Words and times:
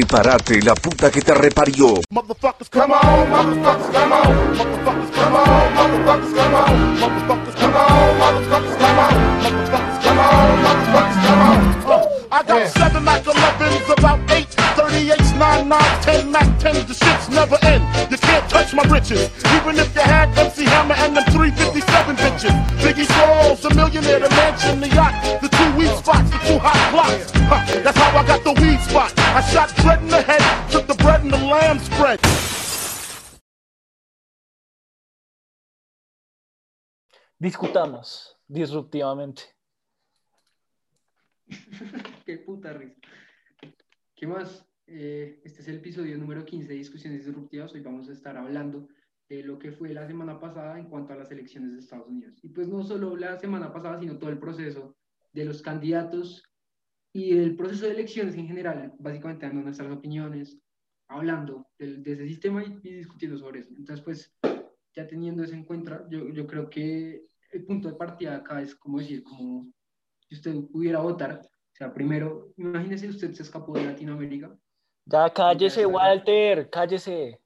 Prepárate, 0.00 0.62
la 0.62 0.72
puta 0.74 1.10
que 1.10 1.20
te 1.20 1.34
reparió. 1.34 2.00
Motherfuckers, 2.08 2.70
come 2.70 2.94
on, 2.94 3.30
motherfuckers, 3.30 3.92
come 3.92 4.12
on. 4.14 4.56
Motherfuckers, 4.56 5.10
come 5.12 5.36
on, 5.36 5.74
motherfuckers, 5.74 6.34
come 6.34 6.54
on. 6.54 7.00
Motherfuckers, 7.00 7.54
come 7.60 7.76
on, 7.76 8.18
motherfuckers, 8.18 8.76
come 8.78 8.98
on. 8.98 9.14
Motherfuckers, 9.42 10.02
come 10.02 10.18
on, 10.18 10.62
motherfuckers, 10.64 11.20
come 11.26 11.40
on. 11.40 11.60
Uh, 11.84 12.28
I 12.32 12.42
got 12.44 12.68
seven 12.70 13.04
Mac 13.04 13.24
11s, 13.24 13.98
about 13.98 14.30
eight 14.30 14.48
38s, 14.80 15.38
9 15.38 15.68
9 15.68 16.02
10 16.02 16.32
Mac 16.32 16.48
10s, 16.60 16.86
the 16.88 16.94
shit's 16.94 17.28
never 17.28 17.58
end. 17.62 17.84
You 18.10 18.16
can't 18.16 18.48
touch 18.48 18.72
my 18.72 18.84
riches. 18.84 19.28
Even 19.52 19.76
if 19.78 19.94
you 19.94 20.00
had 20.00 20.32
MC 20.38 20.64
Hammer 20.64 20.94
and 20.94 21.14
them 21.14 21.24
357 21.24 22.16
bitches. 22.16 22.56
Biggie 22.80 23.04
Smalls, 23.04 23.64
a 23.66 23.74
millionaire, 23.74 24.20
the 24.20 24.30
mansion, 24.30 24.80
the 24.80 24.88
yacht, 24.88 25.12
the 25.42 25.48
two 25.48 25.76
weed 25.76 25.92
spots, 25.98 26.30
the 26.30 26.38
two 26.48 26.58
hot 26.58 26.80
blocks. 26.90 27.30
Huh, 27.50 27.82
that's 27.82 27.98
how 27.98 28.16
I 28.18 28.26
got 28.26 28.42
the 28.44 28.49
weed 28.49 28.49
spot. 28.49 28.49
I 29.32 29.42
shot 29.42 29.72
dread 29.76 30.02
in 30.02 30.08
the 30.08 30.22
head, 30.22 30.42
took 30.70 30.88
the 30.88 30.94
bread 30.94 31.22
and 31.22 31.30
the 31.30 31.38
lamb 31.38 31.78
spread. 31.78 32.18
Discutamos 37.38 38.36
disruptivamente. 38.48 39.42
Qué 42.26 42.38
puta 42.38 42.72
risa. 42.72 43.00
¿Qué 44.16 44.26
más? 44.26 44.66
Eh, 44.88 45.40
este 45.44 45.62
es 45.62 45.68
el 45.68 45.76
episodio 45.76 46.18
número 46.18 46.44
15 46.44 46.66
de 46.66 46.74
Discusiones 46.74 47.24
Disruptivas. 47.24 47.72
Hoy 47.72 47.80
vamos 47.82 48.08
a 48.08 48.12
estar 48.12 48.36
hablando 48.36 48.88
de 49.28 49.44
lo 49.44 49.60
que 49.60 49.70
fue 49.70 49.94
la 49.94 50.08
semana 50.08 50.40
pasada 50.40 50.76
en 50.76 50.88
cuanto 50.90 51.12
a 51.12 51.16
las 51.16 51.30
elecciones 51.30 51.72
de 51.72 51.78
Estados 51.78 52.08
Unidos. 52.08 52.40
Y 52.42 52.48
pues 52.48 52.66
no 52.66 52.82
solo 52.82 53.16
la 53.16 53.38
semana 53.38 53.72
pasada, 53.72 54.00
sino 54.00 54.18
todo 54.18 54.30
el 54.30 54.40
proceso 54.40 54.96
de 55.32 55.44
los 55.44 55.62
candidatos 55.62 56.49
y 57.12 57.36
el 57.36 57.56
proceso 57.56 57.86
de 57.86 57.92
elecciones 57.92 58.34
en 58.36 58.46
general, 58.46 58.94
básicamente 58.98 59.46
dando 59.46 59.62
nuestras 59.62 59.90
opiniones, 59.92 60.58
hablando 61.08 61.66
de, 61.78 61.98
de 61.98 62.12
ese 62.12 62.26
sistema 62.26 62.62
y, 62.64 62.78
y, 62.82 62.94
discutiendo 62.96 63.36
sobre 63.38 63.60
eso. 63.60 63.70
Entonces, 63.76 64.04
pues, 64.04 64.34
ya 64.94 65.06
teniendo 65.06 65.42
eso 65.42 65.54
en 65.54 65.64
cuenta, 65.64 66.06
yo, 66.08 66.28
yo 66.28 66.46
creo 66.46 66.68
que 66.70 67.24
el 67.50 67.64
punto 67.64 67.88
de 67.88 67.96
partida 67.96 68.36
acá 68.36 68.60
es 68.62 68.74
como 68.76 68.98
decir, 68.98 69.22
como 69.24 69.72
si 70.28 70.34
usted 70.36 70.54
pudiera 70.72 71.00
votar, 71.00 71.40
o 71.42 71.76
sea, 71.76 71.92
primero, 71.92 72.52
imagínese 72.56 73.08
usted 73.08 73.32
se 73.32 73.42
escapó 73.42 73.76
de 73.78 73.84
Latinoamérica. 73.84 74.56
Ya 75.04 75.28
cállese, 75.30 75.84
Walter, 75.86 76.70
cállese. 76.70 77.40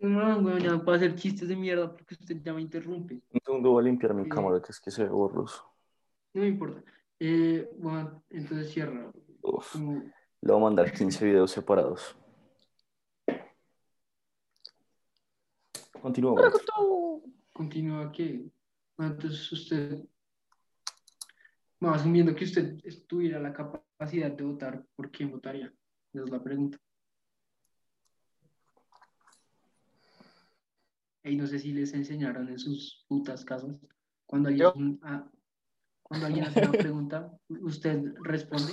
No, 0.00 0.40
bueno, 0.40 0.58
ya 0.58 0.70
no 0.70 0.84
puedo 0.84 0.96
hacer 0.96 1.14
chistes 1.16 1.48
de 1.48 1.56
mierda 1.56 1.92
porque 1.92 2.14
usted 2.14 2.40
ya 2.42 2.52
me 2.54 2.62
interrumpe. 2.62 3.20
Un 3.30 3.40
segundo 3.44 3.70
voy 3.72 3.82
a 3.82 3.86
limpiar 3.86 4.14
mi 4.14 4.24
Eh, 4.24 4.28
cámara, 4.28 4.60
que 4.62 4.70
es 4.72 4.80
que 4.80 4.90
se 4.90 5.02
ve 5.04 5.08
borroso. 5.10 5.64
No 6.34 6.42
me 6.42 6.48
importa. 6.48 6.82
Eh, 7.20 7.68
bueno, 7.78 8.22
Uf, 9.42 9.72
Como, 9.72 10.02
le 10.40 10.52
voy 10.52 10.56
a 10.56 10.64
mandar 10.64 10.92
15 10.92 11.24
videos 11.24 11.50
separados. 11.50 12.16
Continúa. 16.00 16.52
Continúa 17.52 18.12
que, 18.12 18.48
bueno, 18.96 19.14
entonces 19.14 19.50
usted, 19.52 19.98
bueno, 21.80 21.96
asumiendo 21.96 22.34
que 22.34 22.44
usted 22.44 22.78
tuviera 23.06 23.40
la 23.40 23.52
capacidad 23.52 24.30
de 24.30 24.44
votar, 24.44 24.84
¿por 24.94 25.10
quién 25.10 25.30
votaría? 25.30 25.72
Esa 26.12 26.24
es 26.24 26.30
la 26.30 26.42
pregunta. 26.42 26.78
Y 31.24 31.36
no 31.36 31.46
sé 31.46 31.58
si 31.58 31.72
les 31.72 31.92
enseñaron 31.94 32.48
en 32.48 32.58
sus 32.58 33.04
putas 33.08 33.44
casas, 33.44 33.78
cuando 34.24 34.48
alguien, 34.48 34.98
ah, 35.02 35.28
cuando 36.08 36.26
alguien 36.26 36.44
hace 36.46 36.60
una 36.62 36.72
pregunta, 36.72 37.32
usted 37.62 38.02
responde, 38.22 38.72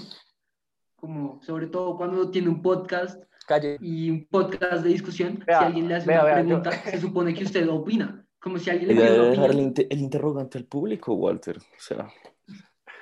como 0.96 1.42
sobre 1.44 1.68
todo 1.68 1.98
cuando 1.98 2.32
tiene 2.32 2.50
un 2.50 2.62
podcast 2.62 3.22
Calle. 3.46 3.78
y 3.82 4.10
un 4.10 4.26
podcast 4.26 4.84
de 4.84 4.90
discusión, 4.90 5.44
Vea, 5.46 5.60
si 5.60 5.66
alguien 5.66 5.88
le 5.88 5.96
hace 5.96 6.08
vea, 6.08 6.24
una 6.24 6.26
vea, 6.26 6.42
yo- 6.42 6.46
pregunta, 6.48 6.72
se 6.92 7.00
supone 7.00 7.34
que 7.34 7.44
usted 7.44 7.68
opina, 7.70 8.26
como 8.40 8.58
si 8.58 8.70
alguien 8.70 8.90
le 8.90 8.96
pide 8.96 9.20
una 9.20 9.30
dejar 9.30 9.52
el, 9.52 9.60
inter- 9.60 9.88
el 9.90 10.00
interrogante 10.00 10.58
al 10.58 10.66
público, 10.66 11.14
Walter. 11.14 11.58
O 11.58 11.80
sea, 11.80 12.08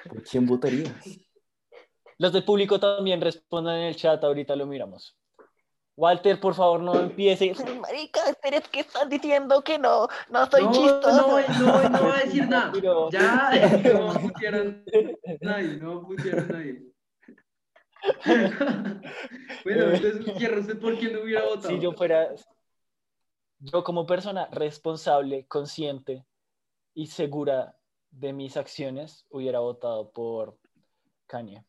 ¿por 0.10 0.24
quién 0.24 0.46
votaría? 0.46 0.94
Los 2.18 2.34
del 2.34 2.44
público 2.44 2.80
también 2.80 3.22
respondan 3.22 3.78
en 3.78 3.84
el 3.88 3.96
chat, 3.96 4.24
ahorita 4.24 4.56
lo 4.56 4.66
miramos. 4.66 5.18
Walter, 5.96 6.40
por 6.40 6.56
favor, 6.56 6.82
no 6.82 7.00
empiece. 7.00 7.54
Marica, 7.80 8.22
pero 8.42 8.58
es 8.58 8.68
que 8.70 8.80
están 8.80 9.10
diciendo 9.10 9.64
que 9.64 9.78
no, 9.78 10.08
no 10.30 10.46
soy 10.50 10.64
No, 10.64 10.72
chistoso. 10.72 11.28
no, 11.28 11.40
no, 11.60 11.90
no 11.90 12.04
va 12.08 12.18
a 12.18 12.24
decir 12.24 12.48
nada. 12.48 12.72
Ya, 13.12 13.52
no 13.94 14.12
a 14.12 14.20
putear 14.20 14.56
a 14.56 14.64
nadie, 15.42 15.78
no 15.78 16.02
a 16.02 16.42
nadie. 16.52 16.94
bueno, 19.64 19.92
entonces 19.92 20.36
cierra 20.38 20.60
usted 20.60 20.80
por 20.80 20.98
quién 20.98 21.14
no 21.14 21.22
hubiera 21.22 21.46
votado. 21.46 21.70
Si 21.70 21.80
yo 21.80 21.94
fuera, 21.94 22.30
yo 23.60 23.84
como 23.84 24.06
persona 24.06 24.48
responsable, 24.52 25.46
consciente 25.48 26.26
y 26.94 27.08
segura 27.08 27.78
de 28.12 28.34
mis 28.34 28.58
acciones, 28.58 29.26
hubiera 29.30 29.60
votado 29.60 30.12
por 30.12 30.58
Kanye. 31.28 31.64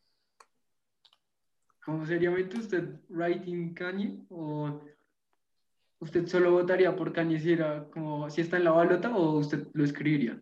¿Cómo 1.85 2.03
seriamente 2.05 2.57
usted 2.57 2.99
writing 3.09 3.75
Kanye? 3.75 4.17
¿O 4.29 4.81
usted 5.99 6.25
solo 6.25 6.51
votaría 6.51 6.95
por 6.95 7.13
Kanye 7.13 7.39
si, 7.39 7.53
era 7.53 7.85
como, 7.91 8.27
si 8.29 8.41
está 8.41 8.57
en 8.57 8.63
la 8.63 8.71
balota 8.71 9.15
o 9.15 9.37
usted 9.37 9.67
lo 9.73 9.83
escribiría? 9.83 10.41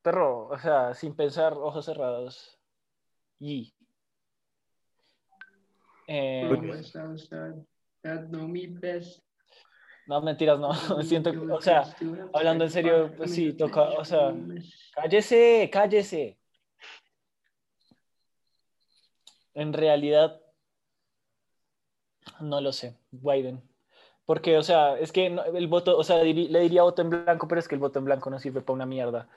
Perro, 0.00 0.46
o 0.46 0.58
sea, 0.58 0.94
sin 0.94 1.14
pensar, 1.16 1.54
ojos 1.54 1.84
cerrados. 1.84 2.56
Y. 3.40 3.74
Eh, 6.06 6.48
me 6.48 6.58
no, 10.06 10.22
mentiras, 10.22 10.58
no. 10.60 10.72
Siento, 11.02 11.32
que- 11.32 11.38
o 11.38 11.60
sea, 11.60 11.82
hablando 12.32 12.62
en 12.64 12.70
serio, 12.70 13.12
pues 13.16 13.32
sí, 13.32 13.52
toca, 13.54 13.82
o 13.82 14.04
sea, 14.04 14.32
cállese, 14.94 15.68
cállese. 15.70 16.37
En 19.58 19.72
realidad, 19.72 20.40
no 22.40 22.60
lo 22.60 22.72
sé, 22.72 22.96
Biden. 23.10 23.60
Porque, 24.24 24.56
o 24.56 24.62
sea, 24.62 24.96
es 24.96 25.10
que 25.10 25.26
el 25.26 25.66
voto, 25.66 25.98
o 25.98 26.04
sea, 26.04 26.22
le 26.22 26.60
diría 26.60 26.84
voto 26.84 27.02
en 27.02 27.10
blanco, 27.10 27.48
pero 27.48 27.58
es 27.58 27.66
que 27.66 27.74
el 27.74 27.80
voto 27.80 27.98
en 27.98 28.04
blanco 28.04 28.30
no 28.30 28.38
sirve 28.38 28.60
para 28.60 28.74
una 28.74 28.86
mierda. 28.86 29.28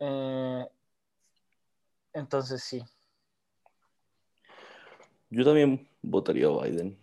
Eh, 0.00 0.66
entonces, 2.14 2.64
sí. 2.64 2.82
Yo 5.30 5.44
también 5.44 5.86
votaría 6.02 6.48
a 6.48 6.64
Biden. 6.64 6.98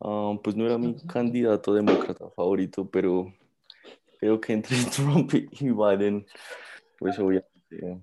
Ah, 0.00 0.32
pues 0.42 0.56
no 0.56 0.64
era 0.64 0.78
mi 0.78 0.96
candidato 1.06 1.74
demócrata 1.74 2.30
favorito, 2.30 2.88
pero 2.90 3.30
creo 4.20 4.40
que 4.40 4.54
entre 4.54 4.74
Trump 4.96 5.34
y 5.34 5.70
Biden, 5.70 6.26
pues 6.98 7.18
obviamente. 7.18 8.00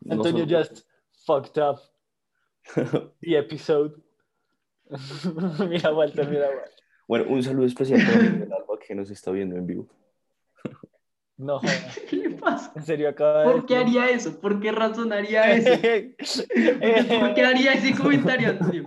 no 0.00 0.14
Antonio 0.14 0.44
solo- 0.44 0.58
just 0.58 0.87
fucked 1.28 1.58
up 1.58 1.78
the 3.20 3.36
episode. 3.36 3.92
mira, 5.68 5.92
Walter, 5.92 6.26
mira, 6.28 6.48
Walter. 6.48 6.70
Bueno, 7.06 7.24
un 7.28 7.42
saludo 7.42 7.66
especial 7.66 8.00
para 8.06 8.18
Miguel 8.22 8.52
Alba 8.52 8.78
que 8.86 8.94
nos 8.94 9.10
está 9.10 9.30
viendo 9.30 9.56
en 9.56 9.66
vivo. 9.66 9.88
No, 11.36 11.58
jodas. 11.60 12.00
¿Qué 12.08 12.16
le 12.16 12.30
pasa? 12.30 12.72
en 12.74 12.82
serio, 12.82 13.08
acaba 13.10 13.40
de 13.44 13.52
¿Por 13.52 13.66
qué 13.66 13.76
haría 13.76 14.08
eso? 14.10 14.40
¿Por 14.40 14.58
qué 14.60 14.72
razonaría 14.72 15.50
eso? 15.52 15.70
¿Por 17.20 17.34
qué 17.34 17.42
haría 17.44 17.74
ese 17.74 17.94
comentario, 17.94 18.50
Antonio? 18.50 18.84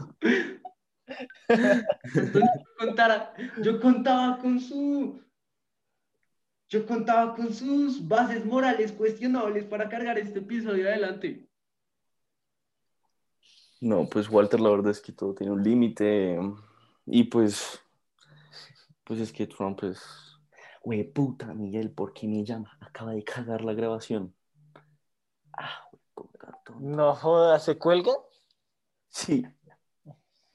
Antonio, 1.47 2.50
yo 2.56 2.75
contara- 2.78 3.34
yo 3.62 3.80
contaba 3.80 4.38
con 4.40 4.59
su. 4.59 5.22
Yo 6.69 6.85
contaba 6.85 7.35
con 7.35 7.53
sus 7.53 8.07
bases 8.07 8.46
morales 8.46 8.91
cuestionables 8.94 9.66
para 9.66 9.90
cargar 9.90 10.18
este 10.18 10.40
episodio 10.40 10.88
adelante. 10.88 11.46
No, 13.81 14.07
pues 14.07 14.30
Walter, 14.30 14.60
la 14.60 14.69
verdad 14.69 14.92
es 14.92 15.01
que 15.01 15.12
todo 15.12 15.33
tiene 15.33 15.51
un 15.51 15.63
límite. 15.63 16.39
Y 17.07 17.24
pues, 17.24 17.83
pues 19.04 19.19
es 19.19 19.33
que 19.33 19.48
Trump 19.48 19.83
es. 19.83 20.00
Güey, 20.83 21.04
puta, 21.12 21.54
Miguel, 21.56 21.92
¿por 21.92 22.13
qué 22.13 22.28
me 22.28 22.45
llama? 22.45 22.78
Acaba 22.80 23.13
de 23.13 23.24
cagar 23.24 23.63
la 23.63 23.74
grabación. 23.74 24.36
Ah, 25.57 25.83
güey, 25.92 26.04
puta, 26.13 26.60
tonto. 26.63 26.80
No 26.80 27.16
jodas, 27.16 27.66
¿se 27.66 27.78
cuelga? 27.80 28.12
Sí. 29.10 29.44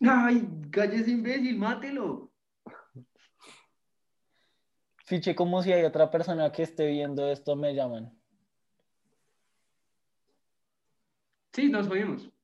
Ay, 0.00 0.48
cállese 0.70 1.10
imbécil, 1.10 1.58
mátelo. 1.58 2.30
Fiche, 5.04 5.34
como 5.34 5.62
si 5.62 5.72
hay 5.72 5.84
otra 5.84 6.10
persona 6.10 6.52
que 6.52 6.62
esté 6.62 6.86
viendo 6.86 7.26
esto, 7.28 7.56
me 7.56 7.74
llaman. 7.74 8.16
Sí, 11.52 11.68
nos 11.68 11.88
oímos. 11.88 12.35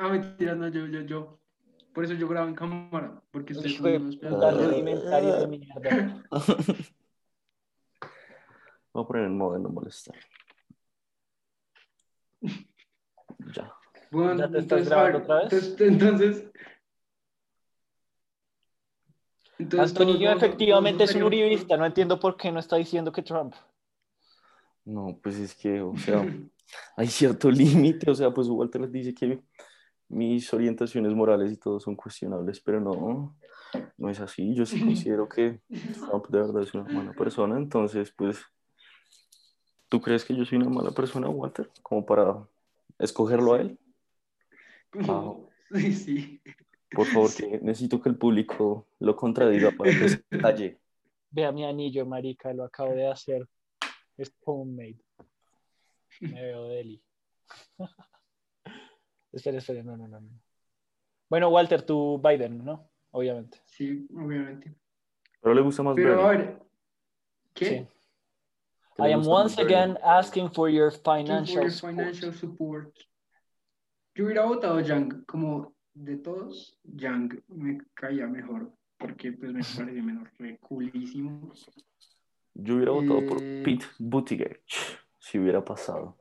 Ah, 0.00 0.08
mentira, 0.08 0.54
no, 0.54 0.68
yo, 0.68 0.86
yo, 0.86 1.00
yo. 1.02 1.40
Por 1.92 2.04
eso 2.04 2.14
yo 2.14 2.28
grabo 2.28 2.48
en 2.48 2.54
cámara, 2.54 3.20
porque 3.30 3.54
son 3.54 3.64
de 3.64 3.96
unos 3.96 4.16
pedazos. 4.16 5.48
mierda. 5.48 6.24
Voy 8.92 9.04
a 9.04 9.06
poner 9.06 9.24
en 9.24 9.36
modo 9.36 9.54
de 9.54 9.60
no 9.60 9.68
molestar. 9.70 10.14
Ya. 13.52 13.72
Bueno, 14.10 14.36
¿Ya 14.36 14.50
te 14.50 14.58
estás 14.58 14.80
entonces, 14.80 14.88
grabando 14.88 15.18
otra 15.18 15.36
vez? 15.44 15.80
Entonces, 15.80 16.50
entonces, 19.58 19.90
Antonio 19.90 20.30
efectivamente 20.30 20.98
todos 20.98 21.10
es 21.10 21.16
un 21.16 21.22
uribista, 21.24 21.76
no 21.76 21.84
entiendo 21.84 22.20
por 22.20 22.36
qué 22.36 22.52
no 22.52 22.60
está 22.60 22.76
diciendo 22.76 23.10
que 23.10 23.22
Trump. 23.22 23.54
No, 24.84 25.18
pues 25.22 25.36
es 25.36 25.54
que, 25.54 25.80
o 25.80 25.96
sea, 25.96 26.24
hay 26.96 27.08
cierto 27.08 27.50
límite, 27.50 28.10
o 28.10 28.14
sea, 28.14 28.30
pues 28.32 28.48
Walter 28.48 28.88
dice 28.88 29.12
que 29.12 29.42
mis 30.08 30.52
orientaciones 30.52 31.12
morales 31.14 31.52
y 31.52 31.56
todo 31.56 31.80
son 31.80 31.96
cuestionables, 31.96 32.60
pero 32.60 32.80
no, 32.80 33.36
no 33.96 34.08
es 34.10 34.20
así. 34.20 34.54
Yo 34.54 34.64
sí 34.66 34.80
considero 34.84 35.28
que 35.28 35.60
Trump 36.06 36.28
de 36.28 36.38
verdad 36.40 36.62
es 36.62 36.74
una 36.74 36.84
mala 36.84 37.12
persona, 37.12 37.56
entonces, 37.56 38.12
pues, 38.16 38.40
¿tú 39.88 40.00
crees 40.00 40.24
que 40.24 40.34
yo 40.34 40.44
soy 40.44 40.58
una 40.58 40.70
mala 40.70 40.90
persona, 40.90 41.28
Walter? 41.28 41.70
Como 41.82 42.04
para 42.06 42.46
escogerlo 42.98 43.54
a 43.54 43.60
él. 43.60 43.78
Como- 44.90 45.48
Sí, 45.70 45.92
sí. 45.92 46.40
Por 46.90 47.04
favor, 47.04 47.30
que 47.36 47.58
necesito 47.60 48.00
que 48.00 48.08
el 48.08 48.16
público 48.16 48.86
lo 49.00 49.14
contradiga 49.14 49.70
para 49.70 49.90
que 49.90 50.08
se 50.08 50.22
calle. 50.40 50.80
Vea 51.30 51.52
mi 51.52 51.66
anillo, 51.66 52.06
marica, 52.06 52.54
lo 52.54 52.64
acabo 52.64 52.94
de 52.94 53.06
hacer. 53.06 53.46
Es 54.16 54.32
homemade. 54.46 54.96
Me 56.22 56.40
veo 56.42 56.64
deli. 56.68 57.02
espera, 59.32 59.58
espera, 59.58 59.82
no, 59.82 59.96
no, 59.96 60.08
no. 60.08 60.20
no. 60.20 60.28
Bueno, 61.28 61.48
Walter, 61.50 61.82
tú 61.82 62.20
Biden, 62.22 62.64
¿no? 62.64 62.88
Obviamente. 63.10 63.58
Sí, 63.66 64.06
obviamente. 64.14 64.74
Pero 65.40 65.54
le 65.54 65.60
gusta 65.62 65.82
más 65.82 65.94
Pero 65.94 66.20
a 66.22 66.28
Bernie. 66.28 66.46
ver, 66.46 66.62
¿qué? 67.54 67.64
Sí. 67.66 67.88
I 69.00 69.12
am 69.12 69.26
once 69.26 69.56
Bernie. 69.56 69.74
again 69.74 69.98
asking 70.02 70.50
for 70.50 70.68
your 70.68 70.90
you 70.92 70.98
for 70.98 71.16
financial 71.16 71.62
your 71.62 71.70
support. 71.70 71.94
financial 71.94 72.32
support. 72.34 72.94
Yo 74.14 74.24
hubiera 74.24 74.44
votado 74.44 74.80
Yang, 74.80 75.24
como 75.26 75.74
de 75.94 76.16
todos, 76.16 76.76
Yang 76.82 77.42
me 77.48 77.78
caía 77.94 78.26
mejor, 78.26 78.72
porque 78.98 79.32
pues 79.32 79.52
me 79.52 79.60
parece 79.62 80.02
menos 80.02 80.28
reculísimo. 80.38 81.52
Yo 82.54 82.74
hubiera 82.74 82.90
votado 82.90 83.24
por 83.28 83.38
Eh, 83.40 83.62
Pete 83.64 83.86
Buttigieg 84.00 84.60
si 85.20 85.38
hubiera 85.38 85.64
pasado. 85.64 86.16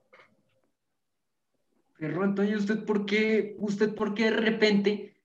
Pero 1.98 2.24
Antonio, 2.24 2.58
¿usted 2.58 2.86
por 2.86 3.06
qué, 3.06 3.56
usted 3.60 3.96
por 3.96 4.14
qué 4.14 4.26
de 4.26 4.38
repente 4.38 5.16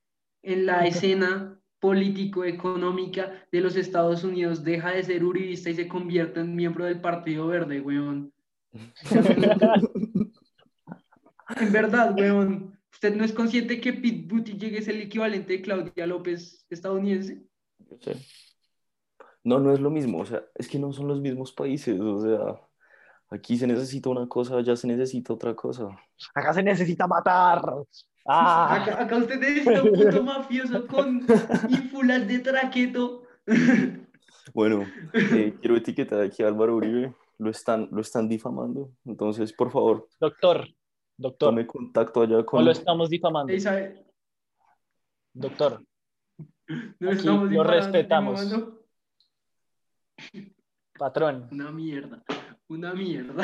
en 0.43 0.67
la 0.67 0.87
escena 0.87 1.61
político-económica 1.81 3.47
de 3.51 3.61
los 3.61 3.77
Estados 3.77 4.25
Unidos 4.25 4.63
deja 4.63 4.93
de 4.93 5.03
ser 5.03 5.25
uribista 5.25 5.69
y 5.69 5.75
se 5.75 5.89
convierte 5.89 6.41
en 6.41 6.55
miembro 6.55 6.85
del 6.85 7.01
Partido 7.01 7.47
Verde, 7.47 7.81
weón? 7.81 8.33
En 11.61 11.71
verdad, 11.71 12.15
weón. 12.19 12.79
¿Usted 12.91 13.15
no 13.17 13.25
es 13.25 13.33
consciente 13.33 13.81
que 13.81 13.93
Pete 13.93 14.27
Buttigieg 14.27 14.75
es 14.77 14.89
el 14.89 15.01
equivalente 15.01 15.55
de 15.55 15.63
Claudia 15.63 16.07
López 16.07 16.65
estadounidense? 16.71 17.45
No, 19.45 19.59
no 19.59 19.73
es 19.73 19.81
lo 19.81 19.91
mismo, 19.91 20.21
o 20.21 20.25
sea, 20.27 20.45
es 20.55 20.69
que 20.69 20.79
no 20.79 20.93
son 20.93 21.09
los 21.09 21.21
mismos 21.21 21.53
países, 21.53 21.99
o 22.01 22.21
sea, 22.21 22.61
aquí 23.33 23.57
se 23.57 23.67
necesita 23.67 24.11
una 24.11 24.29
cosa, 24.29 24.57
allá 24.59 24.77
se 24.77 24.87
necesita 24.87 25.33
otra 25.33 25.55
cosa. 25.55 25.89
Acá 26.35 26.53
se 26.53 26.63
necesita 26.63 27.07
matar. 27.07 27.63
Ah, 28.27 28.75
Acá, 28.81 29.03
acá 29.03 29.17
usted 29.17 29.41
necesita 29.41 29.83
un 29.83 29.93
puto 29.93 30.23
mafioso 30.23 30.87
con 30.87 31.27
ínfulas 31.69 32.27
de 32.29 32.39
traqueto. 32.39 33.23
Bueno, 34.55 34.85
eh, 35.15 35.57
quiero 35.61 35.77
etiquetar 35.77 36.21
aquí 36.21 36.43
a 36.43 36.49
Álvaro 36.49 36.77
Uribe, 36.77 37.15
lo 37.39 37.51
están, 37.51 37.89
lo 37.91 38.01
están 38.01 38.29
difamando, 38.29 38.93
entonces, 39.05 39.53
por 39.53 39.71
favor, 39.73 40.09
doctor, 40.21 40.69
doctor, 41.17 41.49
tome 41.51 41.67
contacto 41.67 42.23
allá 42.23 42.37
no 42.37 42.47
con... 42.47 42.65
lo 42.65 42.71
estamos 42.71 43.11
difamando. 43.11 43.53
Doctor, 45.35 45.83
No 47.01 47.11
Aquí 47.11 47.19
estamos 47.19 47.43
lo 47.45 47.49
difamando, 47.49 47.63
respetamos. 47.65 48.41
difamando. 48.41 48.83
patrón, 50.99 51.49
Una 51.51 51.73
mierda, 51.73 52.23
una 52.69 52.95
mierda. 52.95 53.43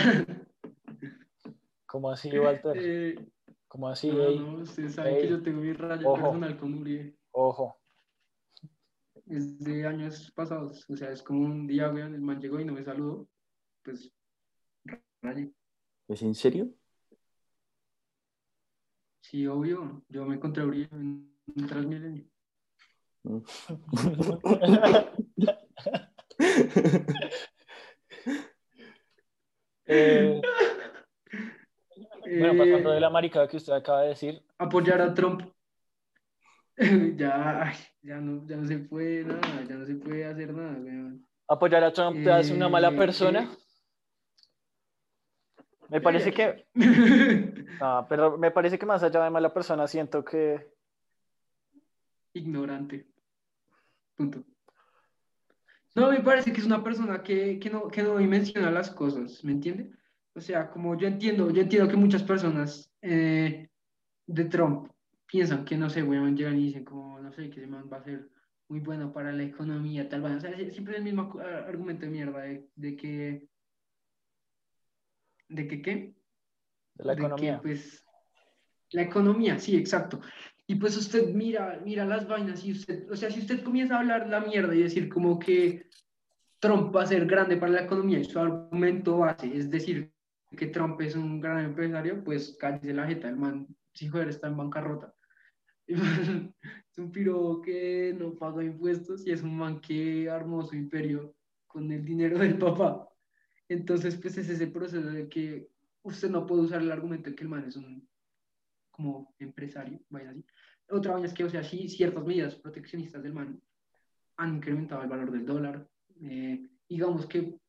¿cómo 1.86 2.10
así, 2.10 2.30
Walter? 2.38 2.76
Eh, 2.76 3.26
¿Cómo 3.66 3.88
así, 3.88 4.10
no, 4.10 4.22
ey? 4.22 4.38
no, 4.38 4.58
usted 4.58 4.88
sabe 4.88 5.16
ey, 5.16 5.22
que 5.22 5.30
yo 5.30 5.42
tengo 5.42 5.60
mi 5.60 5.72
raya 5.72 6.06
ojo. 6.06 6.22
personal 6.22 6.56
con 6.58 6.74
Uribe. 6.74 7.16
Ojo. 7.32 7.76
Es 9.26 9.58
de 9.58 9.86
años 9.86 10.32
pasados. 10.34 10.88
O 10.88 10.96
sea, 10.96 11.10
es 11.10 11.22
como 11.22 11.44
un 11.44 11.66
día, 11.66 11.90
weón, 11.90 12.14
el 12.14 12.22
man 12.22 12.40
llegó 12.40 12.58
y 12.60 12.64
no 12.64 12.72
me 12.72 12.82
saludó. 12.82 13.28
Pues, 13.82 14.10
raye. 15.20 15.52
¿Es 16.08 16.22
en 16.22 16.34
serio? 16.34 16.70
Sí, 19.20 19.46
obvio. 19.46 20.02
Yo 20.08 20.24
me 20.24 20.36
encontré 20.36 20.62
a 20.62 20.66
Uribe 20.66 20.96
en 20.96 21.30
un 21.54 21.66
Transmilenio. 21.66 22.24
Eh, 29.88 30.40
bueno, 32.38 32.58
pasando 32.58 32.90
Eh, 32.90 32.94
de 32.94 33.00
la 33.00 33.10
maricada 33.10 33.48
que 33.48 33.56
usted 33.56 33.72
acaba 33.72 34.02
de 34.02 34.08
decir, 34.10 34.42
apoyar 34.58 35.00
a 35.00 35.14
Trump. 35.14 35.42
ya, 37.16 37.72
ya 38.02 38.20
no, 38.20 38.46
ya 38.46 38.56
no 38.56 38.66
se 38.66 38.78
puede 38.78 39.24
nada, 39.24 39.64
ya 39.68 39.74
no 39.76 39.86
se 39.86 39.94
puede 39.96 40.24
hacer 40.26 40.52
nada, 40.54 40.78
weón. 40.78 41.26
apoyar 41.48 41.82
a 41.84 41.92
Trump 41.92 42.22
te 42.22 42.30
hace 42.30 42.54
una 42.54 42.68
mala 42.68 42.90
Eh, 42.90 42.96
persona. 42.96 43.50
Me 45.88 46.02
parece 46.02 46.30
que, 46.32 46.66
no, 47.80 48.04
pero 48.10 48.36
me 48.36 48.50
parece 48.50 48.78
que 48.78 48.84
más 48.84 49.02
allá 49.02 49.24
de 49.24 49.30
mala 49.30 49.52
persona, 49.54 49.86
siento 49.88 50.22
que 50.22 50.70
Ignorante. 52.34 53.06
Punto. 54.14 54.44
No, 55.94 56.10
me 56.10 56.20
parece 56.20 56.52
que 56.52 56.60
es 56.60 56.66
una 56.66 56.84
persona 56.84 57.22
que, 57.22 57.58
que 57.58 57.70
no, 57.70 57.88
que 57.88 58.02
no 58.02 58.18
dimensiona 58.18 58.70
las 58.70 58.90
cosas, 58.90 59.42
¿me 59.44 59.52
entiende? 59.52 59.90
O 60.34 60.40
sea, 60.40 60.70
como 60.70 60.96
yo 60.96 61.08
entiendo, 61.08 61.50
yo 61.50 61.62
entiendo 61.62 61.88
que 61.88 61.96
muchas 61.96 62.22
personas 62.22 62.92
eh, 63.02 63.68
de 64.26 64.44
Trump 64.44 64.90
piensan 65.26 65.64
que, 65.64 65.76
no 65.76 65.90
sé, 65.90 66.02
weón, 66.02 66.36
llegan 66.36 66.58
y 66.58 66.66
dicen 66.66 66.84
como, 66.84 67.18
no 67.20 67.32
sé, 67.32 67.50
que 67.50 67.64
ese 67.64 67.70
va 67.70 67.96
a 67.96 68.02
ser 68.04 68.28
muy 68.68 68.80
bueno 68.80 69.12
para 69.12 69.32
la 69.32 69.42
economía, 69.42 70.08
tal, 70.08 70.22
vaina. 70.22 70.38
o 70.38 70.40
sea, 70.40 70.54
siempre 70.54 70.94
es 70.94 70.98
el 70.98 71.04
mismo 71.04 71.38
argumento 71.40 72.04
de 72.04 72.10
mierda 72.12 72.40
de, 72.42 72.68
de 72.76 72.96
que, 72.96 73.48
de 75.48 75.66
que, 75.66 75.82
¿qué? 75.82 76.14
de 76.94 77.04
la 77.04 77.14
de 77.14 77.16
que, 77.16 77.26
economía. 77.26 77.60
pues, 77.60 78.04
la 78.90 79.02
economía, 79.02 79.58
sí, 79.58 79.76
exacto. 79.76 80.20
Y 80.70 80.74
pues 80.74 80.98
usted 80.98 81.32
mira, 81.32 81.80
mira 81.82 82.04
las 82.04 82.28
vainas 82.28 82.62
y 82.62 82.72
usted, 82.72 83.10
o 83.10 83.16
sea, 83.16 83.30
si 83.30 83.40
usted 83.40 83.62
comienza 83.62 83.96
a 83.96 84.00
hablar 84.00 84.28
la 84.28 84.40
mierda 84.40 84.74
y 84.74 84.82
decir 84.82 85.08
como 85.08 85.38
que 85.38 85.88
Trump 86.60 86.94
va 86.94 87.04
a 87.04 87.06
ser 87.06 87.24
grande 87.24 87.56
para 87.56 87.72
la 87.72 87.82
economía 87.84 88.18
y 88.18 88.24
su 88.24 88.38
argumento 88.38 89.16
base 89.16 89.56
es 89.56 89.70
decir 89.70 90.12
que 90.54 90.66
Trump 90.66 91.00
es 91.00 91.16
un 91.16 91.40
gran 91.40 91.64
empresario, 91.64 92.22
pues 92.22 92.54
cállese 92.60 92.92
la 92.92 93.06
jeta, 93.06 93.30
el 93.30 93.36
man, 93.36 93.66
si 93.94 94.08
joder, 94.08 94.28
está 94.28 94.48
en 94.48 94.56
bancarrota. 94.58 95.14
Es 96.90 96.98
un 96.98 97.12
piro 97.12 97.62
que 97.64 98.14
no 98.18 98.34
paga 98.34 98.64
impuestos 98.64 99.24
y 99.24 99.30
es 99.30 99.42
un 99.42 99.56
man 99.56 99.80
que 99.80 100.28
armó 100.28 100.64
su 100.64 100.74
imperio 100.74 101.34
con 101.66 101.90
el 101.92 102.04
dinero 102.04 102.38
del 102.38 102.58
papá. 102.58 103.08
Entonces, 103.68 104.16
pues 104.16 104.36
es 104.36 104.48
ese 104.48 104.66
proceso 104.66 105.08
de 105.08 105.28
que 105.28 105.68
usted 106.02 106.28
no 106.28 106.44
puede 106.44 106.62
usar 106.62 106.82
el 106.82 106.90
argumento 106.90 107.30
de 107.30 107.36
que 107.36 107.44
el 107.44 107.50
man 107.50 107.64
es 107.68 107.76
un 107.76 108.08
como 108.98 109.32
empresario, 109.38 110.00
vaya 110.10 110.30
así. 110.30 110.44
Otra 110.90 111.12
vaina 111.12 111.28
es 111.28 111.34
que, 111.34 111.44
o 111.44 111.50
sea, 111.50 111.62
sí, 111.62 111.88
ciertas 111.88 112.24
medidas 112.24 112.56
proteccionistas 112.56 113.22
del 113.22 113.32
man 113.32 113.62
han 114.38 114.56
incrementado 114.56 115.02
el 115.02 115.08
valor 115.08 115.30
del 115.30 115.46
dólar. 115.46 115.88
Eh, 116.20 116.68
digamos 116.88 117.26
que 117.26 117.60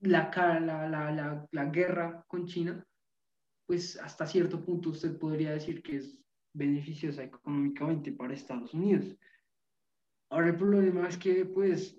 la, 0.00 0.30
la, 0.60 0.86
la, 0.86 1.48
la 1.50 1.64
guerra 1.70 2.24
con 2.28 2.46
China, 2.46 2.86
pues 3.66 3.98
hasta 3.98 4.26
cierto 4.26 4.62
punto 4.62 4.90
usted 4.90 5.18
podría 5.18 5.52
decir 5.52 5.82
que 5.82 5.96
es 5.96 6.22
beneficiosa 6.52 7.22
económicamente 7.22 8.12
para 8.12 8.34
Estados 8.34 8.74
Unidos. 8.74 9.16
Ahora 10.28 10.48
el 10.48 10.56
problema 10.56 11.08
es 11.08 11.16
que, 11.16 11.46
pues, 11.46 11.98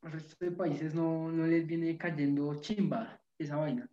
al 0.00 0.12
resto 0.12 0.42
de 0.42 0.52
países 0.52 0.94
no, 0.94 1.30
no 1.30 1.46
les 1.46 1.66
viene 1.66 1.98
cayendo 1.98 2.58
chimba 2.62 3.20
esa 3.36 3.56
vaina. 3.56 3.90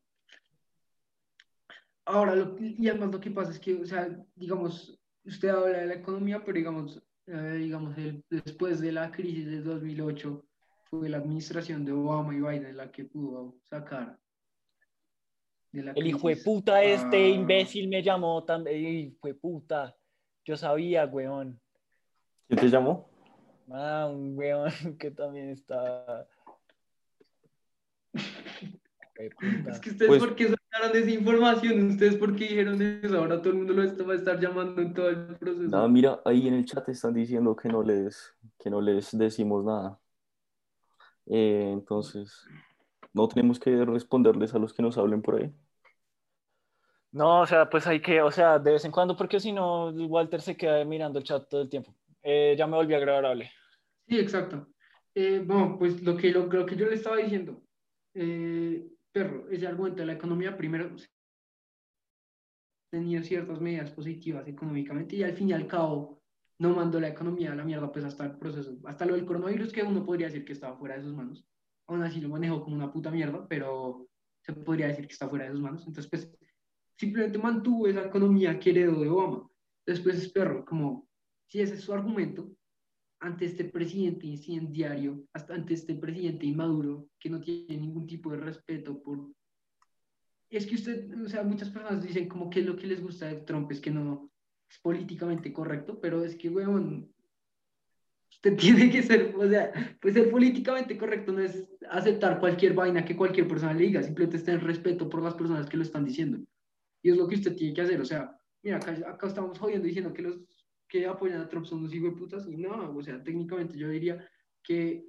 Ahora, 2.09 2.35
lo, 2.35 2.55
y 2.59 2.87
además 2.87 3.11
lo 3.11 3.19
que 3.19 3.31
pasa 3.31 3.51
es 3.51 3.59
que, 3.59 3.75
o 3.75 3.85
sea, 3.85 4.07
digamos, 4.35 4.97
usted 5.25 5.49
habla 5.49 5.79
de 5.79 5.87
la 5.87 5.93
economía, 5.95 6.41
pero 6.43 6.57
digamos, 6.57 7.03
eh, 7.25 7.55
digamos 7.59 7.97
el- 7.97 8.23
después 8.29 8.79
de 8.79 8.93
la 8.93 9.11
crisis 9.11 9.45
de 9.45 9.61
2008, 9.61 10.45
fue 10.85 11.09
la 11.09 11.17
administración 11.17 11.83
de 11.83 11.91
Obama 11.91 12.33
y 12.33 12.39
Biden 12.39 12.77
la 12.77 12.89
que 12.91 13.03
pudo 13.03 13.57
sacar 13.63 14.17
de 15.73 15.83
la 15.83 15.91
El 15.91 16.07
hijo 16.07 16.29
de 16.29 16.37
puta 16.37 16.81
este 16.81 17.27
imbécil 17.29 17.89
me 17.89 18.01
llamó 18.01 18.41
también. 18.45 18.77
Hijo 18.85 19.27
de 19.27 19.33
puta. 19.35 19.93
Yo 20.45 20.55
sabía, 20.55 21.05
weón. 21.05 21.59
¿Quién 22.47 22.59
te 22.61 22.69
llamó? 22.69 23.09
Ah, 23.69 24.07
un 24.09 24.37
weón 24.37 24.69
que 24.97 25.11
también 25.11 25.49
está. 25.49 26.25
Es 29.67 29.79
que 29.81 29.89
ustedes, 29.89 30.07
Pues- 30.07 30.19
¿por 30.19 30.35
son 30.71 30.81
mandaron 30.81 30.97
esa 31.03 31.11
información? 31.11 31.89
¿Ustedes 31.91 32.15
por 32.15 32.35
qué 32.35 32.45
dijeron 32.47 32.81
eso? 32.81 33.17
Ahora 33.17 33.41
todo 33.41 33.49
el 33.51 33.57
mundo 33.57 33.73
lo 33.73 33.83
está- 33.83 34.03
va 34.03 34.13
a 34.13 34.17
estar 34.17 34.39
llamando 34.39 34.81
en 34.81 34.93
todo 34.93 35.09
el 35.09 35.35
proceso. 35.37 35.69
Nada, 35.69 35.87
mira, 35.87 36.21
ahí 36.25 36.47
en 36.47 36.55
el 36.55 36.65
chat 36.65 36.87
están 36.89 37.13
diciendo 37.13 37.55
que 37.55 37.69
no 37.69 37.83
les, 37.83 38.35
que 38.59 38.69
no 38.69 38.81
les 38.81 39.17
decimos 39.17 39.63
nada. 39.63 39.99
Eh, 41.25 41.71
entonces, 41.73 42.45
no 43.13 43.27
tenemos 43.27 43.59
que 43.59 43.83
responderles 43.85 44.53
a 44.53 44.59
los 44.59 44.73
que 44.73 44.81
nos 44.81 44.97
hablen 44.97 45.21
por 45.21 45.41
ahí. 45.41 45.53
No, 47.11 47.41
o 47.41 47.45
sea, 47.47 47.69
pues 47.69 47.87
hay 47.87 48.01
que, 48.01 48.21
o 48.21 48.31
sea, 48.31 48.59
de 48.59 48.71
vez 48.71 48.85
en 48.85 48.91
cuando, 48.91 49.15
porque 49.15 49.39
si 49.39 49.51
no, 49.51 49.89
Walter 49.89 50.41
se 50.41 50.55
queda 50.55 50.83
mirando 50.85 51.17
el 51.19 51.25
chat 51.25 51.47
todo 51.49 51.61
el 51.61 51.69
tiempo. 51.69 51.93
Eh, 52.21 52.55
ya 52.57 52.67
me 52.67 52.75
volví 52.75 52.93
a 52.93 52.99
grabar, 52.99 53.25
hable. 53.25 53.49
Sí, 54.07 54.19
exacto. 54.19 54.67
Eh, 55.15 55.41
bueno, 55.43 55.77
pues 55.79 56.03
lo 56.03 56.15
que, 56.15 56.31
lo, 56.31 56.45
lo 56.45 56.65
que 56.65 56.75
yo 56.75 56.85
le 56.85 56.95
estaba 56.95 57.17
diciendo, 57.17 57.61
eh, 58.13 58.85
perro, 59.17 59.49
ese 59.49 59.65
argumento 59.65 60.01
de 60.01 60.05
la 60.05 60.13
economía, 60.13 60.55
primero, 60.55 60.95
tenido 62.91 63.23
ciertas 63.23 63.59
medidas 63.59 63.91
positivas 63.91 64.47
económicamente 64.47 65.15
y 65.15 65.23
al 65.23 65.33
fin 65.33 65.49
y 65.49 65.53
al 65.53 65.67
cabo 65.67 66.21
no 66.59 66.75
mandó 66.75 66.99
la 66.99 67.09
economía 67.09 67.51
a 67.51 67.55
la 67.55 67.63
mierda 67.63 67.91
pues 67.91 68.05
hasta 68.05 68.25
el 68.25 68.37
proceso, 68.37 68.77
hasta 68.85 69.05
lo 69.05 69.15
del 69.15 69.25
coronavirus 69.25 69.73
que 69.73 69.83
uno 69.83 70.05
podría 70.05 70.27
decir 70.27 70.45
que 70.45 70.53
estaba 70.53 70.77
fuera 70.77 70.95
de 70.95 71.03
sus 71.03 71.13
manos. 71.13 71.45
Aún 71.87 72.03
así 72.03 72.21
lo 72.21 72.29
manejó 72.29 72.61
como 72.63 72.75
una 72.75 72.91
puta 72.91 73.11
mierda, 73.11 73.47
pero 73.47 74.07
se 74.41 74.53
podría 74.53 74.87
decir 74.87 75.07
que 75.07 75.13
está 75.13 75.27
fuera 75.27 75.45
de 75.45 75.51
sus 75.51 75.61
manos. 75.61 75.85
Entonces 75.85 76.09
pues 76.09 76.31
simplemente 76.95 77.37
mantuvo 77.39 77.87
esa 77.87 78.05
economía 78.05 78.59
que 78.59 78.69
heredó 78.69 79.01
de 79.01 79.09
Obama. 79.09 79.49
Después 79.85 80.17
es 80.17 80.31
perro, 80.31 80.63
como 80.65 81.07
si 81.47 81.61
ese 81.61 81.75
es 81.75 81.81
su 81.81 81.93
argumento, 81.93 82.51
ante 83.19 83.45
este 83.45 83.65
presidente 83.65 84.27
incendiario, 84.27 85.23
hasta 85.33 85.55
ante 85.55 85.73
este 85.73 85.95
presidente 85.95 86.45
inmaduro, 86.45 87.09
que 87.19 87.29
no 87.29 87.39
tiene 87.39 87.77
ningún 87.77 88.05
tipo 88.05 88.31
de 88.31 88.37
respeto 88.37 89.01
por... 89.01 89.27
Es 90.49 90.65
que 90.65 90.75
usted, 90.75 91.13
o 91.19 91.27
sea, 91.27 91.43
muchas 91.43 91.69
personas 91.69 92.01
dicen 92.01 92.29
como 92.29 92.49
que 92.49 92.61
lo 92.61 92.75
que 92.75 92.87
les 92.87 93.01
gusta 93.01 93.27
de 93.27 93.41
Trump 93.41 93.71
es 93.71 93.81
que 93.81 93.91
no 93.91 94.31
es 94.69 94.79
políticamente 94.79 95.51
correcto, 95.51 95.99
pero 95.99 96.23
es 96.23 96.35
que, 96.35 96.49
weón, 96.49 97.11
usted 98.29 98.55
tiene 98.57 98.89
que 98.89 99.03
ser, 99.03 99.35
o 99.35 99.49
sea, 99.49 99.71
pues 100.01 100.13
ser 100.13 100.29
políticamente 100.29 100.97
correcto 100.97 101.31
no 101.31 101.41
es 101.41 101.67
aceptar 101.89 102.39
cualquier 102.39 102.73
vaina 102.73 103.03
que 103.03 103.15
cualquier 103.15 103.47
persona 103.47 103.73
le 103.73 103.83
diga, 103.83 104.03
simplemente 104.03 104.39
tener 104.39 104.63
respeto 104.63 105.09
por 105.09 105.23
las 105.23 105.33
personas 105.33 105.67
que 105.67 105.77
lo 105.77 105.83
están 105.83 106.05
diciendo. 106.05 106.39
Y 107.01 107.09
es 107.09 107.17
lo 107.17 107.27
que 107.27 107.35
usted 107.35 107.55
tiene 107.55 107.73
que 107.73 107.81
hacer, 107.81 107.99
o 107.99 108.05
sea, 108.05 108.37
mira, 108.63 108.77
acá, 108.77 108.91
acá 109.07 109.27
estamos 109.27 109.57
jodiendo 109.57 109.87
diciendo 109.87 110.13
que 110.13 110.21
los 110.21 110.39
que 110.87 111.05
apoyan 111.05 111.41
a 111.41 111.49
Trump 111.49 111.65
son 111.65 111.79
unos 111.79 111.93
hijos 111.93 112.13
de 112.13 112.17
putas, 112.17 112.47
y 112.47 112.57
no, 112.57 112.95
o 112.95 113.03
sea, 113.03 113.21
técnicamente 113.23 113.77
yo 113.77 113.89
diría 113.89 114.25
que 114.63 115.05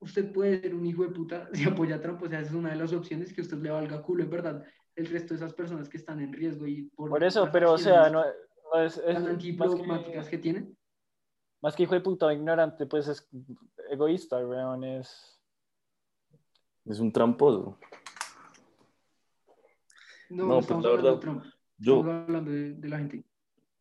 usted 0.00 0.32
puede 0.32 0.60
ser 0.60 0.74
un 0.74 0.86
hijo 0.86 1.02
de 1.02 1.10
puta 1.10 1.48
si 1.52 1.64
apoya 1.64 1.96
a 1.96 2.00
Trump, 2.00 2.22
o 2.22 2.28
sea, 2.28 2.40
esa 2.40 2.50
es 2.50 2.54
una 2.54 2.70
de 2.70 2.76
las 2.76 2.92
opciones 2.92 3.32
que 3.32 3.40
usted 3.40 3.58
le 3.58 3.70
valga 3.70 4.02
culo, 4.02 4.24
en 4.24 4.30
verdad, 4.30 4.64
el 4.96 5.06
resto 5.06 5.34
de 5.34 5.36
esas 5.36 5.54
personas 5.54 5.88
que 5.88 5.96
están 5.96 6.20
en 6.20 6.32
riesgo 6.32 6.66
y 6.66 6.84
por, 6.90 7.10
Por 7.10 7.24
eso, 7.24 7.48
pero 7.50 7.72
o 7.72 7.78
sea, 7.78 8.10
no, 8.10 8.22
no 8.22 8.82
es, 8.82 8.98
es 8.98 9.14
tan 9.14 9.38
que, 9.38 9.56
que 10.30 10.38
tienen. 10.38 10.76
más 11.60 11.74
que 11.74 11.82
hijo 11.82 11.94
de 11.94 12.00
puta 12.00 12.32
ignorante, 12.32 12.86
pues 12.86 13.08
es 13.08 13.28
egoísta, 13.90 14.38
weón, 14.38 14.84
es... 14.84 15.30
Es 16.86 17.00
un 17.00 17.10
tramposo. 17.10 17.78
No, 20.28 20.44
No, 20.44 20.48
pues, 20.48 20.64
estamos 20.64 20.84
la 20.84 20.90
hablando 20.90 20.96
verdad, 20.96 21.12
de 21.12 21.18
Trump, 21.18 21.44
Yo, 21.78 22.00
estamos 22.00 22.28
hablando 22.28 22.50
de, 22.50 22.74
de 22.74 22.88
la 22.88 22.98
gente. 22.98 23.24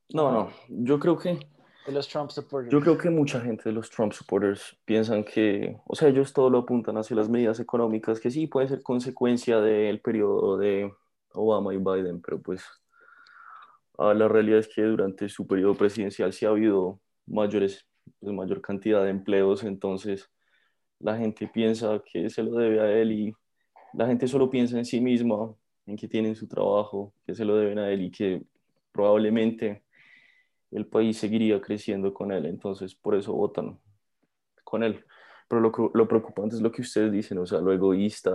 No, 0.10 0.31
no, 0.31 0.50
yo 0.69 1.00
creo 1.00 1.17
que 1.17 1.39
de 1.86 1.91
los 1.91 2.07
Trump 2.07 2.31
supporters. 2.31 2.72
Yo 2.72 2.79
creo 2.79 2.98
que 2.98 3.10
mucha 3.10 3.41
gente 3.41 3.63
de 3.65 3.74
los 3.74 3.89
Trump 3.89 4.13
supporters 4.13 4.77
piensan 4.86 5.24
que, 5.24 5.77
o 5.86 5.95
sea, 5.95 6.07
ellos 6.07 6.31
todo 6.31 6.50
lo 6.50 6.60
apuntan 6.60 6.98
hacia 6.98 7.15
las 7.15 7.29
medidas 7.29 7.60
económicas, 7.60 8.19
que 8.19 8.31
sí 8.31 8.48
puede 8.48 8.67
ser 8.67 8.81
consecuencia 8.81 9.60
del 9.60 10.00
periodo 10.00 10.57
de 10.57 10.93
Obama 11.33 11.74
y 11.74 11.77
Biden, 11.77 12.22
pero 12.22 12.41
pues 12.41 12.63
ah, 13.98 14.13
la 14.13 14.27
realidad 14.27 14.60
es 14.60 14.67
que 14.67 14.81
durante 14.83 15.27
su 15.29 15.45
periodo 15.45 15.75
presidencial 15.75 16.31
sí 16.31 16.45
ha 16.45 16.50
habido 16.50 17.01
mayores, 17.25 17.86
pues, 18.19 18.33
mayor 18.33 18.62
cantidad 18.62 19.03
de 19.03 19.10
empleos, 19.10 19.63
entonces 19.63 20.29
la 21.00 21.17
gente 21.17 21.48
piensa 21.48 22.01
que 22.05 22.29
se 22.29 22.43
lo 22.43 22.55
debe 22.55 22.79
a 22.79 22.91
él 22.91 23.12
y 23.12 23.33
la 23.93 24.07
gente 24.07 24.27
solo 24.27 24.50
piensa 24.50 24.77
en 24.77 24.86
sí 24.86 25.01
misma, 25.01 25.53
en 25.86 25.98
que 25.98 26.07
tienen 26.07 26.36
su 26.36 26.48
trabajo, 26.48 27.13
que 27.25 27.36
se 27.36 27.43
lo 27.43 27.57
deben 27.57 27.77
a 27.77 27.89
él 27.91 28.03
y 28.03 28.12
que 28.12 28.41
probablemente 28.93 29.82
el 30.74 30.88
país 30.88 31.18
seguiría 31.18 31.62
creciendo 31.62 32.13
con 32.13 32.32
él, 32.32 32.46
entonces 32.46 32.96
por 32.96 33.15
eso 33.15 33.34
votan 33.34 33.80
con 34.63 34.84
él. 34.84 35.06
Pero 35.48 35.62
lo, 35.62 35.92
lo 35.94 36.08
preocupante 36.08 36.56
es 36.56 36.62
lo 36.62 36.72
que 36.72 36.82
ustedes 36.82 37.12
dicen, 37.12 37.38
o 37.38 37.46
sea, 37.46 37.60
lo 37.60 37.72
egoísta, 37.72 38.32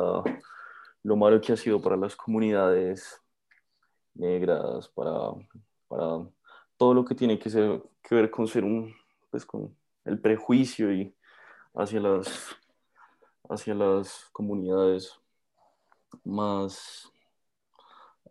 lo 1.03 1.17
malo 1.17 1.41
que 1.41 1.53
ha 1.53 1.57
sido 1.57 1.81
para 1.81 1.97
las 1.97 2.15
comunidades 2.15 3.21
negras, 4.15 4.89
para, 4.89 5.33
para 5.89 6.29
todo 6.77 6.95
lo 6.95 7.05
que 7.05 7.15
tiene 7.15 7.39
que, 7.39 7.51
ser, 7.51 7.83
que 8.03 8.15
ver 8.15 8.31
con 8.31 8.47
ser 8.47 8.65
un, 8.65 8.95
pues 9.31 9.45
con 9.45 9.75
el 10.05 10.21
prejuicio 10.21 10.93
y 10.93 11.15
hacia 11.75 12.01
las, 12.01 12.57
hacia 13.49 13.75
las 13.75 14.29
comunidades 14.33 15.19
más 16.25 17.11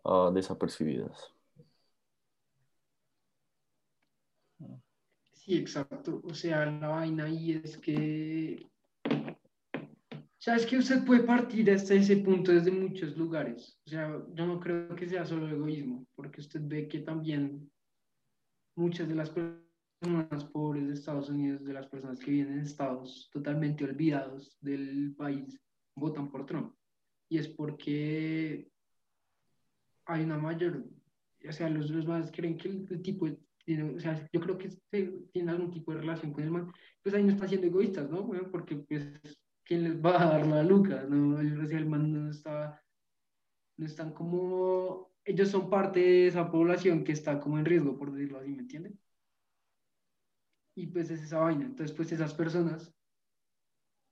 ah, 0.04 0.30
desapercibidas. 0.32 1.32
Sí, 5.48 5.56
exacto. 5.56 6.20
O 6.24 6.34
sea, 6.34 6.66
la 6.66 6.88
vaina 6.88 7.24
ahí 7.24 7.52
es 7.52 7.78
que. 7.78 8.66
O 9.10 10.40
sea, 10.40 10.56
es 10.56 10.66
que 10.66 10.76
usted 10.76 11.06
puede 11.06 11.22
partir 11.22 11.70
hasta 11.70 11.94
ese 11.94 12.18
punto 12.18 12.52
desde 12.52 12.70
muchos 12.70 13.16
lugares. 13.16 13.80
O 13.86 13.88
sea, 13.88 14.22
yo 14.34 14.44
no 14.44 14.60
creo 14.60 14.94
que 14.94 15.08
sea 15.08 15.24
solo 15.24 15.48
egoísmo, 15.48 16.06
porque 16.14 16.42
usted 16.42 16.60
ve 16.64 16.86
que 16.86 16.98
también 16.98 17.70
muchas 18.76 19.08
de 19.08 19.14
las 19.14 19.30
personas 19.30 20.44
pobres 20.52 20.86
de 20.86 20.92
Estados 20.92 21.30
Unidos, 21.30 21.64
de 21.64 21.72
las 21.72 21.86
personas 21.86 22.18
que 22.18 22.30
viven 22.30 22.52
en 22.52 22.60
estados 22.60 23.30
totalmente 23.32 23.84
olvidados 23.84 24.58
del 24.60 25.14
país, 25.16 25.58
votan 25.96 26.30
por 26.30 26.44
Trump. 26.44 26.74
Y 27.30 27.38
es 27.38 27.48
porque 27.48 28.70
hay 30.04 30.24
una 30.24 30.36
mayor. 30.36 30.84
O 31.48 31.52
sea, 31.52 31.70
los, 31.70 31.88
los 31.88 32.06
más 32.06 32.30
creen 32.32 32.58
que 32.58 32.68
el, 32.68 32.86
el 32.90 33.00
tipo 33.00 33.26
tiene, 33.68 33.94
o 33.96 34.00
sea, 34.00 34.26
yo 34.32 34.40
creo 34.40 34.56
que 34.56 34.70
se- 34.70 35.12
tiene 35.30 35.50
algún 35.50 35.70
tipo 35.70 35.92
de 35.92 35.98
relación 35.98 36.32
con 36.32 36.42
el 36.42 36.50
man, 36.50 36.72
pues 37.02 37.14
ahí 37.14 37.22
no 37.22 37.32
están 37.32 37.48
siendo 37.50 37.66
egoístas, 37.66 38.08
¿no? 38.08 38.22
Bueno, 38.22 38.50
porque 38.50 38.76
pues, 38.76 39.04
¿quién 39.62 39.84
les 39.84 40.00
va 40.02 40.22
a 40.22 40.26
dar 40.38 40.46
la 40.46 40.62
luca? 40.62 41.04
¿no? 41.04 41.38
El, 41.38 41.60
o 41.60 41.66
sea, 41.66 41.78
el 41.78 41.86
man 41.86 42.10
no 42.10 42.30
está, 42.30 42.82
no 43.76 43.84
están 43.84 44.14
como, 44.14 45.12
ellos 45.22 45.50
son 45.50 45.68
parte 45.68 46.00
de 46.00 46.28
esa 46.28 46.50
población 46.50 47.04
que 47.04 47.12
está 47.12 47.38
como 47.38 47.58
en 47.58 47.66
riesgo, 47.66 47.98
por 47.98 48.10
decirlo 48.10 48.38
así, 48.38 48.48
¿me 48.54 48.62
entienden? 48.62 48.98
Y 50.74 50.86
pues 50.86 51.10
es 51.10 51.22
esa 51.22 51.40
vaina, 51.40 51.66
entonces 51.66 51.94
pues 51.94 52.10
esas 52.10 52.32
personas 52.32 52.94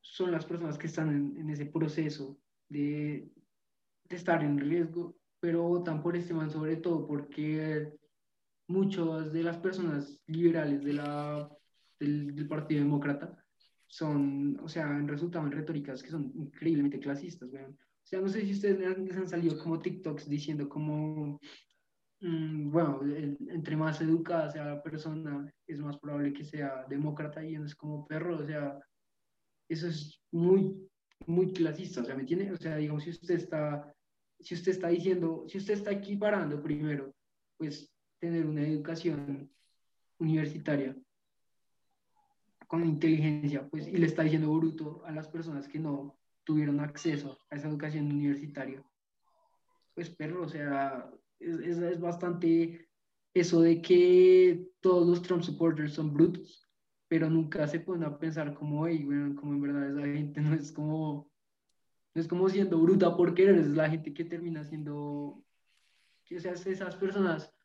son 0.02 0.32
las 0.32 0.44
personas 0.44 0.76
que 0.76 0.86
están 0.86 1.08
en, 1.08 1.36
en 1.40 1.48
ese 1.48 1.64
proceso 1.64 2.38
de, 2.68 3.32
de 4.04 4.16
estar 4.16 4.44
en 4.44 4.58
riesgo, 4.58 5.16
pero 5.40 5.62
votan 5.62 6.02
por 6.02 6.14
este 6.14 6.34
man 6.34 6.50
sobre 6.50 6.76
todo 6.76 7.06
porque 7.06 7.90
muchas 8.68 9.32
de 9.32 9.42
las 9.42 9.58
personas 9.58 10.20
liberales 10.26 10.84
de 10.84 10.92
la, 10.92 11.48
del, 11.98 12.34
del 12.34 12.48
Partido 12.48 12.82
Demócrata 12.82 13.42
son, 13.86 14.58
o 14.62 14.68
sea, 14.68 14.88
han 14.88 15.08
resultado 15.08 15.46
en 15.46 15.52
retóricas 15.52 16.02
que 16.02 16.10
son 16.10 16.32
increíblemente 16.34 17.00
clasistas, 17.00 17.50
weón. 17.52 17.72
O 17.72 18.08
sea, 18.08 18.20
no 18.20 18.28
sé 18.28 18.42
si 18.42 18.52
ustedes 18.52 18.98
les 18.98 19.16
han, 19.16 19.28
salido 19.28 19.58
como 19.58 19.80
TikToks 19.80 20.28
diciendo 20.28 20.68
como, 20.68 21.40
mm, 22.20 22.70
bueno, 22.70 23.00
entre 23.48 23.76
más 23.76 24.00
educada 24.00 24.50
sea 24.50 24.64
la 24.64 24.82
persona, 24.82 25.52
es 25.66 25.80
más 25.80 25.98
probable 25.98 26.32
que 26.32 26.44
sea 26.44 26.84
demócrata 26.88 27.44
y 27.44 27.56
no 27.56 27.64
es 27.64 27.74
como 27.74 28.06
perro, 28.06 28.36
o 28.36 28.46
sea, 28.46 28.78
eso 29.68 29.88
es 29.88 30.22
muy, 30.30 30.88
muy 31.26 31.52
clasista, 31.52 32.00
o 32.00 32.04
sea, 32.04 32.14
¿me 32.14 32.20
entiende? 32.20 32.52
O 32.52 32.56
sea, 32.56 32.76
digamos, 32.76 33.02
si 33.02 33.10
usted 33.10 33.34
está, 33.34 33.92
si 34.38 34.54
usted 34.54 34.72
está 34.72 34.88
diciendo, 34.88 35.44
si 35.48 35.58
usted 35.58 35.74
está 35.74 35.90
equiparando 35.92 36.62
primero, 36.62 37.12
pues 37.58 37.92
tener 38.18 38.46
una 38.46 38.62
educación 38.62 39.50
universitaria 40.18 40.96
con 42.66 42.84
inteligencia, 42.84 43.68
pues, 43.68 43.86
y 43.86 43.96
le 43.96 44.06
está 44.06 44.22
diciendo 44.22 44.52
bruto 44.52 45.02
a 45.04 45.12
las 45.12 45.28
personas 45.28 45.68
que 45.68 45.78
no 45.78 46.18
tuvieron 46.44 46.80
acceso 46.80 47.38
a 47.50 47.56
esa 47.56 47.68
educación 47.68 48.06
universitaria. 48.06 48.84
Pues, 49.94 50.10
perro, 50.10 50.42
o 50.42 50.48
sea, 50.48 51.08
es, 51.38 51.78
es, 51.78 52.00
bastante 52.00 52.88
eso 53.34 53.60
de 53.60 53.80
que 53.80 54.68
todos 54.80 55.06
los 55.06 55.22
Trump 55.22 55.42
supporters 55.42 55.92
son 55.92 56.12
brutos, 56.12 56.68
pero 57.08 57.30
nunca 57.30 57.66
se 57.68 57.80
ponen 57.80 58.04
a 58.04 58.18
pensar 58.18 58.54
como, 58.54 58.86
hey, 58.86 59.04
bueno, 59.04 59.36
como 59.36 59.52
en 59.52 59.60
verdad 59.60 59.90
esa 59.90 60.06
gente 60.12 60.40
no 60.40 60.54
es 60.54 60.72
como, 60.72 61.30
no 62.14 62.20
es 62.20 62.26
como 62.26 62.48
siendo 62.48 62.80
bruta 62.80 63.16
por 63.16 63.34
querer, 63.34 63.56
es 63.56 63.68
la 63.68 63.88
gente 63.88 64.12
que 64.12 64.24
termina 64.24 64.64
siendo, 64.64 64.94
o 64.94 65.44
sea, 66.38 66.52
es 66.52 66.66
esas 66.66 66.96
personas 66.96 67.55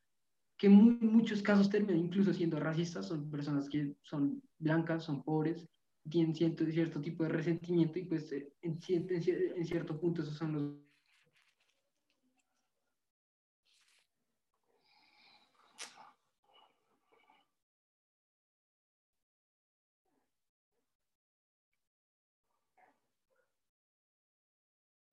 que 0.61 0.67
en 0.67 0.99
muchos 1.01 1.41
casos 1.41 1.71
terminan 1.71 2.05
incluso 2.05 2.31
siendo 2.35 2.59
racistas, 2.59 3.07
son 3.07 3.31
personas 3.31 3.67
que 3.67 3.95
son 4.03 4.43
blancas, 4.59 5.03
son 5.03 5.23
pobres, 5.23 5.67
tienen 6.07 6.35
cierto, 6.35 6.63
cierto 6.67 7.01
tipo 7.01 7.23
de 7.23 7.29
resentimiento 7.29 7.97
y 7.97 8.05
pues 8.05 8.31
eh, 8.31 8.53
en, 8.61 8.77
en 8.87 9.65
cierto 9.65 9.99
punto 9.99 10.21
esos 10.21 10.35
son 10.35 10.53
los... 10.53 10.77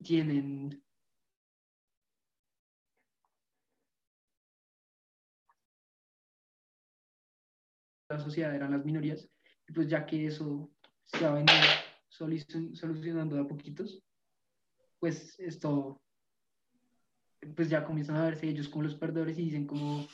tienen 0.03 0.83
la 8.09 8.19
sociedad 8.19 8.53
eran 8.53 8.71
las 8.71 8.83
minorías, 8.83 9.29
y 9.67 9.73
pues 9.73 9.87
ya 9.87 10.05
que 10.05 10.25
eso 10.25 10.69
se 11.05 11.25
ha 11.25 11.31
venido 11.31 11.53
solu- 12.09 12.75
solucionando 12.75 13.35
de 13.35 13.41
a 13.41 13.47
poquitos, 13.47 14.03
pues 14.99 15.39
esto, 15.39 16.01
pues 17.55 17.69
ya 17.69 17.85
comienzan 17.85 18.17
a 18.17 18.25
verse 18.25 18.47
ellos 18.47 18.67
como 18.67 18.83
los 18.83 18.95
perdedores 18.95 19.37
y 19.37 19.45
dicen 19.45 19.65
como, 19.65 20.07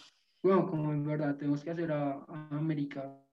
bueno, 0.44 0.68
como 0.68 0.92
en 0.92 1.06
verdad 1.06 1.38
tenemos 1.38 1.64
que 1.64 1.72
hacer 1.72 1.92
a, 1.92 2.24
América 2.52 3.26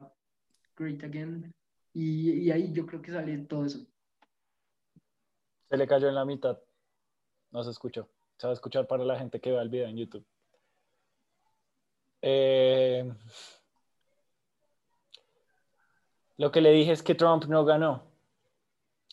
great 0.76 1.02
again, 1.02 1.52
y, 1.92 2.30
y 2.30 2.50
ahí 2.50 2.72
yo 2.72 2.86
creo 2.86 3.02
que 3.02 3.12
sale 3.12 3.36
todo 3.38 3.66
eso. 3.66 3.86
Se 5.68 5.76
le 5.76 5.86
cayó 5.86 6.08
en 6.08 6.14
la 6.14 6.24
mitad. 6.24 6.58
No 7.50 7.62
se 7.62 7.70
escuchó. 7.70 8.08
Se 8.38 8.46
va 8.46 8.52
a 8.52 8.54
escuchar 8.54 8.86
para 8.86 9.04
la 9.04 9.18
gente 9.18 9.40
que 9.40 9.50
vea 9.50 9.62
el 9.62 9.68
video 9.68 9.88
en 9.88 9.96
YouTube. 9.96 10.26
Eh, 12.22 13.12
lo 16.36 16.50
que 16.50 16.60
le 16.60 16.72
dije 16.72 16.92
es 16.92 17.02
que 17.02 17.14
Trump 17.14 17.44
no 17.44 17.64
ganó. 17.64 18.04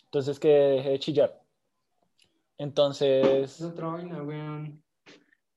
Entonces 0.05 0.39
que 0.39 0.47
deje 0.47 0.89
de 0.89 0.99
chillar. 0.99 1.41
Entonces, 2.57 3.59
Es 3.59 3.61
otra 3.61 3.87
vaina, 3.87 4.21
weón. 4.21 4.83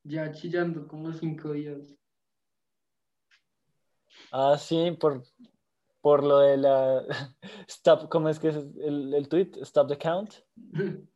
Ya 0.05 0.31
chillando 0.33 0.87
como 0.87 1.13
cinco 1.13 1.53
días. 1.53 1.95
ah, 4.31 4.57
sí, 4.59 4.91
por, 5.01 5.23
por 6.01 6.23
lo 6.23 6.39
de 6.41 6.57
la... 6.57 7.03
Stop, 7.69 8.09
¿cómo 8.09 8.29
es 8.29 8.39
que 8.39 8.49
es 8.49 8.57
el, 8.57 9.15
el 9.15 9.29
tweet? 9.29 9.53
Stop 9.63 9.89
the 9.89 9.99
count. 9.99 10.35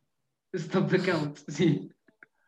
Stop 0.53 0.89
the 0.89 0.99
count, 0.99 1.37
sí. 1.47 1.91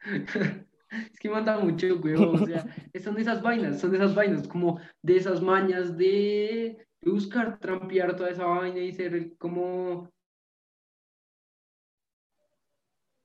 Es 0.92 1.20
que 1.20 1.30
manda 1.30 1.60
mucho, 1.60 1.86
weón. 1.98 2.42
O 2.42 2.46
sea, 2.48 2.66
son 3.04 3.20
esas 3.20 3.44
vainas, 3.44 3.80
son 3.80 3.94
esas 3.94 4.16
vainas, 4.16 4.48
como 4.48 4.80
de 5.04 5.18
esas 5.18 5.40
mañas 5.40 5.96
de, 5.96 6.84
buscar 7.02 7.60
trampear 7.60 8.16
toda 8.16 8.30
esa 8.30 8.46
vaina 8.46 8.80
y 8.80 8.94
ser 8.94 9.38
como. 9.38 10.10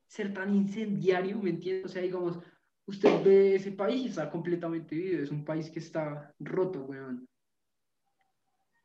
ser 0.06 0.32
tan 0.32 0.54
incendiario, 0.54 1.38
¿me 1.40 1.50
entiendes? 1.50 1.86
O 1.86 1.88
sea, 1.88 2.02
digamos, 2.02 2.38
usted 2.86 3.24
ve 3.24 3.56
ese 3.56 3.72
país 3.72 4.02
y 4.02 4.08
está 4.08 4.30
completamente 4.30 4.94
vivo, 4.94 5.22
es 5.22 5.30
un 5.30 5.44
país 5.44 5.68
que 5.70 5.80
está 5.80 6.32
roto, 6.38 6.84
weón. 6.84 7.28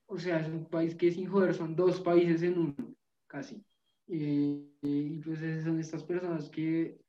O 0.08 0.18
sea, 0.18 0.40
es 0.40 0.48
un 0.48 0.66
país 0.66 0.96
que 0.96 1.12
sin 1.12 1.28
joder 1.28 1.54
son 1.54 1.76
dos 1.76 2.02
países 2.02 2.42
en 2.42 2.58
uno, 2.58 2.96
casi. 3.28 3.64
Eh, 4.08 4.74
y 4.82 5.20
pues 5.20 5.40
son 5.64 5.80
estas 5.80 6.04
personas 6.04 6.50
que, 6.50 7.00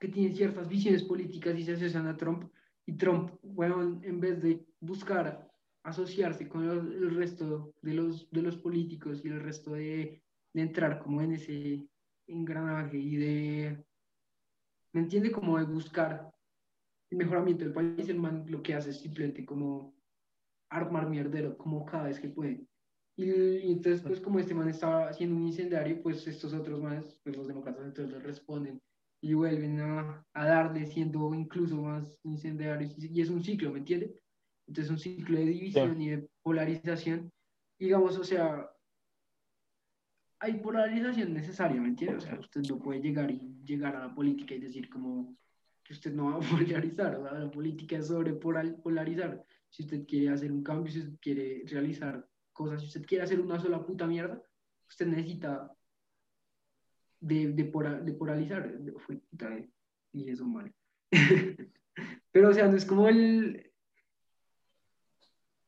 que 0.00 0.08
tienen 0.08 0.34
ciertas 0.34 0.66
visiones 0.66 1.02
políticas 1.02 1.58
y 1.58 1.62
se 1.62 1.72
asocian 1.72 2.06
a 2.06 2.16
Trump. 2.16 2.50
Y 2.86 2.94
Trump, 2.94 3.32
bueno, 3.42 4.00
en 4.02 4.18
vez 4.18 4.40
de 4.42 4.64
buscar 4.80 5.53
asociarse 5.84 6.48
con 6.48 6.66
los- 6.66 6.86
el 6.94 7.14
resto 7.16 7.74
de 7.82 7.94
los, 7.94 8.30
de 8.30 8.42
los 8.42 8.56
políticos 8.58 9.24
y 9.24 9.28
el 9.28 9.40
resto 9.42 9.72
de, 9.74 10.22
de 10.54 10.62
entrar 10.62 10.98
como 11.00 11.22
en 11.22 11.32
ese 11.34 11.88
engranaje 12.28 12.98
y 12.98 13.16
de, 13.16 13.84
¿me 14.92 15.00
entiende? 15.00 15.30
Como 15.32 15.58
de 15.58 15.64
buscar 15.64 16.32
el 17.10 17.18
mejoramiento 17.18 17.64
del 17.64 17.74
país, 17.74 18.08
el 18.08 18.18
man 18.20 18.44
lo 18.48 18.62
que 18.62 18.74
hace 18.74 18.90
es 18.90 19.00
simplemente 19.00 19.44
como 19.46 19.94
armar 20.70 21.08
mierdero, 21.10 21.56
como 21.58 21.84
cada 21.86 22.04
vez 22.06 22.20
que 22.20 22.28
puede. 22.30 22.66
Y, 23.16 23.30
y 23.30 23.72
entonces, 23.72 24.02
pues 24.02 24.20
como 24.20 24.40
este 24.40 24.54
man 24.54 24.68
estaba 24.70 25.08
haciendo 25.08 25.36
un 25.36 25.46
incendiario, 25.46 26.02
pues 26.02 26.26
estos 26.26 26.54
otros 26.54 26.82
manes, 26.82 27.20
pues 27.24 27.36
los 27.36 27.48
demócratas 27.48 27.86
entonces 27.86 28.22
responden 28.22 28.80
y 29.22 29.34
vuelven 29.34 29.80
a, 29.80 30.26
a 30.34 30.46
darle 30.46 30.86
siendo 30.86 31.34
incluso 31.34 31.76
más 31.82 32.18
incendiarios. 32.24 32.94
Y, 32.98 33.08
y 33.18 33.22
es 33.22 33.30
un 33.30 33.44
ciclo, 33.44 33.72
¿me 33.72 33.80
entiende? 33.80 34.20
Entonces 34.66 34.90
un 34.90 34.98
ciclo 34.98 35.38
de 35.38 35.46
división 35.46 36.00
y 36.00 36.10
de 36.10 36.28
polarización. 36.42 37.30
Digamos, 37.78 38.16
o 38.18 38.24
sea, 38.24 38.70
hay 40.40 40.54
polarización 40.54 41.32
necesaria, 41.34 41.80
¿me 41.80 41.88
entiende? 41.88 42.16
O 42.16 42.20
sea, 42.20 42.38
usted 42.38 42.62
no 42.68 42.78
puede 42.78 43.00
llegar 43.00 43.30
y 43.30 43.56
llegar 43.64 43.96
a 43.96 44.06
la 44.08 44.14
política 44.14 44.54
y 44.54 44.60
decir 44.60 44.88
como 44.88 45.36
que 45.82 45.92
usted 45.92 46.12
no 46.12 46.26
va 46.30 46.36
a 46.36 46.40
polarizar, 46.50 47.16
o 47.16 47.22
sea, 47.22 47.38
la 47.38 47.50
política 47.50 47.96
es 47.98 48.06
sobre 48.08 48.32
polar- 48.34 48.80
polarizar. 48.82 49.44
Si 49.68 49.82
usted 49.82 50.06
quiere 50.06 50.30
hacer 50.30 50.52
un 50.52 50.62
cambio, 50.62 50.92
si 50.92 51.00
usted 51.00 51.18
quiere 51.20 51.62
realizar 51.66 52.26
cosas, 52.52 52.80
si 52.80 52.86
usted 52.86 53.04
quiere 53.04 53.24
hacer 53.24 53.40
una 53.40 53.58
sola 53.58 53.84
puta 53.84 54.06
mierda, 54.06 54.40
usted 54.88 55.06
necesita 55.06 55.74
de, 57.20 57.48
de, 57.52 57.64
pora- 57.64 58.00
de 58.00 58.12
polarizar. 58.12 58.72
Fue 58.98 59.20
y 60.12 60.30
eso 60.30 60.46
mal. 60.46 60.72
Pero, 62.30 62.50
o 62.50 62.52
sea, 62.52 62.68
no 62.68 62.76
es 62.76 62.84
como 62.84 63.08
el. 63.08 63.72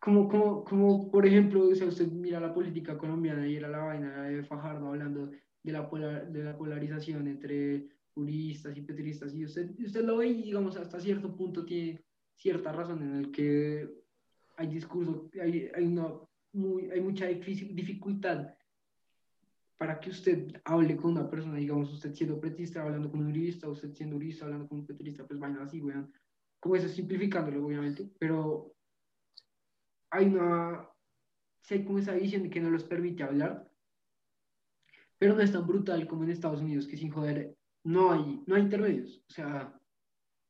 Como, 0.07 0.29
como, 0.29 0.62
como, 0.62 1.11
por 1.11 1.27
ejemplo, 1.27 1.66
o 1.66 1.75
sea, 1.75 1.88
usted 1.88 2.07
mira 2.07 2.38
la 2.38 2.55
política 2.55 2.97
colombiana 2.97 3.45
y 3.45 3.57
era 3.57 3.66
la 3.66 3.79
vaina 3.79 4.23
de 4.23 4.45
Fajardo 4.45 4.87
hablando 4.87 5.33
de 5.64 5.73
la, 5.73 5.90
polar- 5.90 6.31
de 6.31 6.45
la 6.45 6.57
polarización 6.57 7.27
entre 7.27 7.88
puristas 8.14 8.77
y 8.77 8.83
petristas, 8.83 9.35
y 9.35 9.45
usted, 9.45 9.75
usted 9.85 10.05
lo 10.05 10.19
ve 10.19 10.29
y, 10.29 10.42
digamos, 10.42 10.77
hasta 10.77 11.01
cierto 11.01 11.35
punto 11.35 11.64
tiene 11.64 12.05
cierta 12.37 12.71
razón 12.71 13.03
en 13.03 13.16
el 13.16 13.33
que 13.33 13.90
hay 14.57 14.69
discurso, 14.69 15.29
hay, 15.42 15.71
hay, 15.75 15.85
una 15.85 16.07
muy, 16.53 16.88
hay 16.88 17.01
mucha 17.01 17.27
dificultad 17.27 18.55
para 19.77 19.99
que 19.99 20.11
usted 20.11 20.53
hable 20.66 20.97
con 20.97 21.11
una 21.11 21.29
persona, 21.29 21.57
digamos, 21.57 21.92
usted 21.92 22.14
siendo 22.14 22.40
petista 22.40 22.81
hablando 22.81 23.11
con 23.11 23.23
un 23.23 23.31
uribista, 23.31 23.69
usted 23.69 23.92
siendo 23.92 24.14
uribista 24.14 24.45
hablando 24.45 24.69
con 24.69 24.79
un 24.79 24.87
petrista, 24.87 25.27
pues 25.27 25.40
vaina 25.40 25.64
así, 25.64 25.81
weón. 25.81 26.12
Como 26.61 26.77
eso, 26.77 26.87
simplificándolo, 26.87 27.66
obviamente, 27.66 28.09
pero 28.21 28.76
hay 30.11 30.27
una, 30.27 30.88
sí 31.62 31.75
hay 31.75 31.85
como 31.85 31.99
esa 31.99 32.14
visión 32.14 32.49
que 32.51 32.61
no 32.61 32.71
los 32.71 32.85
permite 32.85 33.23
hablar, 33.23 33.71
pero 35.19 35.35
no 35.35 35.40
es 35.40 35.53
tan 35.53 35.66
brutal 35.66 36.07
como 36.07 36.25
en 36.25 36.31
Estados 36.31 36.61
Unidos, 36.61 36.87
que 36.87 36.97
sin 36.97 37.11
joder, 37.11 37.57
no 37.85 38.12
hay, 38.12 38.42
no 38.47 38.57
hay 38.57 38.62
intermedios, 38.62 39.25
o 39.29 39.33
sea, 39.33 39.79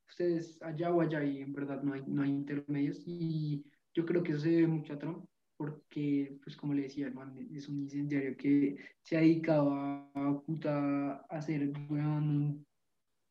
ustedes 0.08 0.60
allá 0.62 0.92
o 0.92 1.00
allá 1.00 1.24
y 1.24 1.38
en 1.42 1.52
verdad 1.52 1.82
no 1.82 1.92
hay, 1.92 2.02
no 2.06 2.22
hay 2.22 2.30
intermedios 2.30 3.02
y 3.06 3.64
yo 3.94 4.06
creo 4.06 4.22
que 4.22 4.32
eso 4.32 4.40
se 4.40 4.50
debe 4.50 4.66
mucho 4.66 4.92
a 4.92 4.98
Trump 4.98 5.26
porque, 5.56 6.38
pues 6.42 6.56
como 6.56 6.74
le 6.74 6.82
decía, 6.82 7.10
man 7.10 7.34
es 7.52 7.68
un 7.68 7.78
incendiario 7.78 8.36
que 8.36 8.76
se 9.02 9.16
ha 9.16 9.20
dedicado 9.20 9.72
a, 9.72 10.10
a 10.14 10.40
puta 10.40 11.14
a 11.14 11.36
hacer 11.36 11.68
un 11.88 12.66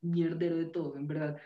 mierdero 0.02 0.58
de 0.58 0.66
todo, 0.66 0.98
en 0.98 1.08
verdad. 1.08 1.40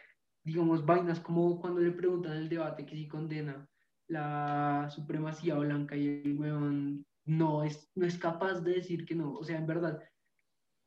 Digamos, 0.44 0.86
vainas 0.86 1.20
como 1.20 1.60
cuando 1.60 1.82
le 1.82 1.92
preguntan 1.92 2.34
en 2.34 2.44
el 2.44 2.50
debate 2.50 2.86
que 2.86 2.96
si 2.96 3.08
condena 3.08 3.68
la 4.10 4.90
supremacía 4.90 5.56
blanca 5.58 5.96
y 5.96 6.22
el 6.26 6.38
weón 6.40 7.06
no 7.26 7.64
es, 7.64 7.90
no 7.96 8.06
es 8.06 8.18
capaz 8.18 8.60
de 8.62 8.74
decir 8.74 9.06
que 9.06 9.16
no, 9.16 9.34
o 9.34 9.44
sea, 9.44 9.58
en 9.60 9.68
verdad, 9.68 10.02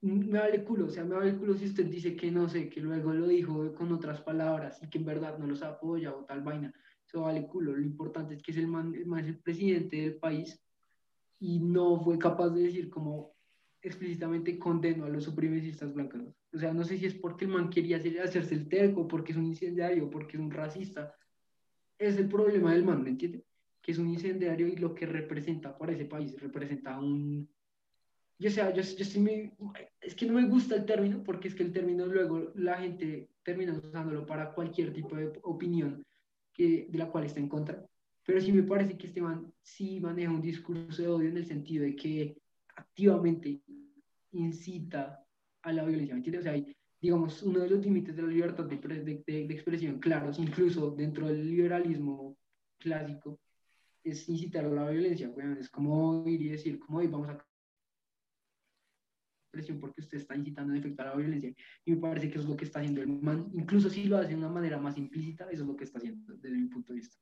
me 0.03 0.39
vale 0.39 0.65
culo, 0.65 0.87
o 0.87 0.91
sea, 0.91 1.05
me 1.05 1.15
vale 1.15 1.37
culo 1.37 1.55
si 1.57 1.67
usted 1.67 1.87
dice 1.87 2.17
que 2.17 2.31
no 2.33 2.49
sé, 2.49 2.69
que 2.69 2.81
luego 2.81 3.13
lo 3.15 3.29
dijo 3.29 3.73
con 3.75 3.93
otras 3.93 4.21
palabras 4.21 4.83
y 4.83 4.91
que 4.91 4.99
en 4.99 5.05
verdad 5.05 5.39
no 5.39 5.47
los 5.47 5.63
apoya 5.63 6.13
o 6.13 6.25
tal 6.25 6.43
vaina, 6.43 6.75
eso 7.07 7.23
vale 7.23 7.47
culo, 7.47 7.73
lo 7.77 7.83
importante 7.83 8.35
es 8.35 8.43
que 8.43 8.51
es 8.51 8.59
el 8.59 8.67
man, 8.67 8.95
el 8.95 9.07
man 9.07 9.21
es 9.21 9.29
el 9.29 9.39
presidente 9.39 9.97
del 9.99 10.17
país 10.17 10.61
y 11.39 11.61
no 11.61 12.01
fue 12.03 12.19
capaz 12.19 12.51
de 12.51 12.63
decir 12.63 12.91
como 12.91 13.33
explícitamente 13.81 14.59
condeno 14.59 15.05
a 15.05 15.09
los 15.09 15.25
supremacistas 15.25 15.93
blancos. 15.93 16.23
O 16.53 16.59
sea, 16.59 16.73
no 16.73 16.85
sé 16.85 16.99
si 16.99 17.07
es 17.07 17.15
porque 17.15 17.45
el 17.47 17.51
man 17.53 17.71
quería 17.71 17.97
hacer- 17.97 18.21
hacerse 18.21 18.55
el 18.55 18.69
terco, 18.69 19.09
porque 19.09 19.33
es 19.33 19.39
un 19.39 19.47
incendiario, 19.47 20.09
porque 20.11 20.37
es 20.37 20.43
un 20.43 20.51
racista. 20.53 21.15
Es 22.03 22.17
el 22.17 22.29
problema 22.29 22.73
del 22.73 22.85
man, 22.85 23.03
¿me 23.03 23.11
entiende? 23.11 23.45
Que 23.81 23.93
es 23.93 23.99
un 23.99 24.09
incendiario 24.09 24.67
y 24.67 24.77
lo 24.77 24.93
que 24.93 25.07
representa 25.07 25.77
para 25.79 25.93
ese 25.93 26.05
país, 26.05 26.39
representa 26.41 26.99
un... 26.99 27.49
Yo, 28.39 28.51
sea, 28.51 28.75
yo, 28.75 28.83
yo 28.83 29.05
Es 30.01 30.15
que 30.17 30.27
no 30.27 30.33
me 30.33 30.49
gusta 30.49 30.75
el 30.75 30.85
término, 30.85 31.23
porque 31.23 31.47
es 31.47 31.55
que 31.55 31.63
el 31.63 31.73
término 31.73 32.07
luego 32.07 32.51
la 32.57 32.79
gente 32.79 33.29
termina 33.45 33.73
usándolo 33.73 34.27
para 34.27 34.53
cualquier 34.53 34.93
tipo 34.93 35.15
de 35.15 35.33
opinión 35.45 36.05
que, 36.53 36.89
de 36.91 36.99
la 36.99 37.09
cual 37.09 37.25
está 37.25 37.39
en 37.39 37.49
contra. 37.49 37.87
Pero 38.25 38.41
sí 38.41 38.51
me 38.51 38.65
parece 38.65 38.99
que 38.99 39.07
este 39.07 39.23
man 39.23 39.53
sí 39.63 40.01
maneja 40.01 40.33
un 40.33 40.43
discurso 40.43 41.03
de 41.03 41.09
odio 41.09 41.29
en 41.29 41.37
el 41.37 41.47
sentido 41.47 41.85
de 41.85 41.95
que 41.95 42.37
activamente 42.75 43.61
incita 44.33 45.25
a 45.63 45.73
la 45.73 45.85
violencia, 45.85 46.15
¿me 46.15 46.19
entiendes? 46.19 46.41
O 46.41 46.43
sea, 46.43 46.53
hay, 46.53 46.75
digamos, 47.03 47.43
uno 47.43 47.59
de 47.61 47.69
los 47.69 47.81
límites 47.85 48.15
de 48.17 48.23
la 48.23 48.29
libertad 48.29 48.65
de, 48.65 48.77
pre- 48.77 49.03
de- 49.03 49.25
de- 49.27 49.47
de 49.49 49.55
expresión 49.55 49.99
claros, 49.99 50.39
incluso 50.39 50.93
dentro 50.93 51.27
del 51.27 51.45
liberalismo 51.47 52.37
clásico, 52.79 53.41
es 54.05 54.29
incitar 54.29 54.65
a 54.65 54.69
la 54.69 54.89
violencia, 54.89 55.29
weón. 55.31 55.59
Es 55.59 55.69
como 55.69 56.25
ir 56.29 56.41
y 56.43 56.49
decir, 56.51 56.79
como, 56.79 57.01
"Ey, 57.01 57.09
vamos 57.09 57.29
a 57.29 57.45
expresión 59.55 59.81
porque 59.81 60.01
usted 60.01 60.17
está 60.19 60.35
incitando 60.35 60.73
en 60.73 60.79
efecto 60.79 61.03
a 61.03 61.07
la 61.07 61.15
violencia. 61.15 61.53
Y 61.85 61.91
me 61.91 61.97
parece 61.99 62.29
que 62.31 62.35
eso 62.39 62.45
es 62.45 62.49
lo 62.49 62.57
que 62.57 62.65
está 62.65 62.79
haciendo 62.79 63.03
el 63.03 63.09
man, 63.09 63.51
incluso 63.53 63.91
si 63.91 64.05
lo 64.05 64.17
hace 64.17 64.29
de 64.29 64.37
una 64.37 64.49
manera 64.49 64.79
más 64.79 64.97
implícita, 64.97 65.45
eso 65.51 65.63
es 65.63 65.69
lo 65.69 65.77
que 65.77 65.85
está 65.85 65.99
haciendo 65.99 66.35
desde 66.37 66.57
mi 66.57 66.69
punto 66.69 66.93
de 66.95 67.01
vista. 67.01 67.19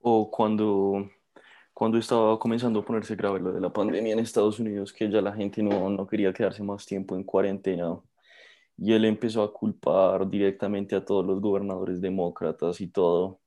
O 0.00 0.30
cuando, 0.30 1.08
cuando 1.72 1.98
estaba 1.98 2.38
comenzando 2.38 2.80
a 2.80 2.84
ponerse 2.84 3.14
grave 3.14 3.38
lo 3.38 3.52
de 3.52 3.60
la 3.60 3.72
pandemia 3.72 4.14
en 4.14 4.18
Estados 4.18 4.58
Unidos, 4.58 4.92
que 4.92 5.08
ya 5.10 5.20
la 5.20 5.32
gente 5.32 5.62
no, 5.62 5.88
no 5.90 6.06
quería 6.06 6.32
quedarse 6.32 6.62
más 6.62 6.84
tiempo 6.84 7.14
en 7.14 7.22
cuarentena. 7.22 8.00
Y 8.78 8.92
él 8.92 9.04
empezó 9.04 9.42
a 9.42 9.52
culpar 9.52 10.28
directamente 10.30 10.94
a 10.96 11.04
todos 11.04 11.26
los 11.26 11.40
gobernadores 11.40 12.00
demócratas 12.00 12.80
y 12.80 12.88
todo, 12.88 13.40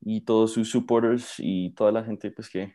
y 0.00 0.22
todos 0.22 0.52
sus 0.52 0.70
supporters 0.70 1.34
y 1.38 1.70
toda 1.74 1.92
la 1.92 2.02
gente 2.04 2.30
pues 2.30 2.48
que, 2.50 2.74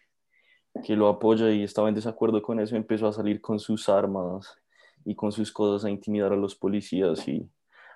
que 0.86 0.96
lo 0.96 1.08
apoya 1.08 1.52
y 1.52 1.64
estaba 1.64 1.90
en 1.90 1.96
desacuerdo 1.96 2.42
con 2.42 2.60
eso, 2.60 2.76
empezó 2.76 3.08
a 3.08 3.14
salir 3.14 3.42
con 3.42 3.60
sus 3.60 3.90
armas 3.90 4.56
y 5.04 5.16
con 5.16 5.32
sus 5.32 5.52
cosas 5.52 5.86
a 5.86 5.90
intimidar 5.90 6.32
a 6.34 6.38
los 6.38 6.56
policías 6.56 7.28
y 7.28 7.50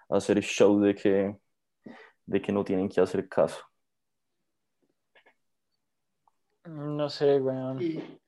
a 0.09 0.17
hacer 0.17 0.41
show 0.41 0.79
de 0.79 0.95
que, 0.95 1.37
de 2.25 2.41
que 2.41 2.51
no 2.51 2.63
tienen 2.63 2.89
que 2.89 3.01
hacer 3.01 3.29
caso. 3.29 3.63
No 6.65 7.09
sé, 7.09 7.39
weón. 7.39 7.81
Y, 7.81 8.19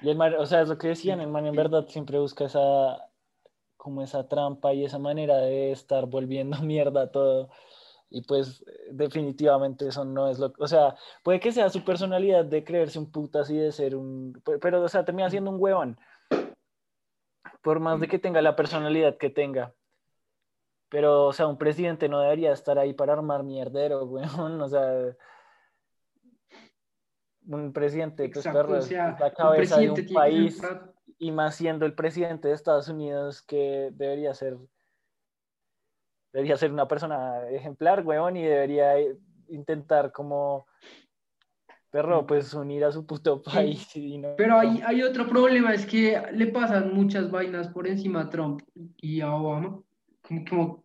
Y 0.00 0.10
el 0.10 0.16
man, 0.16 0.34
o 0.38 0.46
sea, 0.46 0.62
es 0.62 0.68
lo 0.68 0.78
que 0.78 0.88
decían, 0.88 1.20
el 1.20 1.28
man 1.28 1.46
en 1.46 1.56
verdad 1.56 1.86
siempre 1.88 2.18
busca 2.18 2.44
esa, 2.44 3.07
como 3.88 4.02
esa 4.02 4.28
trampa 4.28 4.74
y 4.74 4.84
esa 4.84 4.98
manera 4.98 5.38
de 5.38 5.72
estar 5.72 6.04
volviendo 6.06 6.58
mierda 6.62 7.10
todo. 7.10 7.48
Y 8.10 8.22
pues 8.22 8.64
definitivamente 8.90 9.88
eso 9.88 10.04
no 10.04 10.28
es 10.28 10.38
lo 10.38 10.52
que, 10.52 10.62
o 10.62 10.66
sea, 10.66 10.94
puede 11.22 11.40
que 11.40 11.52
sea 11.52 11.68
su 11.70 11.84
personalidad 11.84 12.44
de 12.44 12.64
creerse 12.64 12.98
un 12.98 13.10
putas 13.10 13.50
y 13.50 13.56
de 13.56 13.72
ser 13.72 13.96
un, 13.96 14.40
pe- 14.44 14.58
pero, 14.58 14.82
o 14.82 14.88
sea, 14.88 15.04
termina 15.04 15.28
siendo 15.30 15.50
un 15.50 15.56
huevón. 15.60 15.98
Por 17.62 17.80
más 17.80 18.00
de 18.00 18.08
que 18.08 18.18
tenga 18.18 18.40
la 18.42 18.56
personalidad 18.56 19.16
que 19.16 19.30
tenga. 19.30 19.74
Pero, 20.90 21.26
o 21.26 21.32
sea, 21.34 21.46
un 21.48 21.58
presidente 21.58 22.08
no 22.08 22.20
debería 22.20 22.52
estar 22.52 22.78
ahí 22.78 22.94
para 22.94 23.12
armar 23.12 23.42
mierdero, 23.42 24.04
weón. 24.06 24.60
O 24.60 24.68
sea, 24.68 25.14
un 27.46 27.72
presidente, 27.72 28.24
pues, 28.28 28.38
exacto, 28.38 28.58
perro, 28.58 28.78
o 28.78 28.82
sea, 28.82 29.16
la 29.18 29.26
un 29.26 29.32
cabeza 29.34 29.80
de 29.80 29.88
un 29.90 29.94
tiene 29.96 30.08
que 30.08 30.14
país 30.14 30.62
y 31.18 31.32
más 31.32 31.56
siendo 31.56 31.84
el 31.86 31.94
presidente 31.94 32.48
de 32.48 32.54
Estados 32.54 32.88
Unidos 32.88 33.42
que 33.42 33.90
debería 33.92 34.34
ser 34.34 34.56
debería 36.32 36.56
ser 36.56 36.72
una 36.72 36.86
persona 36.86 37.48
ejemplar, 37.50 38.04
weón, 38.06 38.36
y 38.36 38.44
debería 38.44 38.98
eh, 38.98 39.16
intentar 39.48 40.12
como 40.12 40.66
perro, 41.90 42.26
pues 42.26 42.52
unir 42.54 42.84
a 42.84 42.92
su 42.92 43.06
puto 43.06 43.42
país 43.42 43.96
y 43.96 44.18
no- 44.18 44.36
Pero 44.36 44.58
hay, 44.58 44.80
hay 44.84 45.02
otro 45.02 45.26
problema, 45.26 45.72
es 45.72 45.86
que 45.86 46.20
le 46.32 46.48
pasan 46.48 46.92
muchas 46.94 47.30
vainas 47.30 47.68
por 47.68 47.86
encima 47.88 48.22
a 48.22 48.30
Trump 48.30 48.60
y 48.98 49.20
a 49.22 49.34
Obama, 49.34 49.80
como, 50.20 50.44
como, 50.44 50.84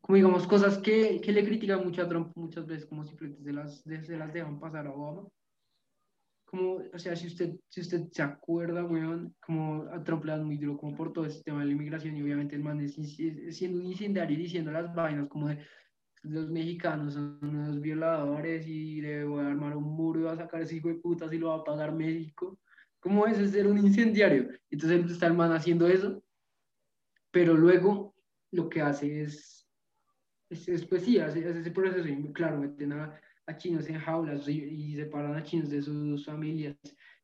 como 0.00 0.16
digamos, 0.16 0.46
cosas 0.46 0.78
que, 0.78 1.20
que 1.20 1.32
le 1.32 1.44
critican 1.44 1.84
mucho 1.84 2.02
a 2.02 2.08
Trump 2.08 2.32
muchas 2.36 2.66
veces, 2.66 2.86
como 2.86 3.04
simplemente 3.04 3.42
se 3.44 3.52
las, 3.52 3.80
se 3.82 4.16
las 4.16 4.32
dejan 4.32 4.58
pasar 4.58 4.86
a 4.86 4.92
Obama. 4.92 5.28
Como, 6.54 6.74
o 6.92 6.98
sea, 7.00 7.16
si 7.16 7.26
usted, 7.26 7.56
si 7.68 7.80
usted 7.80 8.06
se 8.12 8.22
acuerda, 8.22 8.84
weón, 8.84 9.34
como 9.40 9.88
a 9.90 9.98
dan 9.98 10.44
muy 10.44 10.56
duro 10.56 10.76
como 10.76 10.94
por 10.94 11.12
todo 11.12 11.26
este 11.26 11.42
tema 11.42 11.58
de 11.58 11.66
la 11.66 11.72
inmigración 11.72 12.16
y 12.16 12.22
obviamente 12.22 12.54
el 12.54 12.62
man 12.62 12.80
es, 12.80 12.94
siendo 12.94 13.80
un 13.80 13.86
incendiario 13.86 14.38
y 14.38 14.42
diciendo 14.42 14.70
las 14.70 14.94
vainas 14.94 15.26
como 15.28 15.48
de 15.48 15.58
los 16.22 16.48
mexicanos 16.52 17.14
son 17.14 17.40
unos 17.42 17.80
violadores 17.80 18.68
y 18.68 19.00
le 19.00 19.24
voy 19.24 19.42
a 19.42 19.48
armar 19.48 19.76
un 19.76 19.96
muro 19.96 20.20
y 20.20 20.22
va 20.22 20.34
a 20.34 20.36
sacar 20.36 20.62
ese 20.62 20.76
hijo 20.76 20.86
de 20.86 20.94
putas 20.94 21.32
y 21.32 21.38
lo 21.38 21.48
va 21.48 21.56
a 21.56 21.64
pagar 21.64 21.92
México. 21.92 22.56
¿Cómo 23.00 23.26
es 23.26 23.50
ser 23.50 23.66
un 23.66 23.78
incendiario? 23.78 24.48
Entonces 24.70 25.10
está 25.10 25.26
el 25.26 25.34
man 25.34 25.50
haciendo 25.50 25.88
eso, 25.88 26.22
pero 27.32 27.54
luego 27.54 28.14
lo 28.52 28.68
que 28.68 28.80
hace 28.80 29.22
es, 29.22 29.68
es, 30.48 30.68
es, 30.68 30.86
pues 30.86 31.02
sí, 31.02 31.18
hace, 31.18 31.48
hace 31.48 31.58
ese 31.58 31.72
proceso 31.72 32.06
y 32.06 32.32
claro, 32.32 32.60
meten 32.60 32.92
a, 32.92 33.20
a 33.46 33.56
chinos 33.56 33.88
en 33.88 33.98
jaulas 33.98 34.48
y, 34.48 34.94
separan 34.94 35.34
a 35.36 35.42
chinos 35.42 35.70
de 35.70 35.82
sus 35.82 36.24
familias 36.24 36.76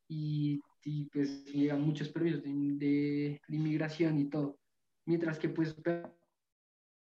y, 0.09 0.61
y 0.85 1.05
pues 1.07 1.45
llegan 1.47 1.83
muchos 1.83 2.09
permisos 2.09 2.43
de, 2.43 2.51
de, 2.51 3.41
de 3.49 3.57
inmigración 3.57 4.19
y 4.19 4.29
todo. 4.29 4.59
Mientras 5.07 5.39
que 5.39 5.49
pues 5.49 5.75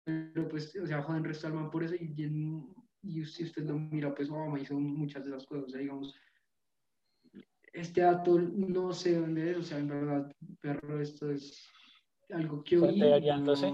pero 0.07 0.47
pues, 0.47 0.73
o 0.81 0.87
sea, 0.87 1.01
joden 1.01 1.25
resto 1.25 1.47
al 1.47 1.53
man 1.53 1.69
por 1.69 1.83
eso 1.83 1.93
y, 1.95 2.15
y, 3.01 3.25
si 3.25 3.43
usted 3.43 3.63
lo 3.63 3.77
mira, 3.77 4.15
pues 4.15 4.29
Obama 4.29 4.57
hizo 4.57 4.79
muchas 4.79 5.25
de 5.25 5.31
esas 5.31 5.45
cosas, 5.45 5.65
o 5.65 5.69
sea, 5.69 5.81
digamos, 5.81 6.15
este 7.73 8.01
dato 8.01 8.39
no 8.39 8.93
sé 8.93 9.19
dónde 9.19 9.51
es, 9.51 9.57
o 9.57 9.63
sea, 9.63 9.79
en 9.79 9.89
verdad, 9.89 10.31
perro, 10.61 11.01
esto 11.01 11.29
es 11.29 11.69
algo 12.29 12.63
que 12.63 12.77
oí. 12.77 12.99
Fuente 12.99 13.13
Arial 13.13 13.39
no- 13.43 13.51
12. 13.51 13.73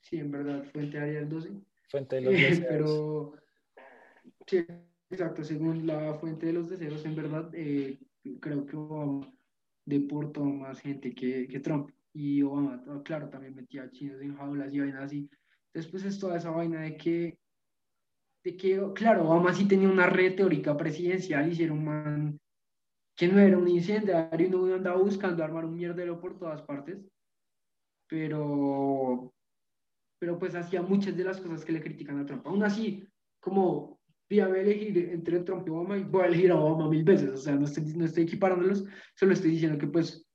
Sí, 0.00 0.18
en 0.18 0.30
verdad, 0.32 0.64
fuente 0.72 0.98
Arial 0.98 1.28
12. 1.28 1.52
Fuente 1.88 2.16
de 2.16 2.22
los 2.22 2.34
Eh, 2.34 2.36
deseos. 2.36 2.66
pero, 2.68 3.34
sí, 4.46 4.64
exacto, 5.10 5.44
según 5.44 5.86
la 5.86 6.14
fuente 6.14 6.46
de 6.46 6.52
los 6.52 6.68
deseos, 6.68 7.04
en 7.04 7.16
verdad, 7.16 7.50
eh, 7.54 7.98
creo 8.40 8.66
que 8.66 8.76
Obama 8.76 9.32
deportó 9.84 10.44
más 10.44 10.80
gente 10.80 11.14
que, 11.14 11.46
que 11.46 11.60
Trump. 11.60 11.90
Y 12.12 12.42
Obama, 12.42 12.82
ah, 12.88 13.02
claro, 13.04 13.28
también 13.28 13.54
metía 13.54 13.82
a 13.82 13.90
chinos 13.90 14.20
en 14.20 14.36
jaulas 14.36 14.72
y 14.72 14.80
vainas 14.80 15.04
así. 15.04 15.28
Después 15.72 16.04
es 16.04 16.18
toda 16.18 16.36
esa 16.36 16.50
vaina 16.50 16.82
de 16.82 16.96
que, 16.96 17.38
de 18.44 18.56
que, 18.56 18.80
claro, 18.94 19.24
Obama 19.28 19.52
sí 19.52 19.66
tenía 19.66 19.88
una 19.88 20.06
red 20.06 20.36
teórica 20.36 20.76
presidencial 20.76 21.50
y 21.50 21.56
si 21.56 21.64
era 21.64 21.72
un 21.72 21.84
man 21.84 22.40
que 23.16 23.28
no 23.28 23.38
era 23.38 23.56
un 23.56 23.68
incendiario 23.68 24.50
no 24.50 24.74
andaba 24.74 24.96
buscando 24.96 25.44
armar 25.44 25.64
un 25.64 25.76
mierdero 25.76 26.20
por 26.20 26.36
todas 26.36 26.62
partes, 26.62 26.98
pero, 28.08 29.32
pero 30.18 30.38
pues 30.38 30.54
hacía 30.54 30.82
muchas 30.82 31.16
de 31.16 31.24
las 31.24 31.40
cosas 31.40 31.64
que 31.64 31.72
le 31.72 31.82
critican 31.82 32.18
a 32.18 32.26
Trump. 32.26 32.46
Aún 32.46 32.62
así, 32.64 33.06
como 33.40 33.93
voy 34.40 34.58
a 34.58 34.62
elegir 34.62 34.96
entre 35.10 35.40
Trump 35.40 35.66
y 35.66 35.70
Obama 35.70 35.98
y 35.98 36.04
voy 36.04 36.22
a 36.22 36.26
elegir 36.26 36.50
a 36.52 36.56
Obama 36.56 36.88
mil 36.88 37.04
veces, 37.04 37.30
o 37.30 37.36
sea, 37.36 37.54
no 37.56 37.64
estoy, 37.64 37.84
no 37.96 38.04
estoy 38.04 38.24
equiparándolos, 38.24 38.84
solo 39.14 39.32
estoy 39.32 39.50
diciendo 39.52 39.78
que 39.78 39.86
pues 39.86 40.26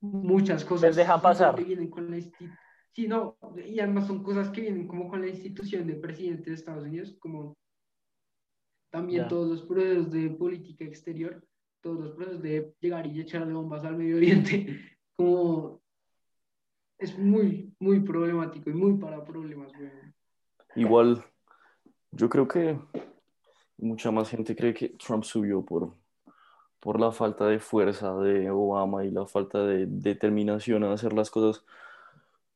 muchas 0.00 0.64
cosas 0.64 0.90
Les 0.90 0.96
dejan 0.96 1.20
pasar. 1.20 1.56
simplemente 1.56 1.68
vienen 1.68 1.90
con 1.90 2.10
la 2.10 2.48
sí, 2.92 3.06
no, 3.08 3.36
y 3.64 3.80
además 3.80 4.06
son 4.06 4.22
cosas 4.22 4.50
que 4.50 4.62
vienen 4.62 4.86
como 4.88 5.08
con 5.08 5.20
la 5.20 5.28
institución 5.28 5.86
del 5.86 6.00
presidente 6.00 6.50
de 6.50 6.56
Estados 6.56 6.84
Unidos, 6.84 7.16
como 7.20 7.56
también 8.90 9.22
Ya. 9.22 9.28
todos 9.28 9.48
los 9.48 9.62
procesos 9.62 10.10
de 10.10 10.30
política 10.30 10.84
exterior, 10.84 11.44
todos 11.80 12.00
los 12.00 12.12
procesos 12.12 12.42
de 12.42 12.72
llegar 12.80 13.06
y 13.06 13.20
echarle 13.20 13.52
bombas 13.52 13.84
al 13.84 13.96
Medio 13.96 14.16
Oriente, 14.16 14.66
como 15.16 15.80
es 16.98 17.16
muy, 17.18 17.72
muy 17.78 18.00
problemático 18.00 18.70
y 18.70 18.72
muy 18.74 18.94
para 18.98 19.24
problemas, 19.24 19.72
güey. 19.76 19.90
Igual, 20.74 21.24
yo 22.12 22.28
creo 22.28 22.48
que 22.48 22.78
mucha 23.78 24.10
más 24.10 24.28
gente 24.30 24.54
cree 24.54 24.74
que 24.74 24.90
Trump 24.90 25.24
subió 25.24 25.64
por, 25.64 25.94
por 26.80 27.00
la 27.00 27.12
falta 27.12 27.46
de 27.46 27.58
fuerza 27.60 28.14
de 28.16 28.50
Obama 28.50 29.04
y 29.04 29.10
la 29.10 29.26
falta 29.26 29.64
de 29.64 29.86
determinación 29.86 30.84
a 30.84 30.92
hacer 30.92 31.12
las 31.12 31.30
cosas. 31.30 31.64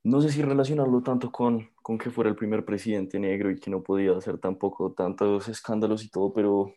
No 0.05 0.21
sé 0.21 0.31
si 0.31 0.43
relacionarlo 0.43 1.03
tanto 1.03 1.31
con, 1.31 1.71
con 1.83 1.99
que 1.99 2.11
fuera 2.11 2.29
el 2.31 2.37
primer 2.37 2.65
presidente 2.65 3.19
negro 3.21 3.51
y 3.51 3.59
que 3.59 3.71
no 3.71 3.83
podía 3.83 4.17
hacer 4.17 4.39
tampoco 4.39 4.93
tantos 4.93 5.49
escándalos 5.49 6.05
y 6.05 6.11
todo, 6.11 6.33
pero 6.33 6.75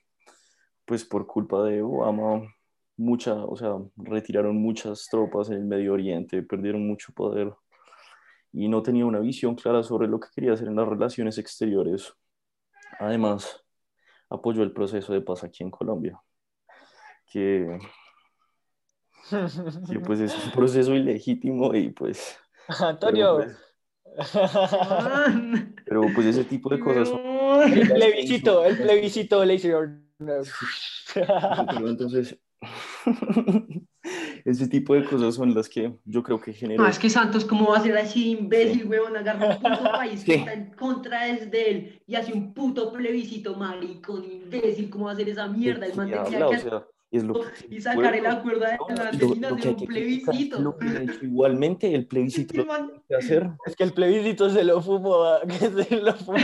pues 0.85 1.03
por 1.05 1.25
culpa 1.25 1.63
de 1.63 1.81
Obama, 1.81 2.43
mucha, 2.97 3.33
o 3.33 3.55
sea, 3.55 3.73
retiraron 3.97 4.57
muchas 4.57 5.07
tropas 5.09 5.49
en 5.49 5.57
el 5.57 5.65
Medio 5.65 5.93
Oriente, 5.93 6.43
perdieron 6.43 6.87
mucho 6.87 7.13
poder 7.13 7.53
y 8.53 8.69
no 8.69 8.83
tenía 8.83 9.05
una 9.05 9.19
visión 9.19 9.55
clara 9.55 9.83
sobre 9.83 10.07
lo 10.07 10.19
que 10.19 10.29
quería 10.33 10.53
hacer 10.53 10.67
en 10.67 10.75
las 10.75 10.87
relaciones 10.87 11.37
exteriores. 11.37 12.13
Además, 12.99 13.64
apoyó 14.29 14.63
el 14.63 14.71
proceso 14.71 15.13
de 15.13 15.21
paz 15.21 15.43
aquí 15.43 15.63
en 15.63 15.71
Colombia, 15.71 16.19
que, 17.31 17.79
que, 19.29 19.99
pues 19.99 20.19
es 20.19 20.45
un 20.45 20.51
proceso 20.51 20.93
ilegítimo 20.93 21.73
y 21.75 21.89
pues... 21.89 22.37
Antonio. 22.79 23.37
Pero 23.37 23.47
pues, 23.47 23.65
pero, 25.85 26.01
pues 26.13 26.27
ese 26.27 26.45
tipo 26.45 26.69
de 26.69 26.79
cosas 26.79 27.09
son... 27.09 27.19
el 27.63 27.87
plebiscito, 27.87 28.65
el 28.65 28.77
plebiscito 28.77 29.43
le 29.43 29.55
hicieron. 29.55 30.05
Pero 31.13 31.89
entonces, 31.89 32.37
ese 34.45 34.67
tipo 34.67 34.93
de 34.93 35.03
cosas 35.03 35.35
son 35.35 35.53
las 35.53 35.67
que 35.67 35.91
yo 36.05 36.21
creo 36.23 36.39
que 36.39 36.53
generan... 36.53 36.83
No, 36.85 36.89
es 36.89 36.99
que 36.99 37.09
Santos, 37.09 37.43
¿cómo 37.45 37.71
va 37.71 37.77
a 37.77 37.81
ser 37.81 37.97
así, 37.97 38.31
imbécil, 38.31 38.85
huevón? 38.85 39.17
Agarra 39.17 39.47
un 39.49 39.59
puto 39.59 39.83
país 39.91 40.23
que 40.23 40.33
Sí. 40.33 40.39
está 40.39 40.53
en 40.53 40.71
contra 40.75 41.25
de 41.25 41.69
él 41.69 42.01
y 42.05 42.15
hace 42.15 42.31
un 42.31 42.53
puto 42.53 42.93
plebiscito, 42.93 43.55
maricón, 43.55 44.23
imbécil, 44.23 44.89
¿cómo 44.89 45.05
va 45.05 45.11
a 45.11 45.13
hacer 45.15 45.29
esa 45.29 45.47
mierda? 45.47 45.85
El 45.87 45.91
¿De 45.91 45.97
man 45.97 46.13
habla? 46.13 46.47
que 46.49 46.55
O 46.55 46.59
sea, 46.59 46.85
es 47.11 47.23
lo 47.23 47.33
que 47.33 47.75
y 47.75 47.79
sacar 47.81 48.13
el 48.15 48.25
acuerdo 48.25 48.59
lo 48.59 48.65
hacer 48.65 49.19
que 49.19 49.67
hay 49.67 49.73
un 49.73 49.85
plebiscito. 49.87 50.59
lo 50.59 50.77
que 50.77 50.87
ha 50.89 51.01
hecho 51.03 51.23
igualmente 51.25 51.95
el 51.95 52.07
plebiscito 52.07 52.53
Sí, 52.53 52.57
lo 52.67 53.03
que 53.07 53.15
hacer. 53.15 53.49
Es 53.65 53.75
que 53.75 53.83
el 53.85 53.93
plebiscito 53.93 54.49
se 54.49 54.63
lo 54.63 54.81
fumó, 54.81 55.23
que 55.47 55.83
se 55.83 56.01
lo 56.01 56.13
fumó. 56.13 56.37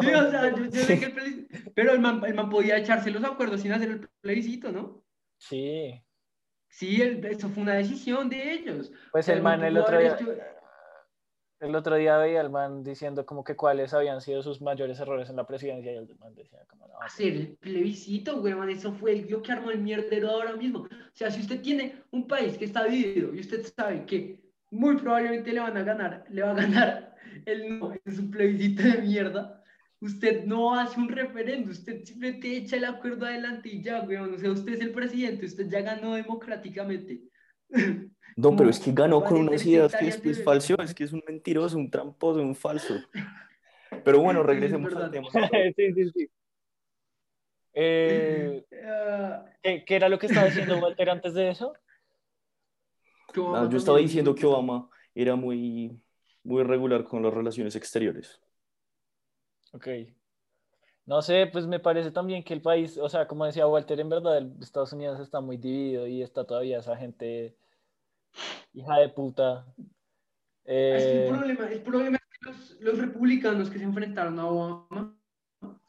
Sí, 0.00 0.08
o 0.14 0.30
sea, 0.30 0.54
yo, 0.56 0.64
yo 0.66 0.70
sé 0.80 0.98
que 1.00 1.06
el 1.06 1.12
plebiscito, 1.12 1.70
pero 1.74 1.92
el 1.92 2.00
man, 2.00 2.22
el 2.24 2.34
man 2.34 2.48
podía 2.48 2.78
echarse 2.78 3.10
los 3.10 3.24
acuerdos 3.24 3.60
sin 3.62 3.72
hacer 3.72 3.90
el 3.90 4.08
plebiscito, 4.20 4.70
¿no? 4.70 5.02
Sí, 5.38 5.92
Sí, 6.76 7.00
el- 7.00 7.24
eso 7.26 7.48
fue 7.50 7.62
una 7.62 7.74
decisión 7.74 8.28
de 8.28 8.52
ellos. 8.52 8.90
pues 9.12 9.28
el 9.28 9.42
man 9.42 9.62
el 9.62 9.76
otro 9.78 9.96
día, 9.98 10.14
hecho- 10.14 10.34
El 11.60 11.76
otro 11.76 11.94
día 11.94 12.18
veía 12.18 12.40
al 12.40 12.50
man 12.50 12.82
diciendo 12.82 13.24
como 13.24 13.44
que 13.44 13.54
cuáles 13.54 13.94
habían 13.94 14.20
sido 14.20 14.42
sus 14.42 14.60
mayores 14.60 14.98
errores 14.98 15.30
en 15.30 15.36
la 15.36 15.46
presidencia 15.46 15.92
y 15.92 15.96
el 15.96 16.16
man 16.18 16.34
decía 16.34 16.58
como 16.68 16.88
no, 16.88 17.00
hacer 17.00 17.32
el 17.32 17.56
plebiscito, 17.58 18.40
weón, 18.40 18.68
eso 18.70 18.92
fue 18.92 19.24
lo 19.30 19.40
que 19.40 19.52
armó 19.52 19.70
el 19.70 19.78
mierdero 19.78 20.30
ahora 20.30 20.56
mismo. 20.56 20.80
O 20.80 20.88
sea, 21.14 21.30
si 21.30 21.40
usted 21.40 21.60
tiene 21.62 22.02
un 22.10 22.26
país 22.26 22.58
que 22.58 22.64
está 22.64 22.84
dividido 22.84 23.32
y 23.32 23.38
usted 23.40 23.64
sabe 23.64 24.04
que 24.04 24.40
muy 24.72 24.96
probablemente 24.96 25.52
le 25.52 25.60
van 25.60 25.76
a 25.76 25.84
ganar, 25.84 26.24
le 26.28 26.42
va 26.42 26.50
a 26.50 26.54
ganar 26.54 27.14
el 27.46 27.78
no 27.78 27.92
en 28.04 28.16
su 28.16 28.28
plebiscito 28.30 28.82
de 28.82 28.98
mierda, 29.00 29.62
usted 30.04 30.44
no 30.44 30.78
hace 30.78 31.00
un 31.00 31.08
referendo, 31.08 31.70
usted 31.70 32.04
simplemente 32.04 32.56
echa 32.56 32.76
el 32.76 32.84
acuerdo 32.84 33.26
adelante 33.26 33.68
y 33.70 33.82
ya, 33.82 34.02
weón. 34.02 34.34
O 34.34 34.38
sea, 34.38 34.50
usted 34.50 34.74
es 34.74 34.80
el 34.80 34.92
presidente, 34.92 35.46
usted 35.46 35.68
ya 35.68 35.80
ganó 35.80 36.14
democráticamente. 36.14 37.22
No, 38.36 38.56
pero 38.56 38.68
es 38.68 38.80
que 38.80 38.90
ganó 38.90 39.22
con 39.22 39.36
unas 39.48 39.64
ideas 39.64 39.94
que 39.94 40.06
después 40.06 40.38
de- 40.38 40.42
falseó, 40.42 40.76
es 40.82 40.92
que 40.92 41.04
es 41.04 41.12
un 41.12 41.22
mentiroso, 41.24 41.76
un 41.78 41.88
tramposo, 41.88 42.40
un 42.42 42.56
falso. 42.56 42.94
Pero 44.04 44.20
bueno, 44.20 44.40
Sí, 44.44 44.44
es 44.44 44.46
regresemos 44.46 44.90
verdad. 44.92 45.04
al 45.04 45.10
tema. 45.12 45.28
sí, 45.76 45.92
sí, 45.94 46.10
sí. 46.10 46.28
Eh, 47.74 48.64
¿qué, 49.62 49.84
qué 49.84 49.94
era 49.96 50.08
lo 50.08 50.18
que 50.18 50.26
estaba 50.26 50.46
diciendo 50.46 50.78
Walter 50.78 51.10
antes 51.10 51.32
de 51.34 51.50
eso? 51.50 51.74
Ah, 53.36 53.68
yo 53.70 53.78
estaba 53.78 53.98
diciendo 53.98 54.34
que 54.34 54.46
Obama 54.46 54.88
era 55.14 55.36
muy, 55.36 55.96
muy 56.42 56.62
regular 56.64 57.04
con 57.04 57.22
las 57.22 57.32
relaciones 57.32 57.76
exteriores. 57.76 58.40
Ok. 59.74 59.88
No 61.06 61.20
sé, 61.20 61.48
pues 61.52 61.66
me 61.66 61.80
parece 61.80 62.10
también 62.10 62.42
que 62.44 62.54
el 62.54 62.62
país, 62.62 62.96
o 62.96 63.08
sea, 63.08 63.26
como 63.26 63.44
decía 63.44 63.66
Walter, 63.66 64.00
en 64.00 64.08
verdad 64.08 64.38
el 64.38 64.54
Estados 64.60 64.92
Unidos 64.92 65.20
está 65.20 65.40
muy 65.40 65.58
dividido 65.58 66.06
y 66.06 66.22
está 66.22 66.46
todavía 66.46 66.78
esa 66.78 66.96
gente 66.96 67.58
hija 68.72 68.98
de 68.98 69.08
puta. 69.10 69.66
Es 70.64 71.04
que 71.04 71.12
Eh, 71.12 71.26
el 71.26 71.36
problema, 71.36 71.66
el 71.66 71.82
problema 71.82 72.16
es 72.16 72.38
que 72.38 72.46
los, 72.46 72.80
los 72.80 72.98
republicanos 72.98 73.68
que 73.68 73.78
se 73.78 73.84
enfrentaron 73.84 74.38
a 74.38 74.46
Obama 74.46 75.20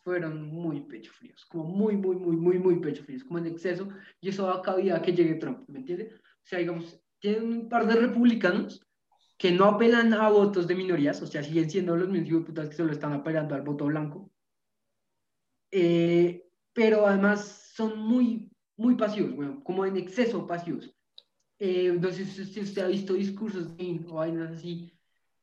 fueron 0.03 0.47
muy 0.47 0.81
pecho 0.81 1.13
fríos, 1.13 1.45
como 1.45 1.63
muy, 1.63 1.95
muy, 1.95 2.15
muy, 2.15 2.35
muy, 2.35 2.59
muy 2.59 2.79
pecho 2.79 3.03
fríos, 3.03 3.23
como 3.23 3.39
en 3.39 3.47
exceso, 3.47 3.87
y 4.19 4.29
eso 4.29 4.61
cabida 4.61 4.97
a 4.97 5.01
que 5.01 5.13
llegue 5.13 5.35
Trump, 5.35 5.67
¿me 5.69 5.79
entiendes? 5.79 6.13
O 6.13 6.43
sea, 6.43 6.59
digamos, 6.59 7.01
tienen 7.19 7.43
un 7.43 7.69
par 7.69 7.87
de 7.87 7.95
republicanos 7.95 8.84
que 9.37 9.51
no 9.51 9.65
apelan 9.65 10.13
a 10.13 10.29
votos 10.29 10.67
de 10.67 10.75
minorías, 10.75 11.21
o 11.21 11.27
sea, 11.27 11.43
siguen 11.43 11.69
siendo 11.69 11.95
los 11.95 12.09
mismos 12.09 12.45
putas 12.45 12.69
que 12.69 12.75
solo 12.75 12.91
están 12.91 13.13
apelando 13.13 13.55
al 13.55 13.61
voto 13.63 13.85
blanco, 13.85 14.31
eh, 15.71 16.47
pero 16.73 17.05
además 17.05 17.71
son 17.73 17.99
muy, 17.99 18.51
muy 18.77 18.95
pasivos, 18.95 19.35
bueno, 19.35 19.63
como 19.63 19.85
en 19.85 19.97
exceso 19.97 20.47
pasivos. 20.47 20.95
Eh, 21.59 21.97
no 21.99 22.11
sé 22.11 22.25
si 22.25 22.59
usted 22.59 22.81
ha 22.81 22.87
visto 22.87 23.13
discursos 23.13 23.75
de, 23.77 24.01
o 24.07 24.15
vainas 24.15 24.51
así 24.51 24.91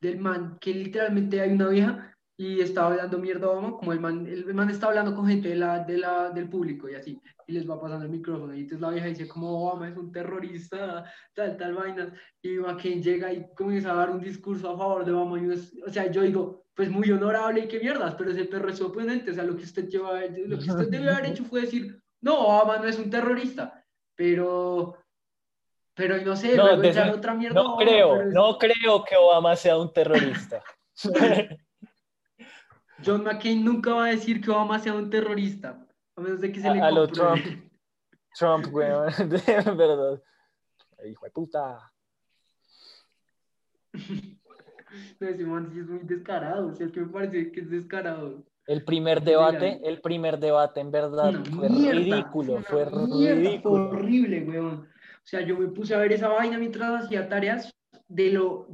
del 0.01 0.19
man, 0.19 0.59
que 0.61 0.75
literalmente 0.75 1.41
hay 1.41 1.53
una 1.53 1.69
vieja 1.69 2.12
y 2.45 2.61
estaba 2.61 2.89
hablando 2.89 3.19
mierda 3.19 3.47
a 3.47 3.51
Obama, 3.51 3.77
como 3.77 3.93
el 3.93 4.01
man, 4.01 4.27
el 4.27 4.53
man 4.53 4.69
está 4.71 4.89
hablando 4.89 5.15
con 5.15 5.27
gente 5.29 5.49
de 5.51 5.57
la, 5.57 5.79
de 5.91 5.97
la, 5.99 6.31
del 6.31 6.49
público 6.49 6.89
y 6.89 6.95
así, 6.97 7.21
y 7.47 7.53
les 7.53 7.69
va 7.69 7.81
pasando 7.81 8.05
el 8.05 8.11
micrófono, 8.11 8.53
y 8.55 8.61
entonces 8.63 8.81
la 8.81 8.91
vieja 8.91 9.07
dice 9.07 9.29
como 9.29 9.49
Obama 9.69 9.89
es 9.89 9.97
un 9.97 10.11
terrorista, 10.11 11.05
tal, 11.35 11.57
tal 11.57 11.75
vaina, 11.75 12.13
y 12.43 12.49
McCain 12.59 13.01
llega 13.03 13.33
y 13.33 13.47
comienza 13.55 13.93
a 13.93 13.97
dar 13.97 14.11
un 14.11 14.21
discurso 14.21 14.71
a 14.71 14.77
favor 14.77 15.05
de 15.05 15.13
Obama, 15.13 15.41
y 15.41 15.53
es- 15.53 15.73
o 15.87 15.91
sea, 15.91 16.11
yo 16.11 16.23
digo, 16.23 16.65
pues 16.75 16.91
muy 16.91 17.09
honorable 17.13 17.61
y 17.61 17.69
qué 17.69 17.79
mierdas, 17.79 18.15
pero 18.17 18.31
ese 18.33 18.47
perro 18.47 18.71
es 18.71 18.79
su 18.79 18.87
oponente, 18.87 19.31
o 19.31 19.35
sea, 19.35 19.45
lo 19.45 19.55
que 19.57 19.63
usted 19.65 19.87
lleva, 19.89 20.21
lo 20.23 20.59
que 20.59 20.71
usted 20.71 20.89
debió 20.89 21.13
haber 21.13 21.27
hecho 21.27 21.45
fue 21.45 21.61
decir, 21.61 22.01
no, 22.23 22.35
Obama 22.41 22.79
no 22.79 22.87
es 22.89 22.99
un 22.99 23.11
terrorista, 23.11 23.85
pero... 24.17 24.97
Pero 25.95 26.17
no 26.25 26.35
sé, 26.35 26.57
No, 26.57 26.65
luego 26.65 26.81
de- 26.83 26.89
echar 26.89 27.11
otra 27.11 27.35
mierda. 27.35 27.61
a 27.61 27.63
no 27.63 27.75
Obama, 27.75 27.85
creo, 27.85 28.23
es- 28.23 28.33
no 28.35 28.57
creo 28.59 29.05
que 29.05 29.15
Obama 29.17 29.55
sea 29.55 29.77
un 29.79 29.93
terrorista. 29.93 30.63
John 33.05 33.25
McCain 33.25 33.65
nunca 33.65 33.95
va 33.95 34.07
a 34.07 34.11
decir 34.11 34.41
que 34.41 34.51
Obama 34.51 34.79
sea 34.79 34.95
un 34.95 35.11
terrorista, 35.11 35.87
a 36.17 36.21
menos 36.21 36.41
de 36.41 36.53
que 36.53 36.61
se 36.61 36.69
A- 36.69 36.75
le 36.75 36.81
a 36.81 36.91
lo 36.91 37.07
compruebe. 37.07 37.71
Trump, 38.35 38.67
weón, 38.73 39.07
de 39.29 39.43
verdad. 39.77 40.23
Hijo 41.05 41.25
de 41.27 41.31
puta. 41.33 41.93
No, 45.21 45.29
ese 45.29 45.45
man 45.45 45.71
sí 45.73 45.81
es 45.81 45.87
muy 45.87 46.01
descarado, 46.05 46.69
o 46.69 46.75
sea, 46.75 46.87
es 46.87 46.93
que 46.93 47.01
me 47.01 47.07
parece 47.07 47.51
que 47.53 47.61
es 47.61 47.71
descarado. 47.71 48.45
El 48.67 48.85
primer 48.85 49.23
debate, 49.23 49.81
el 49.85 50.01
primer 50.01 50.39
debate 50.39 50.81
en 50.81 50.91
verdad 50.93 51.33
fue 51.55 51.69
mierda, 51.69 51.99
ridículo, 51.99 52.63
fue 52.63 52.85
mierda, 52.87 53.07
fue 53.07 53.35
ridículo. 53.35 53.91
horrible, 53.91 54.43
weón. 54.45 54.89
O 54.89 55.25
sea, 55.27 55.41
yo 55.41 55.59
me 55.59 55.67
puse 55.69 55.95
a 55.95 55.99
ver 55.99 56.13
esa 56.13 56.29
vaina 56.29 56.59
mientras 56.59 57.05
hacía 57.05 57.29
tareas 57.29 57.75
de 58.09 58.33
lo 58.33 58.69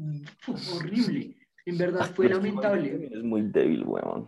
horrible. 0.75 1.38
En 1.69 1.79
verdad 1.79 2.11
fue 2.15 2.29
lamentable. 2.29 3.09
Es 3.13 3.23
muy 3.23 3.43
débil, 3.43 3.85
weón. 3.85 4.27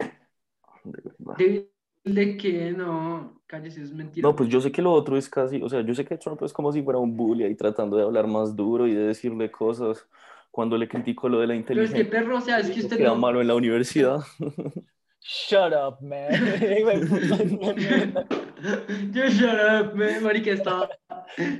De 0.85 1.01
verdad. 1.03 1.37
De, 1.37 1.71
de 2.05 2.37
que 2.37 2.73
no, 2.73 3.43
cállese, 3.47 3.83
es 3.83 3.93
mentira. 3.93 4.29
No, 4.29 4.37
pues 4.37 4.49
yo 4.49 4.61
sé 4.61 4.73
que 4.73 4.83
lo 4.83 4.93
otro 4.93 5.17
es 5.17 5.29
casi, 5.29 5.63
o 5.63 5.69
sea, 5.69 5.83
yo 5.83 5.95
sé 5.95 6.05
que 6.05 6.19
Trump 6.19 6.43
es 6.43 6.53
como 6.53 6.73
si 6.73 6.83
fuera 6.83 6.99
un 6.99 7.17
bully 7.17 7.45
ahí 7.45 7.55
tratando 7.55 7.97
de 7.97 8.03
hablar 8.05 8.27
más 8.27 8.57
duro 8.57 8.87
y 8.87 8.95
de 8.95 9.07
decirle 9.09 9.51
cosas 9.51 10.07
cuando 10.51 10.77
le 10.77 10.89
critico 10.89 11.29
lo 11.29 11.41
de 11.41 11.47
la 11.47 11.55
Pero 11.67 11.83
es 11.83 11.93
que 11.93 12.01
inteligencia. 12.03 12.11
perro, 12.11 12.39
o 12.39 12.41
sea, 12.41 12.59
es 12.61 12.71
que 12.71 12.81
usted 12.81 12.97
queda 12.99 13.11
no. 13.11 13.17
malo 13.17 13.41
en 13.41 13.49
la 13.49 13.55
universidad. 13.55 14.21
Shut 15.23 15.75
up, 15.75 16.03
man. 16.03 16.31
Yo 19.13 19.29
shut 19.29 19.61
up, 19.61 19.95
man, 19.95 20.23
marica, 20.23 20.53
estaba. 20.53 20.89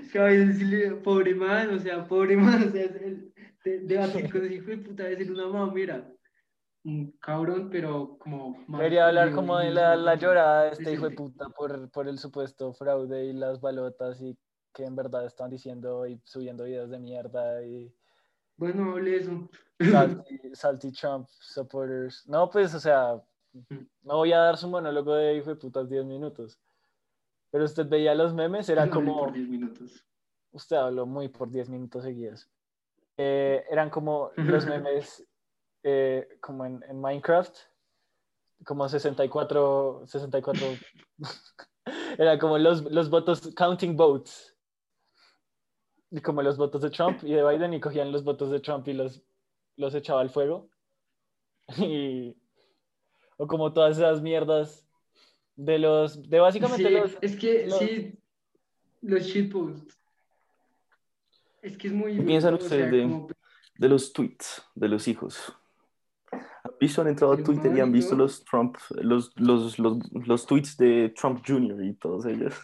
Acabé 0.09 0.39
de 0.39 0.47
decirle, 0.47 0.93
pobre 0.97 1.35
man, 1.35 1.75
o 1.75 1.79
sea, 1.79 2.07
pobre 2.07 2.37
man, 2.37 2.69
o 2.69 2.71
sea, 2.71 2.85
es 2.85 2.97
el, 2.97 3.33
de, 3.65 3.81
debatir 3.81 4.31
con 4.31 4.45
ese 4.45 4.55
hijo 4.55 4.71
de 4.71 4.79
puta 4.79 5.05
debe 5.05 5.25
ser 5.25 5.35
una 5.35 5.47
mamera. 5.49 6.11
Un 6.83 7.13
cabrón, 7.21 7.69
pero 7.71 8.17
como. 8.19 8.67
Quería 8.79 9.09
hablar 9.09 9.33
como 9.35 9.59
de 9.59 9.71
la, 9.71 9.97
la 9.97 10.15
llorada 10.15 10.65
de 10.65 10.71
este 10.71 10.93
hijo 10.93 11.09
de 11.09 11.15
puta 11.15 11.49
por, 11.51 11.91
por 11.91 12.09
el 12.09 12.19
supuesto 12.19 12.73
fraude 12.73 13.27
y 13.27 13.33
las 13.35 13.61
balotas 13.61 14.21
y 14.23 14.37
que 14.73 14.85
en 14.85 14.97
verdad 14.97 15.27
están 15.27 15.51
diciendo 15.51 16.07
y 16.07 16.21
subiendo 16.25 16.65
videos 16.65 16.91
de 16.91 16.99
mierda 16.99 17.63
y 17.63 17.93
Bueno, 18.57 18.93
hable 18.93 19.17
eso. 19.17 19.49
salty, 19.79 20.55
salty 20.55 20.93
Trump 20.93 21.29
supporters. 21.29 22.27
No, 22.27 22.49
pues, 22.49 22.75
o 22.75 22.81
sea, 22.81 23.23
no 24.03 24.17
voy 24.17 24.33
a 24.33 24.39
dar 24.39 24.57
su 24.57 24.69
monólogo 24.69 25.15
de 25.15 25.37
hijo 25.37 25.51
de 25.51 25.57
putas 25.57 25.89
10 25.89 26.05
minutos. 26.05 26.59
Pero 27.51 27.65
usted 27.65 27.87
veía 27.89 28.15
los 28.15 28.33
memes, 28.33 28.69
era 28.69 28.89
como... 28.89 29.19
por 29.19 29.33
10 29.33 29.49
minutos. 29.49 30.05
Usted 30.53 30.77
habló 30.77 31.07
muy 31.07 31.29
por 31.29 31.51
10 31.51 31.69
minutos 31.69 32.05
seguidos. 32.05 32.49
Eh, 33.23 33.67
eran 33.71 33.91
como 33.91 34.31
los 34.37 34.65
memes, 34.65 35.29
eh, 35.83 36.39
como 36.41 36.65
en, 36.65 36.83
en 36.89 36.99
Minecraft, 36.99 37.55
como 38.65 38.89
64, 38.89 40.05
64, 40.07 40.67
eran 42.19 42.39
como 42.39 42.57
los, 42.57 42.83
los 42.91 43.11
votos, 43.11 43.53
counting 43.55 43.95
votes, 43.95 44.57
y 46.11 46.23
como 46.23 46.41
los 46.41 46.57
votos 46.57 46.81
de 46.81 46.89
Trump 46.89 47.23
y 47.23 47.35
de 47.35 47.47
Biden, 47.47 47.75
y 47.75 47.81
cogían 47.81 48.11
los 48.11 48.25
votos 48.25 48.51
de 48.51 48.61
Trump 48.61 48.89
y 48.89 48.95
los, 48.95 49.23
los 49.77 49.95
echaba 49.95 50.23
al 50.23 50.31
fuego. 50.31 50.71
Y, 51.77 52.35
o 53.37 53.47
como 53.47 53.71
todas 53.75 53.99
esas 53.99 54.23
mierdas 54.23 54.89
de 55.57 55.79
los, 55.79 56.27
de 56.27 56.41
básicamente 56.41 56.89
Sí, 56.89 56.95
los... 56.95 57.19
es 57.21 57.37
que 57.37 57.67
los- 57.67 57.79
sí, 57.79 58.19
los 59.03 59.23
shitposts. 59.25 60.00
Es 61.63 61.77
que 61.77 61.89
es 61.89 61.95
muy. 61.95 62.17
¿Qué 62.17 62.23
piensan 62.23 62.55
o 62.55 62.57
sea, 62.59 62.65
ustedes 62.67 62.91
de- 62.91 63.03
como- 63.03 63.29
De 63.79 63.89
los 63.89 64.13
tweets 64.13 64.63
de 64.75 64.89
los 64.89 65.09
hijos. 65.09 65.57
¿Han 66.33 66.73
visto? 66.81 67.01
Han 67.03 67.09
entrado 67.09 67.33
a 67.33 67.37
Twitter 67.43 67.75
y 67.77 67.81
han 67.81 67.93
visto 67.93 68.15
los 68.15 68.45
Trump, 68.45 68.77
los, 69.01 69.33
los, 69.37 69.79
los, 69.79 69.99
los 70.13 70.47
tweets 70.47 70.77
de 70.77 71.13
Trump 71.19 71.43
Jr. 71.47 71.83
y 71.85 71.95
todos 71.95 72.27
ellos. 72.27 72.55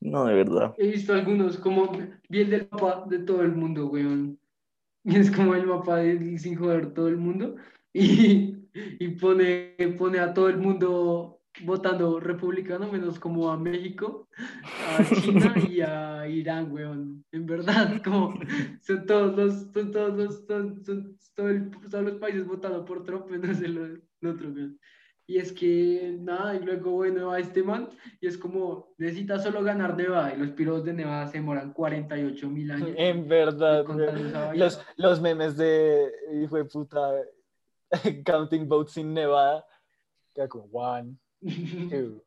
No, 0.00 0.24
de 0.26 0.34
verdad. 0.34 0.74
He 0.78 0.88
visto 0.88 1.12
algunos, 1.14 1.58
como 1.58 1.92
vi 2.28 2.40
el 2.40 2.50
del 2.50 2.68
mapa 2.70 3.04
de 3.08 3.18
todo 3.20 3.42
el 3.42 3.52
mundo, 3.52 3.86
weón. 3.88 4.38
Y 5.04 5.16
es 5.16 5.30
como 5.32 5.54
el 5.56 5.66
mapa 5.66 5.96
de 5.96 6.38
sin 6.38 6.56
joder 6.56 6.94
todo 6.94 7.08
el 7.08 7.16
mundo. 7.18 7.56
Y, 7.94 8.56
y 9.00 9.08
pone, 9.20 9.76
pone 9.98 10.18
a 10.18 10.32
todo 10.32 10.48
el 10.48 10.56
mundo 10.56 11.41
votando 11.60 12.18
republicano, 12.18 12.90
menos 12.90 13.18
como 13.20 13.50
a 13.50 13.56
México, 13.58 14.28
a 14.98 15.04
China 15.04 15.54
y 15.70 15.80
a 15.80 16.26
Irán, 16.26 16.72
weón. 16.72 17.24
En 17.30 17.46
verdad, 17.46 18.00
como 18.04 18.34
son 18.80 19.06
todos 19.06 19.36
los, 19.36 19.54
son 19.72 19.90
todos 19.92 20.16
los, 20.16 20.46
son, 20.46 20.84
son 20.84 21.18
todo 21.34 21.48
el- 21.50 21.70
todos 21.90 22.04
los 22.04 22.14
países 22.14 22.46
votando 22.46 22.84
por 22.84 23.04
Trump, 23.04 23.26
menos 23.30 23.60
el, 23.60 24.02
el 24.20 24.28
otro, 24.28 24.48
weón. 24.50 24.78
Y 25.24 25.38
es 25.38 25.52
que 25.52 26.16
nada, 26.20 26.56
y 26.56 26.60
luego, 26.60 26.90
bueno, 26.90 27.28
va 27.28 27.38
este 27.38 27.62
man, 27.62 27.88
y 28.20 28.26
es 28.26 28.36
como, 28.36 28.92
necesita 28.98 29.38
solo 29.38 29.62
ganar 29.62 29.96
Nevada, 29.96 30.34
y 30.34 30.38
los 30.38 30.50
piros 30.50 30.84
de 30.84 30.92
Nevada 30.92 31.28
se 31.28 31.38
demoran 31.38 31.72
48 31.72 32.50
mil 32.50 32.70
años. 32.72 32.90
En 32.96 33.28
verdad, 33.28 33.84
los, 34.54 34.84
los 34.96 35.20
memes 35.20 35.56
de 35.56 36.10
hijo 36.42 36.56
de 36.56 36.64
puta 36.64 37.12
counting 38.24 38.68
votes 38.68 38.96
in 38.96 39.14
Nevada. 39.14 39.64
Queda 40.34 40.48
como 40.48 40.64
one. 40.72 41.16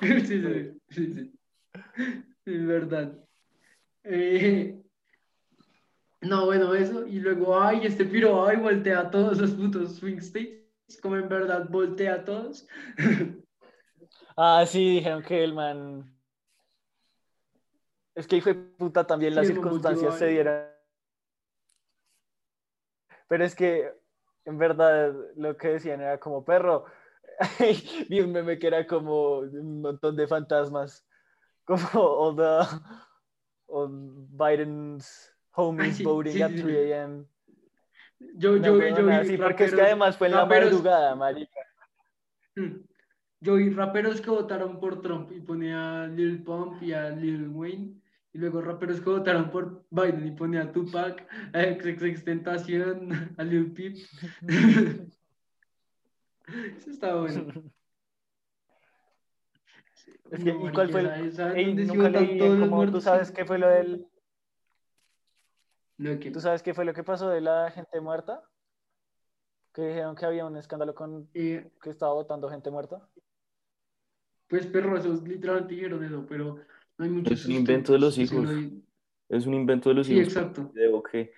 sí, 0.00 0.26
sí, 0.26 0.80
sí, 0.90 1.14
sí. 1.14 1.38
Es 2.46 2.66
verdad. 2.66 3.18
Eh, 4.04 4.80
No, 6.22 6.46
bueno, 6.46 6.74
eso. 6.74 7.06
Y 7.06 7.20
luego, 7.20 7.60
ay, 7.60 7.86
este 7.86 8.04
piro, 8.04 8.46
ay, 8.46 8.56
voltea 8.56 9.00
a 9.00 9.10
todos 9.10 9.38
los 9.38 9.50
putos 9.52 9.96
swing 9.96 10.18
states. 10.18 10.64
Como 11.02 11.16
en 11.16 11.28
verdad 11.28 11.68
voltea 11.68 12.14
a 12.14 12.24
todos. 12.24 12.66
Ah, 14.36 14.64
sí, 14.66 14.96
dijeron 14.96 15.22
que 15.22 15.44
el 15.44 15.54
man. 15.54 16.12
Es 18.14 18.26
que 18.26 18.36
ahí 18.36 18.40
fue 18.40 18.54
puta 18.54 19.06
también 19.06 19.34
las 19.34 19.46
Sí, 19.46 19.52
circunstancias 19.54 20.18
se 20.18 20.26
dieron. 20.26 20.64
Pero 23.28 23.44
es 23.44 23.54
que, 23.54 23.92
en 24.44 24.58
verdad, 24.58 25.14
lo 25.36 25.56
que 25.56 25.68
decían 25.68 26.00
era 26.00 26.18
como 26.18 26.44
perro. 26.44 26.84
Vi 28.08 28.20
un 28.20 28.32
meme 28.32 28.58
que 28.58 28.66
era 28.66 28.86
como 28.86 29.38
un 29.40 29.80
montón 29.80 30.16
de 30.16 30.26
fantasmas. 30.26 31.04
Como 31.66 31.82
all 31.98 32.36
the 32.36 32.66
all 33.68 33.88
Biden's 34.30 35.32
homies 35.52 35.96
sí, 35.96 36.04
voting 36.04 36.32
sí, 36.34 36.42
at 36.42 36.50
sí. 36.50 36.62
3 36.62 36.92
a.m. 36.92 37.24
Yo, 38.36 38.56
yo, 38.58 38.58
vi- 38.58 38.62
yo 38.62 38.74
huevonada 38.96 39.20
vi 39.22 39.26
así, 39.28 39.36
porque 39.38 39.64
es 39.64 39.74
que 39.74 39.80
además 39.80 40.16
fue 40.18 40.26
en 40.28 40.34
la 40.34 40.44
raperos- 40.46 40.70
madrugada, 40.72 41.14
marica. 41.14 41.60
Mm. 42.56 42.84
Yo 43.40 43.54
vi 43.56 43.70
raperos 43.70 44.20
que 44.20 44.30
votaron 44.30 44.78
por 44.78 45.00
Trump 45.00 45.32
y 45.32 45.40
ponía 45.40 46.02
a 46.02 46.06
Lil 46.06 46.42
Pump 46.44 46.82
y 46.82 46.92
a 46.92 47.10
Lil 47.10 47.48
Wayne. 47.48 47.94
Y 48.34 48.38
luego 48.38 48.60
raperos 48.60 49.00
que 49.00 49.10
votaron 49.10 49.50
por 49.50 49.84
Biden 49.90 50.26
y 50.26 50.30
ponía 50.32 50.62
a 50.62 50.72
Tupac, 50.72 51.26
a 51.52 51.62
XXX 51.62 52.24
Tentación, 52.24 53.34
a 53.38 53.42
Lil 53.44 53.72
Peep. 53.72 53.96
Eso 56.46 56.90
está 56.90 57.14
bueno. 57.16 57.52
Es 60.30 60.42
que, 60.44 60.52
No, 60.52 60.68
¿y 60.68 60.72
cuál 60.72 60.90
fue 60.90 61.00
el- 61.00 61.06
marica, 61.08 61.36
¿sabes 61.36 61.56
Ey, 61.56 61.74
nunca 61.74 62.08
leí 62.10 62.38
como, 62.38 62.90
¿tú 62.90 63.00
sabes 63.00 63.30
qué 63.30 63.44
fue 63.44 63.58
lo 63.58 63.68
del, 63.68 64.06
Lo 65.96 66.18
que- 66.18 66.30
¿Tú 66.32 66.40
sabes 66.40 66.62
qué 66.62 66.74
fue 66.74 66.84
lo 66.84 66.92
que 66.92 67.04
pasó 67.04 67.28
de 67.30 67.40
la 67.40 67.70
gente 67.70 68.00
muerta? 68.00 68.42
Que 69.72 69.82
dijeron 69.88 70.14
que 70.16 70.26
había 70.26 70.44
un 70.44 70.56
escándalo 70.56 70.94
con 70.94 71.28
eh, 71.34 71.70
que 71.80 71.90
estaba 71.90 72.12
votando 72.14 72.48
gente 72.50 72.70
muerta. 72.70 73.08
pues 74.48 74.66
perro, 74.66 74.96
esos 74.96 75.22
literalmente 75.26 75.74
dijeron 75.74 76.04
eso, 76.04 76.26
pero 76.28 76.58
no 76.98 77.04
hay 77.04 77.10
mucho 77.10 77.32
Es 77.32 77.46
un 77.46 77.52
invento 77.52 77.92
de 77.92 77.98
los 77.98 78.18
hijos. 78.18 78.48
hay- 78.48 78.84
Es 79.28 79.46
un 79.46 79.54
invento 79.54 79.88
de 79.88 79.94
los 79.96 80.06
Sí, 80.06 80.14
hijos. 80.14 80.28
exacto. 80.34 80.70
que, 81.10 81.32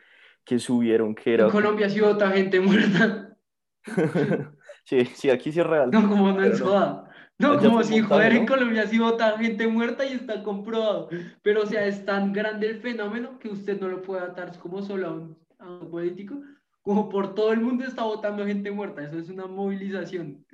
que 0.45 0.59
subieron 0.59 1.15
que 1.15 1.35
era. 1.35 1.45
En 1.45 1.51
Colombia 1.51 1.89
sí 1.89 2.01
vota 2.01 2.31
gente 2.31 2.61
muerta. 2.61 3.37
sí, 4.87 5.05
sí, 5.07 5.31
aquí 5.31 5.53
sí 5.53 5.61
es 5.61 5.67
real. 5.67 5.91
No, 5.91 6.09
como 6.09 6.33
no 6.33 6.43
es 6.45 6.59
no. 6.61 6.67
joda. 6.67 7.11
No, 7.39 7.53
Allá 7.53 7.61
como 7.61 7.83
si 7.83 8.01
joder, 8.01 8.33
en 8.33 8.47
¿no? 8.47 8.47
Colombia 8.47 8.87
sí 8.87 8.99
vota 8.99 9.37
gente 9.39 9.67
muerta 9.69 10.07
y 10.07 10.15
está 10.15 10.43
comprobado. 10.43 11.11
Pero, 11.43 11.65
o 11.65 11.67
sea, 11.67 11.87
es 11.87 12.05
tan 12.07 12.33
grande 12.33 12.69
el 12.69 12.81
fenómeno 12.81 13.39
que 13.39 13.51
usted 13.51 13.81
no 13.81 13.89
lo 13.89 14.03
puede 14.03 14.23
atar 14.23 14.59
como 14.59 14.83
solo 14.83 15.09
a 15.09 15.13
un, 15.13 15.39
a 15.59 15.71
un 15.71 15.91
político, 15.91 16.41
como 16.83 17.09
por 17.11 17.35
todo 17.35 17.53
el 17.53 17.61
mundo 17.61 17.85
está 17.85 18.05
votando 18.05 18.47
gente 18.47 18.71
muerta. 18.71 19.03
Eso 19.05 19.19
es 19.19 19.29
una 19.29 19.47
movilización. 19.47 20.47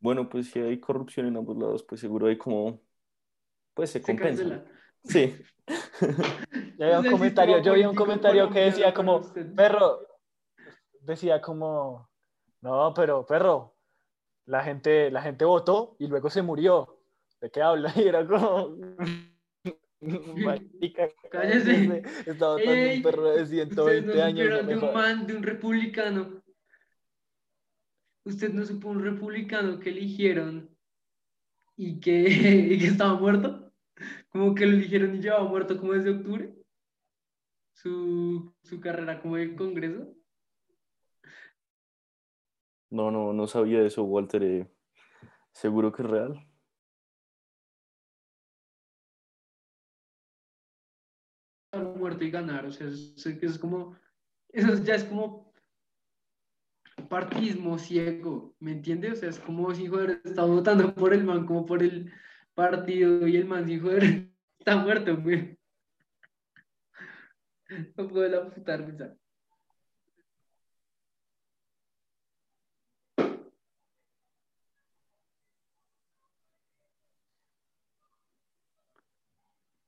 Bueno, 0.00 0.28
pues 0.28 0.50
si 0.50 0.60
hay 0.60 0.80
corrupción 0.80 1.26
en 1.26 1.36
ambos 1.36 1.56
lados, 1.58 1.82
pues 1.84 2.00
seguro 2.00 2.26
hay 2.28 2.38
como. 2.38 2.82
Pues 3.74 3.90
se 3.90 4.00
Se 4.02 4.04
compensa. 4.04 4.44
cancela. 4.44 4.64
Sí. 5.04 5.36
Yo 6.78 6.86
vi 6.88 6.94
un 6.96 7.06
comentario, 7.06 7.58
yo 7.62 7.74
vi 7.74 7.84
un 7.84 7.94
comentario 7.94 8.50
que 8.50 8.60
decía 8.60 8.92
como, 8.94 9.20
perro, 9.54 10.00
decía 11.00 11.40
como, 11.40 12.10
no, 12.62 12.94
pero 12.94 13.26
perro, 13.26 13.76
la 14.46 14.62
gente, 14.64 15.10
la 15.10 15.20
gente 15.22 15.44
votó 15.44 15.96
y 15.98 16.06
luego 16.06 16.30
se 16.30 16.42
murió. 16.42 16.98
¿De 17.40 17.50
qué 17.50 17.60
habla? 17.60 17.92
Y 17.96 18.08
era 18.08 18.26
como, 18.26 18.76
marica, 20.00 21.08
Cállese. 21.30 22.02
Está 22.26 22.48
votando 22.48 22.72
Ey, 22.72 22.96
un 22.98 23.02
perro 23.02 23.24
de 23.24 23.42
Ustedes 23.42 23.68
120 23.68 24.14
no 24.14 24.22
años. 24.22 24.66
de 24.66 24.76
un 24.76 24.94
man, 24.94 25.26
de 25.26 25.36
un 25.36 25.42
republicano. 25.42 26.42
Usted 28.24 28.52
no 28.52 28.64
supo 28.64 28.88
un 28.88 29.02
republicano 29.02 29.80
que 29.80 29.90
eligieron 29.90 30.70
y 31.76 31.98
que, 31.98 32.22
y 32.70 32.78
que 32.78 32.86
estaba 32.86 33.14
muerto. 33.14 33.72
Como 34.30 34.54
que 34.54 34.66
lo 34.66 34.76
eligieron 34.76 35.14
y 35.14 35.20
llevaba 35.20 35.44
muerto 35.44 35.78
como 35.78 35.92
desde 35.94 36.10
octubre. 36.10 36.54
Su, 37.74 38.54
su 38.62 38.80
carrera 38.80 39.20
como 39.20 39.36
de 39.36 39.56
Congreso. 39.56 40.14
No, 42.92 43.10
no, 43.10 43.32
no 43.32 43.46
sabía 43.46 43.82
eso, 43.82 44.04
Walter. 44.04 44.42
eh, 44.42 44.70
Seguro 45.52 45.92
que 45.92 46.02
es 46.02 46.08
real. 46.10 46.46
Muerto 51.96 52.24
y 52.24 52.30
ganar. 52.30 52.66
O 52.66 52.72
sea, 52.72 52.86
es, 52.88 53.24
es 53.26 53.58
como. 53.58 53.96
Eso 54.50 54.74
ya 54.84 54.94
es 54.94 55.04
como 55.04 55.52
partismo 57.08 57.78
ciego, 57.78 58.54
¿me 58.60 58.72
entiendes? 58.72 59.12
O 59.14 59.16
sea, 59.16 59.30
es 59.30 59.38
como 59.38 59.74
si 59.74 59.86
joder 59.86 60.20
está 60.24 60.44
votando 60.44 60.94
por 60.94 61.14
el 61.14 61.24
man, 61.24 61.46
como 61.46 61.64
por 61.64 61.82
el 61.82 62.12
partido, 62.54 63.26
y 63.26 63.36
el 63.36 63.46
man, 63.46 63.66
si 63.66 63.78
joder, 63.78 64.02
está 64.58 64.76
muerto, 64.76 65.16
güey. 65.16 65.58
No 67.96 68.06
puedo 68.06 68.28
la 68.28 68.50
puta 68.50 68.76
risa. 68.76 69.16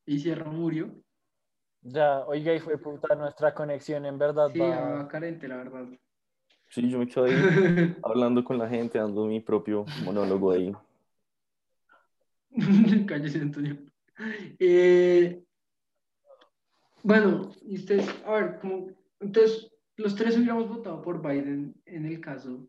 Y 0.06 0.18
Sierra 0.18 0.50
murió. 0.50 0.94
Ya, 1.82 2.20
oiga, 2.26 2.54
y 2.54 2.60
fue 2.60 2.78
puta 2.78 3.14
nuestra 3.14 3.52
conexión, 3.54 4.06
en 4.06 4.18
verdad 4.18 4.50
Sí, 4.52 4.58
va. 4.58 5.02
va 5.02 5.08
carente, 5.08 5.46
la 5.46 5.56
verdad. 5.58 5.86
Sí, 6.68 6.88
yo 6.88 6.98
me 6.98 7.06
quedo 7.06 7.24
ahí 7.24 7.34
hablando 8.02 8.42
con 8.42 8.58
la 8.58 8.68
gente, 8.68 8.98
dando 8.98 9.26
mi 9.26 9.40
propio 9.40 9.84
monólogo 10.02 10.52
ahí. 10.52 10.72
Cállese, 13.06 13.40
Antonio. 13.40 13.76
Eh, 14.58 15.44
bueno, 17.02 17.50
y 17.62 17.76
ustedes, 17.76 18.08
a 18.24 18.32
ver, 18.32 18.58
como, 18.60 18.88
entonces, 19.20 19.70
los 19.96 20.14
tres 20.14 20.36
hubiéramos 20.36 20.68
votado 20.68 21.02
por 21.02 21.20
Biden 21.20 21.74
en 21.84 22.06
el 22.06 22.20
caso 22.20 22.66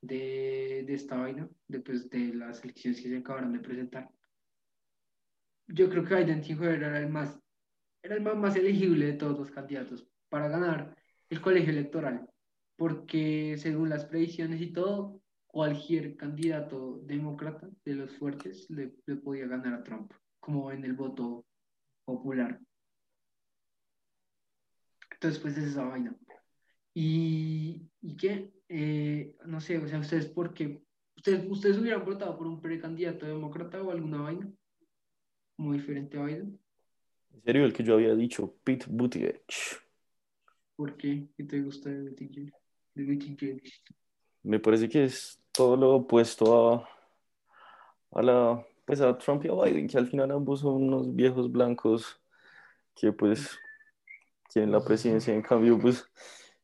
de, 0.00 0.84
de 0.86 0.94
esta 0.94 1.16
vaina, 1.16 1.48
después 1.68 2.10
de 2.10 2.34
las 2.34 2.62
elecciones 2.64 3.00
que 3.00 3.08
se 3.08 3.18
acabaron 3.18 3.52
de 3.52 3.60
presentar. 3.60 4.10
Yo 5.68 5.88
creo 5.88 6.04
que 6.04 6.14
Biden 6.14 6.44
sin 6.44 6.58
joder 6.58 6.82
era 6.82 6.98
el 6.98 7.08
más, 7.08 7.40
era 8.02 8.16
el 8.16 8.22
más, 8.22 8.36
más 8.36 8.56
elegible 8.56 9.06
de 9.06 9.12
todos 9.14 9.38
los 9.38 9.50
candidatos 9.50 10.06
para 10.28 10.48
ganar 10.48 10.96
el 11.30 11.40
colegio 11.40 11.70
electoral, 11.70 12.28
porque 12.76 13.56
según 13.58 13.88
las 13.88 14.04
predicciones 14.04 14.60
y 14.60 14.72
todo, 14.72 15.20
cualquier 15.46 16.16
candidato 16.16 17.00
demócrata 17.04 17.68
de 17.84 17.94
los 17.94 18.10
fuertes 18.16 18.68
le, 18.70 18.94
le 19.06 19.16
podía 19.16 19.46
ganar 19.46 19.74
a 19.74 19.84
Trump, 19.84 20.12
como 20.40 20.72
en 20.72 20.84
el 20.84 20.94
voto 20.94 21.46
popular. 22.04 22.60
Entonces, 25.10 25.40
pues 25.40 25.56
es 25.56 25.68
esa 25.68 25.84
vaina. 25.84 26.16
¿Y, 26.94 27.88
y 28.00 28.16
qué? 28.16 28.52
Eh, 28.68 29.36
no 29.46 29.60
sé, 29.60 29.78
o 29.78 29.86
sea, 29.86 30.00
ustedes, 30.00 30.26
¿por 30.26 30.52
qué? 30.52 30.82
¿Ustedes, 31.16 31.48
¿Ustedes 31.48 31.78
hubieran 31.78 32.04
votado 32.04 32.36
por 32.36 32.46
un 32.46 32.60
precandidato 32.60 33.26
demócrata 33.26 33.82
o 33.82 33.90
alguna 33.90 34.22
vaina? 34.22 34.52
Como 35.62 35.74
diferente 35.74 36.18
a 36.18 36.24
Biden. 36.24 36.58
En 37.32 37.42
serio, 37.44 37.64
el 37.64 37.72
que 37.72 37.84
yo 37.84 37.94
había 37.94 38.16
dicho, 38.16 38.52
Pete 38.64 38.86
Buttigieg. 38.88 39.44
¿Por 40.74 40.96
qué? 40.96 41.28
¿Qué 41.36 41.44
te 41.44 41.60
gusta 41.60 41.88
de 41.88 42.00
Buttigieg? 42.02 42.52
De 42.96 43.04
Buttigieg? 43.04 43.62
Me 44.42 44.58
parece 44.58 44.88
que 44.88 45.04
es 45.04 45.40
todo 45.52 45.76
lo 45.76 45.94
opuesto 45.94 46.72
a, 46.74 46.88
a 48.10 48.22
la, 48.22 48.66
pues 48.84 49.00
a 49.00 49.16
Trump 49.16 49.44
y 49.44 49.50
a 49.50 49.52
Biden, 49.52 49.86
que 49.86 49.98
al 49.98 50.08
final 50.08 50.32
ambos 50.32 50.58
son 50.58 50.82
unos 50.82 51.14
viejos 51.14 51.52
blancos 51.52 52.20
que 52.96 53.12
pues 53.12 53.56
quieren 54.52 54.72
la 54.72 54.84
presidencia. 54.84 55.32
En 55.32 55.42
cambio, 55.42 55.78
pues 55.78 56.04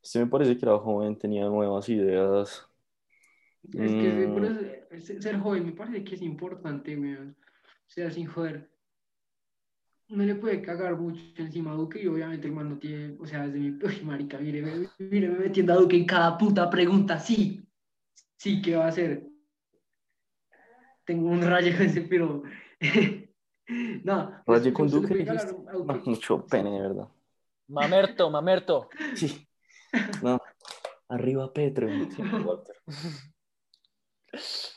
este 0.02 0.18
me 0.18 0.26
parece 0.26 0.58
que 0.58 0.66
era 0.66 0.76
joven, 0.76 1.16
tenía 1.16 1.44
nuevas 1.44 1.88
ideas. 1.88 2.68
Es 3.62 3.92
que 3.92 4.26
Mm. 4.98 5.20
ser 5.20 5.38
joven 5.38 5.66
me 5.66 5.72
parece 5.72 6.02
que 6.02 6.16
es 6.16 6.22
importante, 6.22 6.96
weón. 6.98 7.36
O 7.88 7.90
sea, 7.90 8.10
sin 8.10 8.26
joder. 8.26 8.68
No 10.08 10.24
le 10.24 10.34
puede 10.36 10.62
cagar 10.62 10.96
mucho 10.96 11.20
encima 11.36 11.72
a 11.72 11.74
Duque 11.74 12.02
y 12.02 12.06
obviamente 12.06 12.46
el 12.46 12.52
man 12.54 12.70
no 12.70 12.78
tiene, 12.78 13.14
o 13.20 13.26
sea, 13.26 13.46
desde 13.46 13.58
mi, 13.58 13.78
uy, 13.84 14.02
marica, 14.04 14.38
mire, 14.38 14.62
mire, 14.98 15.28
me 15.28 15.38
metiendo 15.38 15.72
a 15.74 15.76
Duque 15.76 15.96
en 15.96 16.06
cada 16.06 16.38
puta 16.38 16.70
pregunta, 16.70 17.18
sí, 17.18 17.62
sí, 18.36 18.62
¿qué 18.62 18.76
va 18.76 18.86
a 18.86 18.88
hacer? 18.88 19.26
Tengo 21.04 21.28
un 21.28 21.42
rayo 21.42 21.76
con 21.76 21.86
ese, 21.86 22.02
pero, 22.02 22.42
no. 24.04 24.42
Raye 24.46 24.70
usted- 24.70 24.72
con 24.72 24.86
le 24.86 24.92
Duque, 24.92 25.14
dijiste. 25.14 25.52
No, 25.72 25.94
mucho 26.04 26.46
pene, 26.46 26.70
de 26.70 26.80
verdad. 26.80 27.08
Mamerto, 27.68 28.30
mamerto. 28.30 28.88
Sí. 29.14 29.46
No. 30.22 30.40
Arriba 31.08 31.52
Petro. 31.52 31.88
Sí, 31.88 32.22
Walter. 32.46 32.76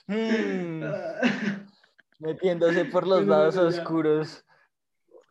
Mm, 0.07 0.83
metiéndose 2.19 2.85
por 2.85 3.07
los 3.07 3.25
lados 3.25 3.57
oscuros. 3.57 4.45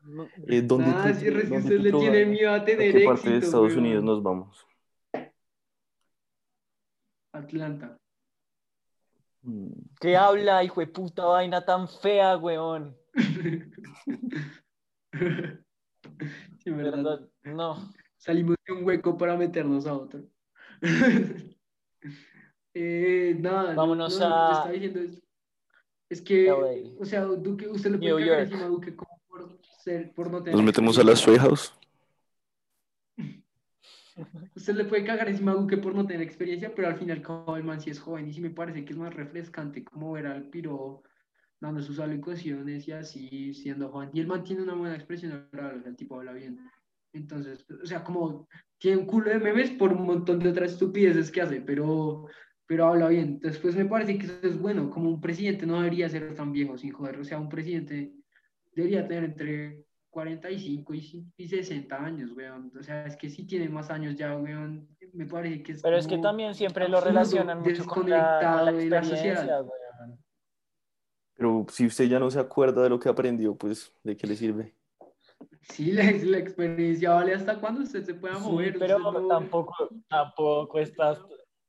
No, 0.03 0.29
Eh, 0.49 0.63
¿dónde 0.63 0.87
Ah, 0.89 1.13
sí, 1.15 1.29
usted 1.29 1.69
te 1.69 1.79
le 1.79 1.93
tiene 1.93 2.25
miedo 2.27 2.51
a 2.51 2.55
¿A 2.57 2.65
tener 2.65 2.93
qué 2.93 3.05
parte 3.05 3.29
de 3.29 3.37
éxito, 3.37 3.47
Estados 3.47 3.73
weón. 3.75 3.79
Unidos 3.85 4.05
nos 4.05 4.23
vamos? 4.23 4.67
Atlanta. 7.33 7.97
Mm, 9.43 9.69
¿Qué 10.01 10.17
habla, 10.17 10.65
hijo 10.65 10.81
de 10.81 10.87
puta 10.89 11.25
vaina 11.25 11.65
tan 11.65 11.89
fea, 11.89 12.37
weón? 12.37 12.97
Sí, 16.63 16.71
¿verdad? 16.71 17.27
No. 17.43 17.91
Salimos 18.19 18.57
de 18.67 18.73
un 18.75 18.85
hueco 18.85 19.17
para 19.17 19.35
meternos 19.37 19.87
a 19.87 19.95
otro. 19.95 20.23
eh, 22.75 23.35
nada, 23.39 23.71
no, 23.75 23.81
Vámonos 23.81 24.21
no, 24.21 24.29
lo 24.29 24.31
que 24.31 24.35
te 24.35 24.35
a- 24.35 24.53
estaba 24.53 24.73
diciendo 24.73 25.01
es, 25.01 25.23
es 26.11 26.23
que, 26.23 26.53
o 26.53 27.05
sea, 27.05 27.25
Duque, 27.25 27.67
usted 27.69 27.91
le 27.93 27.99
puede 27.99 28.27
cagar 28.27 28.41
encima 28.43 28.65
a 28.65 28.69
Duque 28.69 28.95
como 28.95 29.10
por, 30.15 30.31
no 30.31 30.43
tener 30.43 30.57
Nos 30.57 30.65
metemos 30.65 30.99
a 30.99 31.05
la 31.05 31.17
Stray 31.17 31.39
House. 31.39 31.75
Usted 34.55 34.75
le 34.75 34.85
puede 34.85 35.05
cagar 35.05 35.29
encima 35.29 35.53
a 35.53 35.55
Duque 35.55 35.79
por 35.79 35.95
no 35.95 36.07
tener 36.07 36.23
experiencia, 36.23 36.73
pero 36.75 36.89
al 36.89 36.97
final 36.97 37.23
como 37.23 37.57
el 37.57 37.65
man 37.65 37.81
sí 37.81 37.91
es 37.91 38.01
joven 38.01 38.29
y 38.29 38.33
sí 38.33 38.41
me 38.41 38.51
parece 38.51 38.85
que 38.85 38.93
es 38.93 38.99
más 38.99 39.15
refrescante 39.15 39.85
como 39.85 40.13
ver 40.13 40.27
al 40.27 40.45
piro 40.45 41.03
dando 41.61 41.81
sus 41.83 41.99
alocuciones 42.01 42.89
y 42.89 42.93
así 42.93 43.55
siendo 43.55 43.91
joven. 43.91 44.11
Y 44.13 44.21
el 44.21 44.27
man 44.27 44.43
tiene 44.43 44.63
una 44.63 44.75
buena 44.75 44.97
expresión 44.97 45.49
oral, 45.53 45.79
o 45.79 45.81
sea, 45.81 45.91
el 45.91 45.97
tipo 45.97 46.17
habla 46.17 46.33
bien. 46.33 46.59
Entonces, 47.13 47.65
o 47.83 47.87
sea, 47.87 48.05
como 48.05 48.49
tiene 48.79 48.99
un 48.99 49.07
culo 49.07 49.31
de 49.31 49.39
memes 49.39 49.71
por 49.71 49.93
un 49.93 50.07
montón 50.07 50.39
de 50.39 50.51
otras 50.51 50.73
estupideces 50.73 51.31
que 51.31 51.43
hace, 51.43 51.61
pero, 51.61 52.27
pero 52.67 52.87
habla 52.87 53.09
bien. 53.09 53.41
Después 53.41 53.75
me 53.77 53.85
parece 53.85 54.17
que 54.17 54.27
eso 54.27 54.39
es 54.43 54.59
bueno, 54.59 54.91
como 54.91 55.11
un 55.11 55.21
presidente 55.21 55.67
no 55.67 55.79
debería 55.79 56.09
ser 56.09 56.35
tan 56.35 56.53
viejo 56.53 56.79
sin 56.79 56.93
joder, 56.93 57.19
o 57.19 57.25
sea, 57.25 57.39
un 57.39 57.49
presidente 57.49 58.13
debería 58.73 59.07
tener 59.07 59.25
entre 59.25 59.85
45 60.11 60.95
y, 60.95 61.27
y 61.37 61.49
60 61.49 62.05
años, 62.05 62.33
weón. 62.33 62.73
O 62.79 62.83
sea, 62.83 63.07
es 63.07 63.17
que 63.17 63.29
sí 63.31 63.45
tiene 63.45 63.69
más 63.69 63.91
años 63.91 64.17
ya, 64.17 64.37
weón. 64.37 64.89
Me 65.13 65.27
parece 65.27 65.63
que 65.63 65.73
es 65.73 65.83
Pero 65.83 65.97
es 65.97 66.07
que 66.07 66.19
también 66.19 66.55
siempre 66.55 66.89
lo 66.89 67.01
relacionan 67.01 67.61
mucho 67.61 67.87
con 67.87 68.09
la, 68.09 68.39
con 68.41 68.67
la 68.67 68.73
de 68.73 68.91
la 68.91 68.99
experiencia, 68.99 69.37
sociedad. 69.37 69.65
weón. 69.65 70.19
Pero 71.35 71.67
si 71.71 71.87
usted 71.87 72.05
ya 72.05 72.19
no 72.19 72.31
se 72.31 72.39
acuerda 72.39 72.83
de 72.83 72.91
lo 72.91 72.99
que 73.01 73.09
aprendió, 73.09 73.55
pues, 73.57 73.95
¿de 74.05 74.17
qué 74.17 74.27
le 74.27 74.37
sirve? 74.37 74.75
Sí, 75.63 75.93
la, 75.93 76.05
la 76.11 76.39
experiencia 76.39 77.11
vale 77.13 77.35
hasta 77.35 77.59
cuando 77.59 77.83
usted 77.83 78.05
se 78.05 78.15
pueda 78.15 78.37
Sí, 78.37 78.43
mover. 78.51 78.79
pero 78.79 78.97
usted 78.99 79.21
no- 79.21 79.29
tampoco, 79.29 79.75
tampoco 80.09 80.79
estás, 80.79 81.19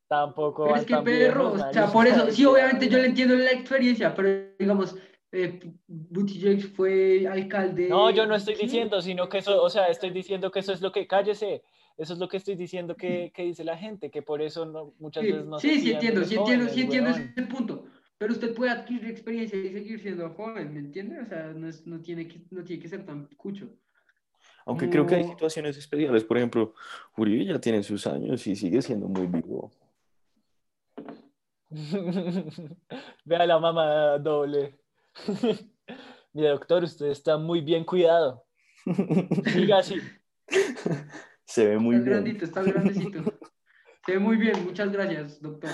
tampoco 0.08 0.66
Pero 0.66 0.76
es 0.76 0.86
que 0.86 0.98
perro, 0.98 1.54
o 1.54 1.72
sea, 1.72 1.88
por 1.92 2.06
eso, 2.08 2.30
sí, 2.32 2.46
obviamente 2.46 2.90
yo 2.90 2.98
le 2.98 3.08
entiendo 3.08 3.36
la 3.36 3.52
experiencia, 3.52 4.14
pero 4.14 4.50
digamos, 4.60 4.98
eh, 5.32 5.60
Buttigieg 5.88 6.62
fue 6.76 7.28
alcalde. 7.28 7.88
No, 7.90 8.10
yo 8.10 8.26
no 8.26 8.36
estoy 8.36 8.56
¿qué? 8.56 8.64
diciendo, 8.64 9.02
sino 9.02 9.30
que 9.30 9.40
eso, 9.40 9.62
o 9.62 9.70
sea, 9.70 9.88
estoy 9.88 10.10
diciendo 10.12 10.52
que 10.52 10.60
eso 10.60 10.74
es 10.74 10.82
lo 10.82 10.92
que, 10.92 11.08
cállese, 11.08 11.64
eso 11.98 12.14
es 12.14 12.20
lo 12.20 12.28
que 12.28 12.38
estoy 12.38 12.56
diciendo 12.56 12.96
que, 12.96 13.32
que 13.34 13.44
dice 13.44 13.64
la 13.64 13.78
gente, 13.78 14.10
que 14.12 14.22
por 14.22 14.42
eso 14.42 14.66
no, 14.66 14.94
muchas 15.00 15.24
Sí, 15.24 15.32
veces 15.32 15.46
no 15.46 15.60
sí, 15.60 15.80
sí 15.80 15.92
entiendo, 15.92 16.24
sí 16.24 16.36
entiendo, 16.36 16.66
jóvenes, 16.66 16.74
sí 16.74 16.82
entiendo 16.82 17.10
ese 17.12 17.42
punto. 17.44 17.86
Pero 18.18 18.34
usted 18.34 18.54
puede 18.54 18.72
adquirir 18.72 19.10
experiencia 19.10 19.58
y 19.58 19.72
seguir 19.74 20.00
siendo 20.00 20.30
joven, 20.30 20.74
¿me 20.74 20.80
entiende? 20.80 21.20
O 21.22 21.26
sea, 21.26 21.48
no, 21.56 21.68
es- 21.68 21.88
no, 21.88 22.00
tiene, 22.02 22.28
que, 22.28 22.42
no 22.52 22.64
tiene 22.64 22.82
que 22.82 22.88
ser 22.88 23.04
tan 23.06 23.26
cucho. 23.36 23.68
Aunque 24.66 24.90
creo 24.90 25.08
que 25.08 25.16
hay 25.16 25.24
situaciones 25.24 25.76
especiales. 25.76 26.24
Por 26.24 26.38
ejemplo, 26.38 26.76
Uribe 27.18 27.46
ya 27.46 27.60
tiene 27.60 27.82
sus 27.82 28.06
años 28.06 28.46
y 28.46 28.56
sigue 28.56 28.82
siendo 28.82 29.08
muy 29.08 29.26
vivo. 29.26 29.72
Vea 33.26 33.46
la 33.48 33.60
mamá 33.60 34.20
doble. 34.20 34.81
Mi 36.34 36.44
doctor, 36.44 36.84
usted 36.84 37.08
está 37.08 37.38
muy 37.38 37.62
bien 37.62 37.84
cuidado. 37.84 38.46
Siga 39.52 39.80
así. 39.80 40.00
Se 41.46 41.68
ve 41.68 41.78
muy 41.78 41.98
está 41.98 42.10
bien. 42.10 42.24
grandito, 42.24 42.46
está 42.46 42.64
grandecito. 42.64 43.24
Se 44.06 44.14
ve 44.14 44.20
muy 44.20 44.38
bien, 44.38 44.64
muchas 44.64 44.92
gracias, 44.92 45.42
doctor. 45.42 45.70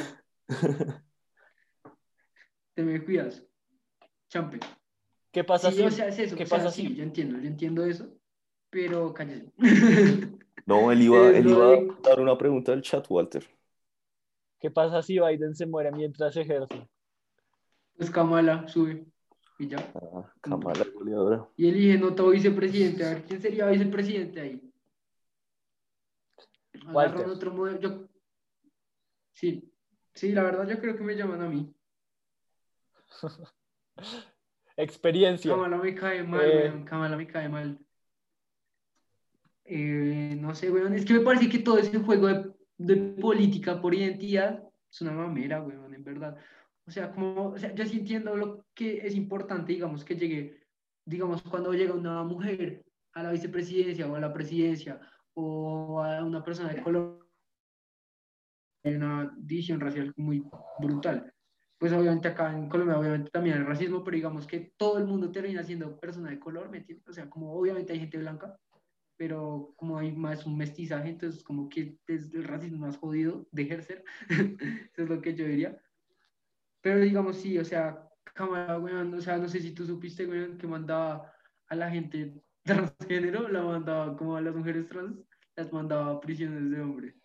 Te 2.73 2.83
me 2.83 3.03
cuidas. 3.03 3.43
Champe. 4.29 4.59
¿Qué 5.31 5.43
pasa 5.43 5.71
Sí, 5.71 5.77
si, 5.77 5.83
o 5.83 5.91
sea, 5.91 6.07
es 6.07 6.19
eso. 6.19 6.35
¿Qué 6.35 6.43
o 6.43 6.47
sea, 6.47 6.57
pasa 6.57 6.71
sí, 6.71 6.88
si- 6.88 6.95
yo 6.95 7.03
entiendo, 7.03 7.38
yo 7.39 7.47
entiendo 7.47 7.85
eso, 7.85 8.09
pero 8.69 9.13
cállese. 9.13 9.51
No, 10.65 10.91
él 10.91 11.01
iba, 11.01 11.29
él 11.29 11.47
iba 11.47 11.67
de- 11.69 11.91
a 12.03 12.09
dar 12.09 12.19
una 12.19 12.38
pregunta 12.38 12.71
del 12.71 12.81
chat, 12.81 13.05
Walter. 13.09 13.45
qué 14.59 14.69
pasa 14.71 15.01
si 15.01 15.19
Biden 15.19 15.55
se 15.55 15.65
muere 15.65 15.91
mientras 15.91 16.35
ejerce? 16.35 16.89
Pues 17.95 18.09
Kamala 18.11 18.67
sube 18.67 19.05
y 19.60 19.68
ya. 19.68 19.78
Ah, 19.95 20.32
Kamala 20.41 20.86
goleadora. 20.93 21.47
Y 21.58 21.68
elige 21.70 22.03
otro 22.03 22.30
vicepresidente. 22.30 23.05
A 23.05 23.10
ver, 23.10 23.24
¿quién 23.24 23.41
sería 23.41 23.68
vicepresidente 23.68 24.39
ahí? 24.41 24.62
Agarran 26.88 27.30
otro 27.30 27.51
modelo. 27.53 27.80
Yo... 27.80 28.08
Sí, 29.34 29.72
sí, 30.14 30.32
la 30.32 30.43
verdad 30.43 30.68
yo 30.68 30.80
creo 30.80 30.95
que 30.95 31.03
me 31.03 31.16
llaman 31.16 31.41
a 31.41 31.49
mí. 31.49 31.74
Experiencia. 34.78 35.51
Kamala 35.51 35.78
me 35.78 35.95
cae 35.95 36.24
mal, 36.24 36.41
Eh. 36.45 36.70
weón. 36.70 36.86
Kamala 36.86 37.18
me 37.18 37.28
cae 37.28 37.49
mal. 37.49 37.80
Eh, 39.66 40.38
no 40.39 40.53
sé, 40.55 40.72
weón. 40.72 40.93
Es 40.93 41.03
que 41.05 41.14
me 41.14 41.22
parece 41.22 41.49
que 41.49 41.60
todo 41.60 41.78
ese 41.80 41.97
juego 41.99 42.28
de, 42.28 42.53
de 42.78 42.95
política 43.20 43.82
por 43.82 43.93
identidad 43.95 44.64
es 44.89 45.01
una 45.01 45.12
mamera, 45.14 45.62
weón, 45.64 45.93
en 45.93 46.03
verdad. 46.03 46.38
O 46.88 46.91
sea, 46.91 47.11
como, 47.11 47.49
o 47.49 47.57
sea, 47.57 47.75
yo 47.75 47.85
sí 47.85 47.97
entiendo 47.97 48.35
lo 48.35 48.65
que 48.73 49.05
es 49.05 49.13
importante, 49.13 49.73
digamos, 49.73 50.05
que 50.05 50.15
llegue, 50.15 50.57
digamos, 51.05 51.43
cuando 51.43 51.73
llega 51.73 51.93
una 51.93 52.23
mujer 52.23 52.85
a 53.13 53.23
la 53.23 53.31
vicepresidencia 53.31 54.07
o 54.07 54.15
a 54.15 54.21
la 54.21 54.33
presidencia 54.33 55.01
o 55.33 56.01
a 56.01 56.23
una 56.23 56.41
persona 56.43 56.69
de 56.73 56.81
color, 56.81 57.27
hay 58.85 58.95
una 58.95 59.33
división 59.38 59.81
racial 59.81 60.13
muy 60.15 60.45
brutal. 60.79 61.33
Pues 61.77 61.91
obviamente 61.91 62.29
acá 62.29 62.53
en 62.53 62.69
Colombia, 62.69 62.97
obviamente 62.97 63.31
también 63.31 63.57
hay 63.57 63.63
racismo, 63.63 64.03
pero 64.03 64.15
digamos 64.15 64.47
que 64.47 64.73
todo 64.77 64.97
el 64.97 65.05
mundo 65.05 65.29
termina 65.29 65.63
siendo 65.63 65.99
persona 65.99 66.29
de 66.29 66.39
color, 66.39 66.69
¿me 66.69 66.77
entiendes? 66.77 67.07
O 67.07 67.13
sea, 67.13 67.29
como 67.29 67.53
obviamente 67.53 67.91
hay 67.91 67.99
gente 67.99 68.17
blanca, 68.17 68.57
pero 69.17 69.73
como 69.75 69.97
hay 69.97 70.15
más 70.15 70.45
un 70.45 70.57
mestizaje, 70.57 71.09
entonces 71.09 71.43
como 71.43 71.67
que 71.67 71.99
es 72.07 72.33
el 72.33 72.45
racismo 72.45 72.85
más 72.85 72.97
jodido 72.97 73.45
de 73.51 73.63
ejercer, 73.63 74.05
eso 74.29 75.03
es 75.03 75.09
lo 75.09 75.21
que 75.21 75.35
yo 75.35 75.45
diría. 75.45 75.77
Pero 76.82 76.99
digamos, 76.99 77.38
sí, 77.38 77.57
o 77.57 77.65
sea, 77.65 78.07
cámara, 78.34 78.80
weón, 78.80 79.13
o 79.13 79.21
sea, 79.21 79.38
no 79.38 79.47
sé 79.47 79.59
si 79.59 79.71
tú 79.71 79.86
supiste, 79.86 80.25
weón, 80.28 80.57
que 80.57 80.67
mandaba 80.67 81.34
a 81.67 81.75
la 81.75 81.89
gente 81.89 82.34
transgénero, 82.63 83.47
la 83.49 83.63
mandaba 83.63 84.15
como 84.15 84.36
a 84.36 84.41
las 84.41 84.55
mujeres 84.55 84.88
trans, 84.88 85.17
las 85.55 85.71
mandaba 85.73 86.11
a 86.11 86.19
prisiones 86.19 86.69
de 86.69 86.82
hombres. 86.82 87.15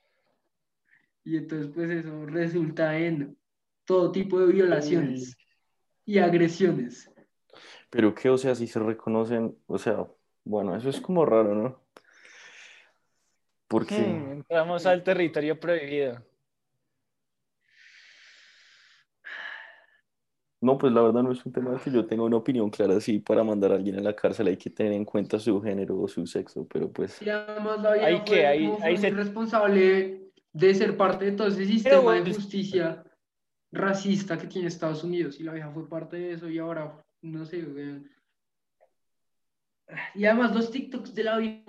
Y 1.24 1.36
entonces, 1.36 1.70
pues 1.72 1.90
eso 1.90 2.26
resulta 2.26 2.98
en 2.98 3.36
todo 3.84 4.11
tipo 4.11 4.40
de 4.40 4.53
violaciones 4.53 5.36
y 6.05 6.18
agresiones. 6.18 7.11
Pero 7.90 8.14
que, 8.14 8.30
o 8.30 8.38
sea, 8.38 8.55
si 8.55 8.66
se 8.66 8.80
reconocen, 8.80 9.57
o 9.66 9.78
sea, 9.78 10.07
bueno, 10.44 10.74
eso 10.76 10.88
es 10.88 11.00
como 11.00 11.24
raro, 11.24 11.55
¿no? 11.55 11.82
Porque, 13.68 13.94
Hmm, 13.94 14.32
entramos 14.32 14.86
al 14.86 15.03
territorio 15.03 15.59
prohibido. 15.59 16.22
No, 20.62 20.78
pues 20.78 20.92
la 20.92 21.02
verdad 21.02 21.22
no 21.22 21.32
es 21.32 21.44
un 21.44 21.52
tema 21.52 21.78
que 21.82 21.90
yo 21.90 22.06
tenga 22.06 22.22
una 22.22 22.36
opinión 22.38 22.70
clara, 22.70 22.98
sí, 23.00 23.18
para 23.18 23.44
mandar 23.44 23.72
a 23.72 23.74
alguien 23.74 23.98
a 23.98 24.00
la 24.00 24.16
cárcel 24.16 24.46
hay 24.46 24.56
que 24.56 24.70
tener 24.70 24.92
en 24.92 25.04
cuenta 25.04 25.38
su 25.38 25.60
género 25.60 26.00
o 26.00 26.08
su 26.08 26.26
sexo, 26.26 26.66
pero 26.72 26.90
pues, 26.90 27.20
Y 27.20 27.28
además 27.28 27.80
la 27.82 27.92
vieja 27.92 28.06
Ahí 28.06 28.16
fue 28.16 28.24
que, 28.24 28.46
ahí- 28.46 28.72
ahí 28.82 28.96
se- 28.96 29.10
responsable 29.10 30.30
de 30.52 30.74
ser 30.74 30.96
parte 30.96 31.26
de 31.26 31.32
todo 31.32 31.48
ese 31.48 31.66
sistema 31.66 32.14
de 32.14 32.22
pues- 32.22 32.36
justicia 32.36 33.04
racista 33.72 34.36
que 34.38 34.46
tiene 34.46 34.68
Estados 34.68 35.02
Unidos. 35.02 35.40
Y 35.40 35.44
la 35.44 35.52
vieja 35.54 35.70
fue 35.70 35.88
parte 35.88 36.16
de 36.16 36.32
eso 36.32 36.48
y 36.48 36.58
ahora, 36.58 37.02
no 37.22 37.44
sé, 37.46 37.62
weón. 37.64 38.08
Y 40.14 40.24
además 40.24 40.54
los 40.54 40.70
TikToks 40.70 41.14
de 41.14 41.24
la 41.24 41.38
vieja 41.38 41.64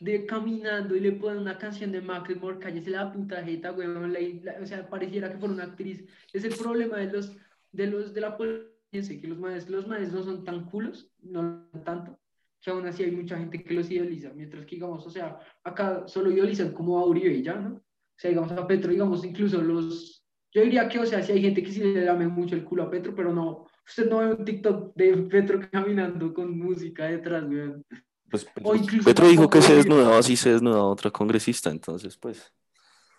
de 0.00 0.26
caminando 0.26 0.96
y 0.96 1.00
le 1.00 1.12
ponen 1.12 1.38
una 1.42 1.58
canción 1.58 1.92
de 1.92 2.00
Macklemore, 2.00 2.58
cállese 2.58 2.90
la 2.90 3.12
puta 3.12 3.42
jeta, 3.44 3.72
weón. 3.72 4.12
la- 4.12 4.20
la- 4.42 4.62
o 4.62 4.66
sea, 4.66 4.88
pareciera 4.88 5.30
que 5.30 5.38
fuera 5.38 5.54
una 5.54 5.64
actriz. 5.64 6.04
Es 6.32 6.44
el 6.44 6.54
problema 6.56 6.96
de 6.98 7.12
los, 7.12 7.36
de 7.72 7.86
los, 7.86 8.14
de 8.14 8.20
la 8.20 8.36
política, 8.36 8.78
que 8.90 9.28
los 9.28 9.38
manes, 9.38 9.68
los 9.68 9.86
manes 9.86 10.12
no 10.12 10.22
son 10.22 10.44
tan 10.44 10.64
culos, 10.66 11.10
no 11.20 11.68
tanto, 11.84 12.18
que 12.60 12.70
aún 12.70 12.86
así 12.86 13.04
hay 13.04 13.10
mucha 13.10 13.36
gente 13.38 13.62
que 13.62 13.74
los 13.74 13.90
idoliza, 13.90 14.32
mientras 14.34 14.64
que, 14.64 14.76
digamos, 14.76 15.06
o 15.06 15.10
sea, 15.10 15.38
acá 15.62 16.06
solo 16.06 16.30
idolizan 16.30 16.72
como 16.72 16.98
a 16.98 17.04
Uribe 17.06 17.34
y 17.34 17.42
ya, 17.42 17.56
¿no? 17.56 17.76
O 17.76 18.20
sea, 18.20 18.30
digamos, 18.30 18.50
a 18.52 18.66
Petro, 18.66 18.90
digamos, 18.90 19.24
incluso 19.24 19.60
los... 19.62 20.24
Yo 20.50 20.62
diría 20.62 20.88
que, 20.88 20.98
o 20.98 21.06
sea, 21.06 21.22
sí 21.22 21.32
hay 21.32 21.42
gente 21.42 21.62
que 21.62 21.70
sí 21.70 21.80
le 21.80 22.04
lame 22.04 22.26
mucho 22.26 22.54
el 22.54 22.64
culo 22.64 22.84
a 22.84 22.90
Petro, 22.90 23.14
pero 23.14 23.32
no, 23.32 23.66
usted 23.86 24.08
no 24.08 24.18
ve 24.18 24.34
un 24.34 24.44
TikTok 24.44 24.94
de 24.96 25.16
Petro 25.28 25.60
caminando 25.70 26.32
con 26.32 26.58
música 26.58 27.04
detrás, 27.04 27.44
weón. 27.44 27.84
pues 28.30 28.46
O 28.64 28.74
incluso 28.74 29.04
Petro 29.04 29.28
dijo 29.28 29.50
que 29.50 29.60
se 29.60 29.76
desnudaba, 29.76 30.22
sí 30.22 30.36
se 30.36 30.52
desnudaba 30.52 30.84
otra 30.84 31.10
congresista, 31.10 31.70
entonces, 31.70 32.16
pues, 32.16 32.52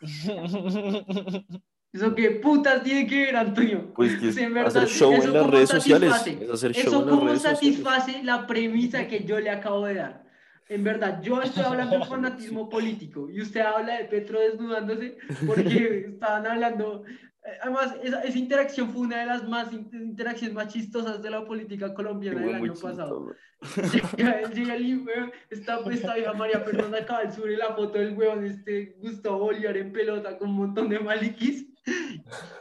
¿Eso 1.91 2.13
qué 2.13 2.31
putas 2.31 2.83
tiene 2.83 3.07
que 3.07 3.25
ver, 3.25 3.35
Antonio? 3.35 3.91
Pues 3.95 4.15
que 4.17 4.29
es 4.29 4.37
en 4.37 4.55
hacer 4.57 4.81
verdad, 4.81 4.87
show 4.87 5.11
en 5.13 5.33
las 5.33 5.47
redes 5.47 5.69
sociales. 5.69 6.13
Es 6.27 6.49
hacer 6.49 6.71
show 6.73 6.81
Eso 6.87 6.99
en 7.01 7.05
las 7.07 7.15
cómo 7.15 7.27
redes 7.27 7.41
sociales. 7.41 7.59
satisface 7.59 8.23
la 8.23 8.45
premisa 8.45 9.07
que 9.07 9.23
yo 9.23 9.39
le 9.39 9.49
acabo 9.49 9.85
de 9.85 9.95
dar. 9.95 10.23
En 10.67 10.83
verdad, 10.83 11.19
yo 11.23 11.41
estoy 11.41 11.63
hablando 11.63 11.97
de 11.97 12.05
fanatismo 12.05 12.69
político 12.69 13.27
y 13.31 13.41
usted 13.41 13.61
habla 13.61 13.97
de 13.97 14.05
Petro 14.05 14.39
desnudándose 14.39 15.17
porque 15.47 16.05
estaban 16.13 16.45
hablando. 16.45 17.03
eh, 17.07 17.57
Además, 17.63 17.95
esa, 18.03 18.21
esa 18.21 18.37
interacción 18.37 18.91
fue 18.91 19.01
una 19.01 19.21
de 19.21 19.25
las 19.25 19.49
más 19.49 19.73
in- 19.73 19.89
interacciones 19.91 20.53
más 20.53 20.67
chistosas 20.67 21.23
de 21.23 21.29
la 21.31 21.43
política 21.43 21.91
colombiana 21.95 22.41
del 22.41 22.53
año 22.53 22.73
pasado. 22.75 23.33
Llega, 24.17 24.47
llega 24.51 24.75
el 24.75 25.31
está 25.49 25.79
esta 25.89 26.13
vieja 26.13 26.33
María 26.33 26.59
Fernanda 26.59 27.03
Cabal 27.05 27.33
sube 27.33 27.57
la 27.57 27.73
foto 27.73 27.97
del 27.97 28.13
weón, 28.13 28.45
este 28.45 28.95
Gustavo 29.01 29.39
Bolívar 29.39 29.75
en 29.75 29.91
pelota 29.91 30.37
con 30.37 30.49
un 30.51 30.55
montón 30.55 30.87
de 30.87 30.99
maliquis. 30.99 31.65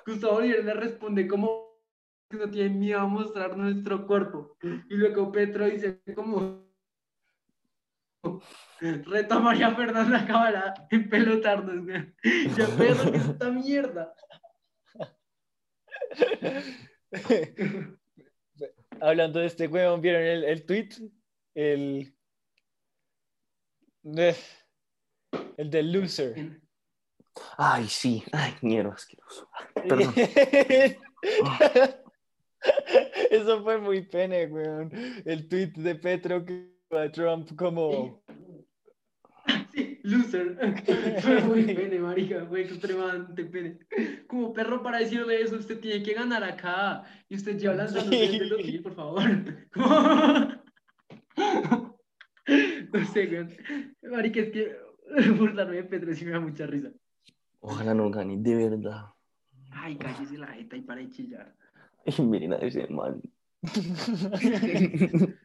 Gustavo 0.07 0.35
Bolívar 0.35 0.65
le 0.65 0.75
responde 0.75 1.27
como 1.27 1.69
que 2.31 2.37
no 2.37 2.51
tiene 2.51 2.71
miedo 2.71 3.01
a 3.01 3.07
mostrar 3.07 3.57
nuestro 3.57 4.07
cuerpo. 4.07 4.57
Y 4.63 4.95
luego 4.95 5.33
Petro 5.33 5.67
dice 5.67 6.03
como 6.15 6.69
reto 8.81 9.35
a 9.35 9.41
María 9.41 9.75
Fernanda 9.75 10.27
Cabal 10.27 10.57
a 10.57 10.75
empelotarnos, 10.91 11.87
weón. 11.87 12.15
Ya 12.57 12.77
que 12.77 12.89
es 12.89 13.05
esta 13.05 13.51
mierda. 13.51 14.15
Hablando 19.01 19.41
de 19.41 19.47
este 19.47 19.69
huevón, 19.69 20.01
¿vieron 20.01 20.23
el, 20.23 20.45
el 20.45 20.67
tweet? 20.67 20.89
El. 21.55 22.15
El 25.57 25.71
del 25.71 25.93
loser. 25.93 26.61
Ay, 27.57 27.87
sí. 27.89 28.23
Ay, 28.33 28.55
mierda, 28.63 28.93
asqueroso. 28.95 29.49
Perdón. 29.89 30.15
Eso 33.31 33.63
fue 33.63 33.79
muy 33.79 34.03
pene, 34.03 34.47
weón. 34.47 34.91
El 35.25 35.49
tweet 35.49 35.73
de 35.77 35.95
Petro 35.95 36.45
que 36.45 36.73
a 36.91 37.11
Trump 37.11 37.55
como. 37.57 38.23
Sí, 39.73 39.99
loser. 40.03 40.57
Fue 41.23 41.41
muy 41.43 41.63
pene, 41.63 41.99
marica, 42.01 42.45
fue 42.47 42.63
extremadamente 42.63 43.45
pene. 43.45 43.79
Como 44.27 44.53
perro 44.53 44.83
para 44.83 44.99
decirle 44.99 45.41
eso, 45.41 45.57
usted 45.57 45.79
tiene 45.81 46.03
que 46.03 46.13
ganar 46.15 46.43
acá. 46.45 47.05
Y 47.29 47.37
usted 47.37 47.57
ya 47.59 47.73
lanzando 47.73 48.11
Sí. 48.11 48.19
desde 48.19 48.45
los 48.47 48.59
mil, 48.65 48.83
por 48.83 48.95
favor. 48.95 49.23
Como- 49.73 50.59
No 52.93 53.05
sé, 53.13 53.27
weón. 53.29 53.49
Marica, 54.03 54.41
es 54.41 54.51
que 54.51 54.77
burlarme 55.39 55.77
de 55.77 55.85
Petro 55.85 56.13
sí 56.15 56.25
me 56.25 56.33
da 56.33 56.41
mucha 56.41 56.67
risa. 56.67 56.91
Ojalá 57.61 57.95
no 57.95 58.11
gane, 58.11 58.37
de 58.39 58.55
verdad. 58.69 59.07
Ay, 59.71 59.97
cállese 59.97 60.39
la 60.39 60.47
jeta 60.49 60.77
y 60.77 60.83
para 60.83 61.01
de 61.01 61.11
chillar. 61.11 61.55
Ay, 62.07 62.25
miren 62.25 62.53
a 62.55 62.57
ese 62.59 62.87
man. 62.89 63.21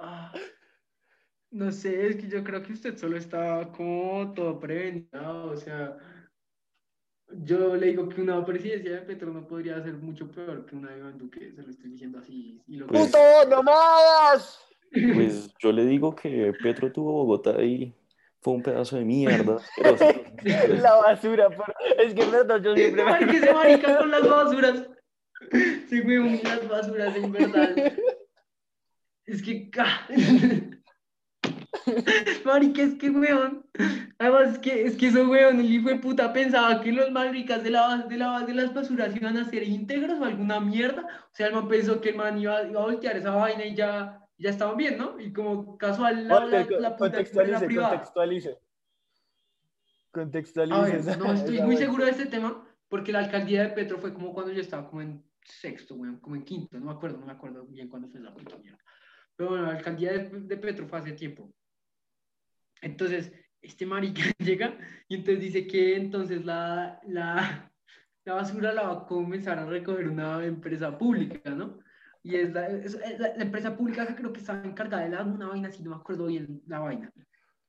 Ah, 0.00 0.32
no 1.50 1.72
sé, 1.72 2.06
es 2.08 2.16
que 2.16 2.28
yo 2.28 2.44
creo 2.44 2.62
que 2.62 2.72
usted 2.72 2.96
solo 2.96 3.16
está 3.16 3.72
como 3.72 4.32
todo 4.32 4.60
prevenido, 4.60 5.46
o 5.50 5.56
sea, 5.56 5.96
yo 7.32 7.74
le 7.74 7.86
digo 7.88 8.08
que 8.08 8.20
una 8.20 8.44
presidencia 8.44 8.92
de 8.92 9.02
Petro 9.02 9.32
no 9.32 9.46
podría 9.46 9.82
ser 9.82 9.94
mucho 9.94 10.30
peor 10.30 10.64
que 10.66 10.76
una 10.76 10.90
de 10.92 10.98
Iván 10.98 11.18
Duque, 11.18 11.52
se 11.52 11.62
lo 11.62 11.70
estoy 11.70 11.90
diciendo 11.90 12.18
así. 12.18 12.62
Y 12.66 12.76
lo 12.76 12.86
que- 12.86 12.92
Pues- 12.92 13.06
¡Puto, 13.06 13.18
no 13.50 13.62
más! 13.62 14.60
Pues 15.14 15.52
yo 15.58 15.72
le 15.72 15.84
digo 15.84 16.14
que 16.14 16.52
Petro 16.62 16.90
tuvo 16.92 17.12
Bogotá 17.12 17.62
y 17.62 17.92
fue 18.48 18.56
un 18.56 18.62
pedazo 18.62 18.96
de 18.96 19.04
mierda. 19.04 19.58
La 20.82 20.94
basura, 20.94 21.50
por- 21.50 21.74
es 21.98 22.14
que 22.14 22.22
en 22.22 22.30
verdad 22.30 22.60
yo 22.62 22.74
siempre 22.74 23.04
me- 23.04 23.10
Marica, 23.10 23.32
ese 23.32 23.52
marica 23.52 23.98
con 23.98 24.10
las 24.10 24.28
basuras. 24.28 24.82
Se 25.88 26.00
huevo 26.00 26.40
las 26.42 26.68
basuras, 26.68 27.16
en 27.16 27.32
verdad. 27.32 27.70
Es 29.26 29.42
que. 29.42 29.68
ca- 29.70 30.06
Marica, 32.44 32.82
es 32.82 32.94
que 32.94 33.10
weón. 33.10 33.64
Además, 34.18 34.54
es 34.54 34.58
que, 34.58 34.86
es 34.86 34.96
que 34.96 35.08
eso, 35.08 35.28
weón, 35.28 35.60
el 35.60 35.70
hijo 35.72 35.88
de 35.90 35.96
puta 35.96 36.32
pensaba 36.32 36.80
que 36.80 36.92
los 36.92 37.10
maricas 37.10 37.62
de, 37.62 37.70
la, 37.70 37.98
de, 38.08 38.16
la, 38.16 38.40
de 38.40 38.54
las 38.54 38.72
basuras 38.74 39.14
iban 39.14 39.36
a 39.36 39.44
ser 39.48 39.62
íntegros 39.62 40.18
o 40.20 40.24
alguna 40.24 40.60
mierda. 40.60 41.02
O 41.02 41.34
sea, 41.34 41.48
el 41.48 41.54
man 41.54 41.68
pensó 41.68 42.00
que 42.00 42.10
el 42.10 42.16
man 42.16 42.38
iba, 42.38 42.62
iba 42.64 42.80
a 42.80 42.84
voltear 42.84 43.16
esa 43.16 43.30
vaina 43.30 43.64
y 43.64 43.74
ya, 43.74 44.18
ya 44.38 44.50
estaban 44.50 44.76
bien, 44.76 44.96
¿no? 44.96 45.20
Y 45.20 45.32
como 45.32 45.76
casual, 45.76 46.28
la, 46.28 46.44
la, 46.46 46.64
la 46.64 46.96
puta 46.96 47.22
privada. 47.22 47.90
contextualice. 47.90 48.58
Contextualice. 50.10 51.02
ver, 51.02 51.18
no 51.18 51.32
estoy 51.32 51.60
muy 51.60 51.76
seguro 51.76 52.04
de 52.04 52.12
este 52.12 52.26
tema, 52.26 52.64
porque 52.88 53.12
la 53.12 53.18
alcaldía 53.18 53.62
de 53.62 53.70
Petro 53.70 53.98
fue 53.98 54.14
como 54.14 54.32
cuando 54.32 54.52
yo 54.52 54.60
estaba 54.60 54.88
como 54.88 55.02
en 55.02 55.24
sexto, 55.42 55.94
weón, 55.94 56.18
como 56.20 56.36
en 56.36 56.44
quinto, 56.44 56.78
no 56.78 56.86
me 56.86 56.92
acuerdo, 56.92 57.18
no 57.18 57.26
me 57.26 57.32
acuerdo 57.32 57.66
bien 57.66 57.88
cuándo 57.88 58.08
fue 58.08 58.20
esa 58.20 58.32
puta 58.32 58.56
mierda. 58.58 58.78
Pero 59.34 59.50
bueno, 59.50 59.66
la 59.66 59.72
alcaldía 59.72 60.12
de, 60.12 60.40
de 60.40 60.56
Petro 60.56 60.86
fue 60.86 60.98
hace 60.98 61.12
tiempo. 61.12 61.52
Entonces, 62.80 63.32
este 63.60 63.86
marica 63.86 64.22
llega 64.38 64.78
y 65.08 65.16
entonces 65.16 65.42
dice 65.42 65.66
que 65.66 65.96
entonces 65.96 66.44
la, 66.44 67.00
la, 67.06 67.72
la 68.24 68.34
basura 68.34 68.72
la 68.72 68.82
va 68.82 68.92
a 68.92 69.06
comenzar 69.06 69.58
a 69.58 69.66
recoger 69.66 70.08
una 70.08 70.44
empresa 70.44 70.96
pública, 70.96 71.50
¿no? 71.50 71.80
Y 72.22 72.36
es 72.36 72.52
la, 72.52 72.68
es- 72.68 72.94
la- 73.18 73.36
la 73.36 73.42
empresa 73.44 73.76
pública 73.76 74.06
que 74.06 74.14
creo 74.14 74.32
que 74.32 74.40
estaba 74.40 74.62
encargada 74.64 75.04
de 75.04 75.10
la, 75.10 75.22
una 75.22 75.48
vaina, 75.48 75.70
si 75.70 75.82
no 75.82 75.90
me 75.90 75.96
acuerdo 75.96 76.26
bien 76.26 76.60
la 76.66 76.80
vaina. 76.80 77.12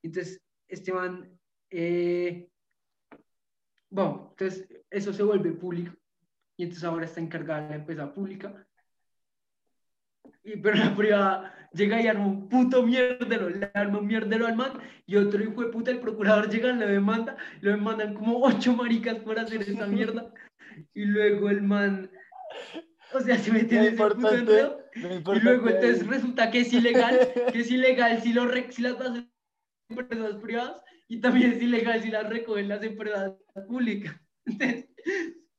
Entonces, 0.02 0.42
este 0.68 0.92
man, 0.94 1.30
eh, 1.70 2.48
bueno, 3.90 4.28
entonces 4.32 4.68
eso 4.90 5.14
se 5.14 5.24
vuelve 5.24 5.52
público 5.52 5.94
y 6.58 6.64
entonces 6.64 6.84
ahora 6.84 7.06
está 7.06 7.20
encargada 7.22 7.70
la 7.70 7.76
empresa 7.76 8.14
pública. 8.14 8.66
Y, 10.44 10.58
pero 10.58 10.78
la 10.78 10.96
privada 10.96 11.70
llega 11.74 12.02
y 12.02 12.08
arma 12.08 12.26
un 12.28 12.50
puto 12.50 12.84
mierdero, 12.86 13.50
le 13.50 13.70
arma 13.74 14.00
un 14.00 14.08
mierdero 14.08 14.48
al 14.48 14.56
man 14.56 14.74
y 15.06 15.16
otro 15.16 15.44
hijo 15.44 15.62
de 15.62 15.70
puta, 15.70 15.92
el 15.92 16.00
procurador 16.00 16.50
llega, 16.50 16.72
lo 16.72 16.88
demanda, 16.88 17.38
lo 17.62 17.72
demandan 17.72 18.14
como 18.14 18.40
ocho 18.44 18.76
maricas 18.76 19.18
por 19.20 19.40
hacer 19.40 19.62
esa 19.62 19.86
mierda 19.88 20.32
y 20.94 21.06
luego 21.06 21.50
el 21.50 21.62
man, 21.62 22.10
o 23.14 23.20
sea, 23.22 23.38
se 23.38 23.52
mete 23.52 23.76
en 23.88 23.96
puto 23.96 24.34
enredo 24.34 24.80
y 24.96 25.40
luego 25.40 25.68
entonces 25.70 26.06
resulta 26.08 26.50
que 26.52 26.60
es 26.62 26.74
ilegal, 26.74 27.20
que 27.54 27.60
es 27.60 27.72
ilegal 27.72 28.22
si, 28.22 28.34
lo 28.34 28.46
re- 28.48 28.72
si 28.72 28.82
las 28.82 29.00
hacen 29.00 29.32
empresas 29.90 30.36
privadas 30.36 30.84
y 31.08 31.20
también 31.20 31.54
es 31.54 31.62
ilegal 31.62 32.02
si 32.02 32.10
las 32.12 32.30
recogen 32.30 32.68
las 32.70 32.84
empresas 32.84 33.34
públicas. 33.68 34.16
Entonces, 34.46 34.86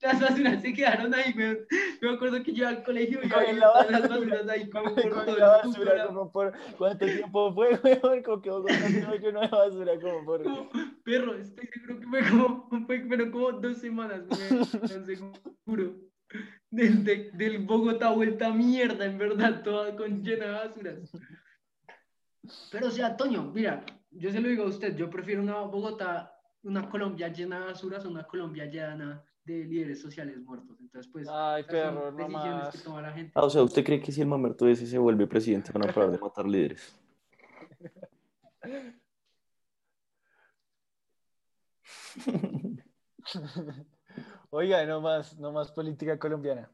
las 0.03 0.18
basuras 0.18 0.62
se 0.62 0.72
quedaron 0.72 1.12
ahí. 1.14 1.34
Yo 1.36 2.09
me 2.11 2.14
acuerdo 2.14 2.42
que 2.42 2.53
yo 2.55 2.66
al 2.66 2.82
colegio 2.82 3.20
y 3.22 3.28
Con 3.28 3.59
la 3.59 3.66
todas 3.66 3.90
las 3.90 4.01
basura. 4.09 4.16
basuras 4.16 4.48
ahí 4.48 4.70
como 4.70 4.94
Con 4.94 5.03
por 5.03 5.11
todo 5.26 5.36
la 5.36 5.57
el 5.57 5.61
puto 5.62 5.68
basura, 5.68 5.94
lado. 5.96 6.09
como 6.09 6.32
por 6.32 6.53
cuánto 6.78 7.05
tiempo 7.07 7.55
fue, 7.55 7.78
como 8.22 8.40
que 8.40 8.51
Bogotá 8.51 8.74
estaba 8.86 9.16
lleno 9.16 9.40
de 9.42 9.48
basura, 9.48 10.01
como 10.01 10.24
por 10.24 10.42
Como, 10.42 10.70
perro, 11.05 11.34
estoy 11.36 11.66
seguro 11.66 12.01
que 12.01 12.07
fue 12.07 12.20
como, 12.30 12.86
fue, 12.86 13.07
pero 13.11 13.30
como 13.30 13.53
dos 13.53 13.76
semanas, 13.76 14.22
weón, 14.30 14.66
tan 14.88 15.05
seguro. 15.07 15.94
Del, 16.70 17.04
de- 17.04 17.30
del 17.32 17.58
Bogotá 17.66 18.10
vuelta 18.10 18.46
a 18.46 18.54
mierda, 18.54 19.04
en 19.04 19.18
verdad, 19.18 19.62
toda 19.62 19.94
con 19.96 20.22
llena 20.22 20.46
de 20.46 20.52
basuras. 20.52 21.10
Pero, 22.70 22.86
o 22.86 22.90
sea, 22.90 23.16
Toño, 23.16 23.50
mira, 23.52 23.84
yo 24.10 24.30
se 24.30 24.40
lo 24.40 24.48
digo 24.48 24.64
a 24.64 24.68
usted, 24.68 24.96
yo 24.96 25.10
prefiero 25.10 25.42
una 25.42 25.60
Bogotá, 25.62 26.32
una 26.62 26.88
Colombia 26.88 27.28
llena 27.28 27.58
de 27.60 27.66
basuras 27.66 28.04
a 28.04 28.08
una 28.08 28.24
Colombia 28.24 28.66
llena 28.66 29.22
de 29.44 29.64
líderes 29.64 30.00
sociales 30.00 30.38
muertos. 30.38 30.78
Entonces, 30.80 31.10
pues, 31.12 31.28
Ay, 31.28 31.62
son 31.64 31.70
perro, 31.72 32.12
no 32.12 32.28
decisiones 32.28 32.68
que 32.72 32.78
toma 32.78 33.02
la 33.02 33.12
gente. 33.12 33.32
Ah, 33.34 33.44
o 33.44 33.50
sea, 33.50 33.62
¿usted 33.62 33.84
cree 33.84 34.00
que 34.00 34.12
si 34.12 34.20
el 34.20 34.28
mamerto 34.28 34.68
ese 34.68 34.86
se 34.86 34.98
vuelve 34.98 35.26
presidente 35.26 35.72
van 35.72 35.88
a 35.88 35.92
parar 35.92 36.12
de 36.12 36.18
matar 36.18 36.46
líderes? 36.46 36.94
Oiga, 44.51 44.84
no 44.84 45.01
más, 45.01 45.38
no 45.38 45.53
más 45.53 45.70
política 45.70 46.18
colombiana. 46.18 46.68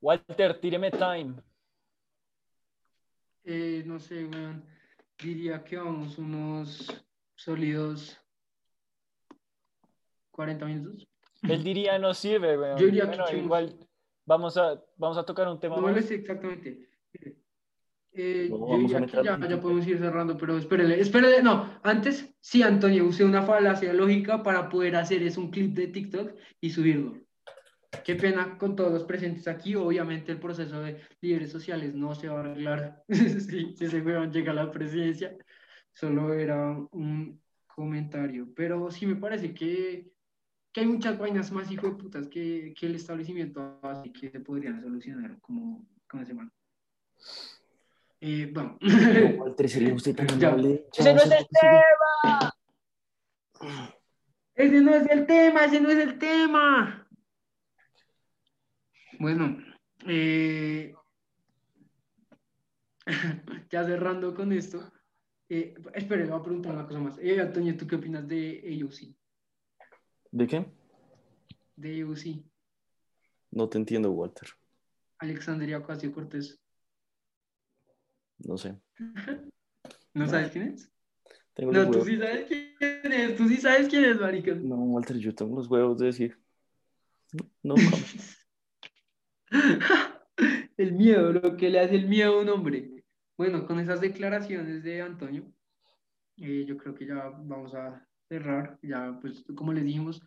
Walter, 0.00 0.60
tíreme 0.60 0.90
time. 0.90 1.34
Eh, 3.44 3.82
no 3.86 3.98
sé, 3.98 4.26
weón, 4.26 4.64
diría 5.18 5.62
que 5.64 5.76
vamos 5.76 6.18
unos 6.18 7.04
sólidos 7.36 8.18
40 10.32 10.66
minutos. 10.66 11.06
Él 11.42 11.62
diría 11.62 11.98
no 11.98 12.12
sirve, 12.12 12.58
weón. 12.58 12.78
Yo 12.78 12.86
diría 12.86 13.10
que 13.10 13.16
Bueno, 13.16 13.38
igual 13.38 13.78
vamos 14.24 14.56
a, 14.56 14.82
vamos 14.96 15.16
a 15.16 15.24
tocar 15.24 15.48
un 15.48 15.60
tema 15.60 15.76
No 15.76 15.82
más. 15.82 15.94
lo 15.96 16.02
sé 16.02 16.16
exactamente. 16.16 16.88
Eh, 18.18 18.48
No, 18.50 18.58
vamos 18.66 18.94
a 18.94 19.00
meter 19.00 19.22
ya, 19.22 19.38
ya 19.38 19.60
podemos 19.60 19.86
ir 19.86 19.98
cerrando, 19.98 20.36
pero 20.38 20.56
espérele, 20.56 20.98
espérele, 21.00 21.42
no, 21.42 21.78
antes, 21.82 22.34
sí, 22.40 22.62
Antonio, 22.62 23.04
usé 23.04 23.24
una 23.24 23.42
falacia 23.42 23.92
lógica 23.92 24.42
para 24.42 24.68
poder 24.70 24.96
hacer 24.96 25.22
es 25.22 25.36
un 25.36 25.50
clip 25.50 25.74
de 25.74 25.88
TikTok 25.88 26.32
y 26.60 26.70
subirlo. 26.70 27.18
Qué 28.04 28.14
pena 28.14 28.56
con 28.58 28.74
todos 28.76 28.92
los 28.92 29.04
presentes 29.04 29.46
aquí. 29.48 29.74
Obviamente 29.74 30.32
el 30.32 30.38
proceso 30.38 30.80
de 30.80 31.00
líderes 31.20 31.50
sociales 31.50 31.94
no 31.94 32.14
se 32.14 32.28
va 32.28 32.38
a 32.38 32.40
arreglar 32.40 33.02
si, 33.08 33.74
si 33.74 33.84
ese 33.84 34.00
weón 34.00 34.32
llega 34.32 34.52
a 34.52 34.54
la 34.54 34.70
presidencia. 34.70 35.36
Solo 35.92 36.34
era 36.34 36.76
un 36.90 37.40
comentario. 37.66 38.48
Pero 38.54 38.90
sí 38.90 39.06
me 39.06 39.16
parece 39.16 39.54
que, 39.54 40.10
que 40.72 40.80
hay 40.80 40.86
muchas 40.86 41.18
vainas 41.18 41.52
más 41.52 41.70
hijo 41.70 41.86
de 41.86 41.94
putas 41.96 42.28
que, 42.28 42.74
que 42.78 42.86
el 42.86 42.96
establecimiento 42.96 43.78
así 43.82 44.12
que 44.12 44.30
se 44.30 44.40
podrían 44.40 44.80
solucionar 44.82 45.38
como 45.40 45.86
con 46.06 46.20
ese 46.20 46.34
man. 46.34 46.50
Eh, 48.20 48.50
bueno. 48.52 48.78
No, 48.80 49.44
Walter, 49.44 49.68
sería 49.68 49.94
usted 49.94 50.14
tan 50.16 50.30
amable. 50.30 50.86
¡Ese 50.92 51.14
no 51.14 51.20
es 51.20 51.30
el 51.30 51.46
tema! 51.48 52.54
Ese 54.54 54.80
no 54.80 54.94
es 54.94 55.10
el 55.10 55.26
tema, 55.26 55.64
ese 55.64 55.80
no 55.80 55.90
es 55.90 55.98
el 55.98 56.18
tema. 56.18 57.06
Bueno, 59.18 59.58
eh, 60.06 60.94
ya 63.70 63.84
cerrando 63.84 64.34
con 64.34 64.52
esto, 64.52 64.92
eh, 65.48 65.74
espere, 65.94 66.24
le 66.24 66.30
voy 66.30 66.40
a 66.40 66.42
preguntar 66.42 66.74
una 66.74 66.86
cosa 66.86 67.00
más. 67.00 67.18
Eh, 67.18 67.40
Antonio, 67.40 67.76
¿tú 67.76 67.86
qué 67.86 67.96
opinas 67.96 68.26
de 68.26 68.62
AUC? 68.82 69.14
¿De 70.32 70.46
qué? 70.46 70.66
De 71.76 72.02
AUC, 72.02 72.44
No 73.50 73.68
te 73.68 73.78
entiendo, 73.78 74.10
Walter. 74.10 74.48
Alexandria 75.18 75.78
Ocasio 75.78 76.12
Cortés. 76.12 76.60
No 78.38 78.58
sé. 78.58 78.78
¿No 80.14 80.28
sabes 80.28 80.50
quién 80.50 80.68
es? 80.68 80.90
Tengo 81.54 81.72
No, 81.72 81.90
tú 81.90 82.04
sí 82.04 82.16
sabes 82.18 82.46
quién 82.46 83.12
es, 83.12 83.36
tú 83.36 83.48
sí 83.48 83.56
sabes 83.56 83.88
quién 83.88 84.04
es, 84.04 84.20
marica. 84.20 84.54
No, 84.54 84.76
Walter, 84.76 85.16
yo 85.18 85.34
tengo 85.34 85.56
los 85.56 85.68
huevos 85.68 85.98
de 85.98 86.06
decir. 86.06 86.38
No, 87.62 87.74
no. 87.74 87.74
El 90.76 90.92
miedo, 90.92 91.32
lo 91.32 91.56
que 91.56 91.70
le 91.70 91.80
hace 91.80 91.96
el 91.96 92.08
miedo 92.08 92.38
a 92.38 92.42
un 92.42 92.48
hombre. 92.50 93.04
Bueno, 93.38 93.66
con 93.66 93.80
esas 93.80 94.00
declaraciones 94.00 94.82
de 94.82 95.00
Antonio, 95.00 95.50
eh, 96.36 96.64
yo 96.66 96.76
creo 96.76 96.94
que 96.94 97.06
ya 97.06 97.30
vamos 97.30 97.74
a 97.74 98.06
cerrar. 98.28 98.78
Ya, 98.82 99.18
pues, 99.20 99.44
como 99.54 99.72
les 99.72 99.84
dijimos, 99.84 100.22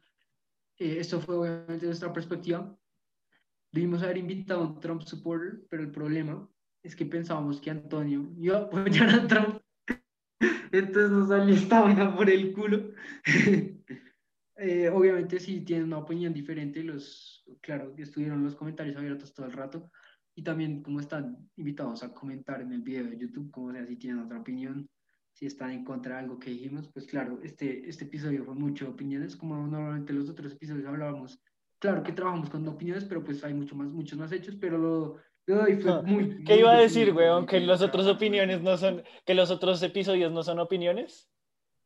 eh, 0.78 0.97
esto 0.99 1.22
fue 1.22 1.36
obviamente 1.36 1.86
nuestra 1.86 2.12
perspectiva. 2.12 2.76
Debimos 3.72 4.01
haber 4.01 4.18
invitado 4.18 4.62
a 4.62 4.68
un 4.68 4.80
Trump 4.80 5.03
supporter, 5.03 5.62
pero 5.70 5.84
el 5.84 5.91
problema 5.91 6.49
es 6.84 6.95
que 6.95 7.05
pensábamos 7.05 7.59
que 7.61 7.71
Antonio 7.71 8.32
iba 8.38 8.57
a 8.57 8.61
apoyar 8.61 9.09
a 9.09 9.27
Trump. 9.27 9.61
Entonces 10.71 11.11
nos 11.11 11.30
salió 11.30 11.55
esta 11.55 11.82
vaina 11.82 12.15
por 12.15 12.30
el 12.30 12.53
culo. 12.53 12.91
Eh, 14.61 14.89
obviamente 14.89 15.39
si 15.39 15.61
tienen 15.61 15.86
una 15.86 15.99
opinión 15.99 16.34
diferente, 16.34 16.84
los, 16.84 17.45
claro, 17.61 17.93
estuvieron 17.97 18.43
los 18.43 18.57
comentarios 18.57 18.97
abiertos 18.97 19.34
todo 19.34 19.45
el 19.45 19.53
rato 19.53 19.89
y 20.36 20.43
también 20.43 20.84
como 20.84 20.99
están 20.99 21.49
invitados 21.55 22.03
a 22.03 22.13
comentar 22.13 22.59
en 22.59 22.73
el 22.73 22.82
video 22.82 23.05
de 23.05 23.17
YouTube, 23.17 23.51
como 23.51 23.71
sea, 23.71 23.86
si 23.86 23.95
tienen 23.95 24.19
otra 24.19 24.38
opinión, 24.38 24.89
si 25.32 25.45
están 25.45 25.71
en 25.71 25.86
contra 25.86 26.15
de 26.15 26.23
algo 26.23 26.39
que 26.39 26.51
dijimos, 26.51 26.89
pues 26.93 27.07
claro, 27.07 27.39
este, 27.41 27.88
este 27.88 28.03
episodio 28.03 28.43
fue 28.43 28.53
mucho 28.53 28.89
opiniones, 28.89 29.38
como 29.38 29.55
normalmente 29.65 30.11
los 30.11 30.30
otros 30.30 30.51
episodios 30.51 30.86
hablábamos, 30.86 31.41
claro 31.80 32.03
que 32.03 32.11
trabajamos 32.11 32.49
con 32.49 32.67
opiniones, 32.67 33.05
pero 33.05 33.23
pues 33.23 33.41
hay 33.45 33.53
mucho 33.53 33.77
más, 33.77 33.88
muchos 33.88 34.19
más 34.19 34.34
hechos, 34.34 34.57
pero 34.57 34.77
lo, 34.77 35.17
de 35.45 35.77
fue 35.77 35.91
Ah, 35.91 36.01
muy... 36.05 36.43
¿Qué 36.43 36.57
iba 36.57 36.71
a 36.71 36.79
decir, 36.79 37.13
weón? 37.13 37.45
¿Que 37.45 37.59
los 37.59 37.81
otros 37.81 38.07
opiniones 38.07 38.61
no 38.61 38.77
son, 38.77 39.03
que 39.25 39.33
los 39.33 39.51
otros 39.51 39.81
episodios 39.83 40.31
no 40.31 40.43
son 40.43 40.59
opiniones? 40.59 41.29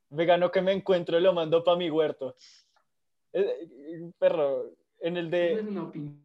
Vegano 0.10 0.52
que 0.52 0.62
me 0.62 0.74
encuentro 0.74 1.20
lo 1.20 1.34
mando 1.34 1.64
para 1.64 1.78
mi 1.78 1.90
huerto. 1.90 2.36
Eh, 3.32 3.68
eh, 3.70 4.12
perro, 4.20 4.72
en 5.00 5.18
el 5.18 5.30
No 5.30 5.38
es 5.38 5.56
de... 5.56 5.62
una 5.70 5.84
opinión. 5.84 6.24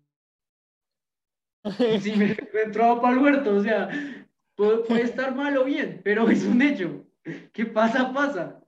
Sí, 2.00 2.14
me, 2.16 2.36
entró 2.64 3.00
para 3.00 3.14
el 3.14 3.22
huerto, 3.22 3.56
o 3.56 3.62
sea, 3.62 3.88
puede, 4.54 4.78
puede 4.78 5.02
estar 5.02 5.34
mal 5.34 5.56
o 5.58 5.64
bien, 5.64 6.00
pero 6.04 6.28
es 6.30 6.44
un 6.44 6.62
hecho. 6.62 7.04
¿Qué 7.52 7.66
pasa? 7.66 8.12
Pasa. 8.12 8.60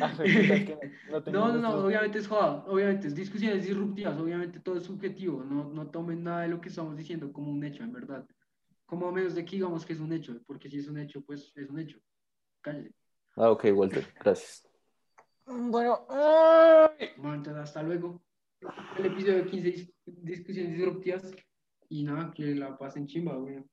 Ah, 0.00 0.08
fue 0.08 0.24
puta, 0.24 0.54
es 0.54 0.64
que 0.64 0.76
no 1.32 1.32
No, 1.32 1.56
no, 1.58 1.84
obviamente 1.86 2.18
es 2.18 2.26
joda, 2.28 2.64
obviamente 2.66 3.08
es 3.08 3.14
discusiones 3.14 3.64
disruptivas, 3.66 4.18
obviamente 4.18 4.60
todo 4.60 4.76
es 4.78 4.84
subjetivo, 4.84 5.42
no, 5.44 5.64
no 5.70 5.90
tomen 5.90 6.22
nada 6.22 6.42
de 6.42 6.48
lo 6.48 6.60
que 6.60 6.68
estamos 6.68 6.96
diciendo 6.96 7.32
como 7.32 7.50
un 7.50 7.62
hecho, 7.64 7.82
en 7.82 7.92
verdad. 7.92 8.26
Como 8.86 9.08
a 9.08 9.12
menos 9.12 9.34
de 9.34 9.44
que 9.44 9.56
digamos 9.56 9.86
que 9.86 9.92
es 9.94 10.00
un 10.00 10.12
hecho, 10.12 10.38
porque 10.46 10.68
si 10.68 10.78
es 10.78 10.88
un 10.88 10.98
hecho, 10.98 11.22
pues 11.22 11.52
es 11.56 11.68
un 11.70 11.78
hecho. 11.78 11.98
Cállate. 12.60 12.92
Ah, 13.36 13.50
ok, 13.50 13.64
Walter, 13.74 14.06
gracias. 14.20 14.66
Bueno, 15.46 16.06
ay. 16.10 17.08
Bueno, 17.16 17.34
entonces 17.36 17.62
hasta 17.62 17.82
luego. 17.82 18.22
El 18.96 19.06
episodio 19.06 19.38
de 19.38 19.46
15 19.46 19.68
dis- 19.74 19.92
discusiones 20.06 20.76
disruptivas 20.76 21.32
y 21.88 22.04
nada, 22.04 22.30
que 22.32 22.54
la 22.54 22.76
pasen 22.78 23.06
chimba, 23.06 23.34
güey. 23.34 23.64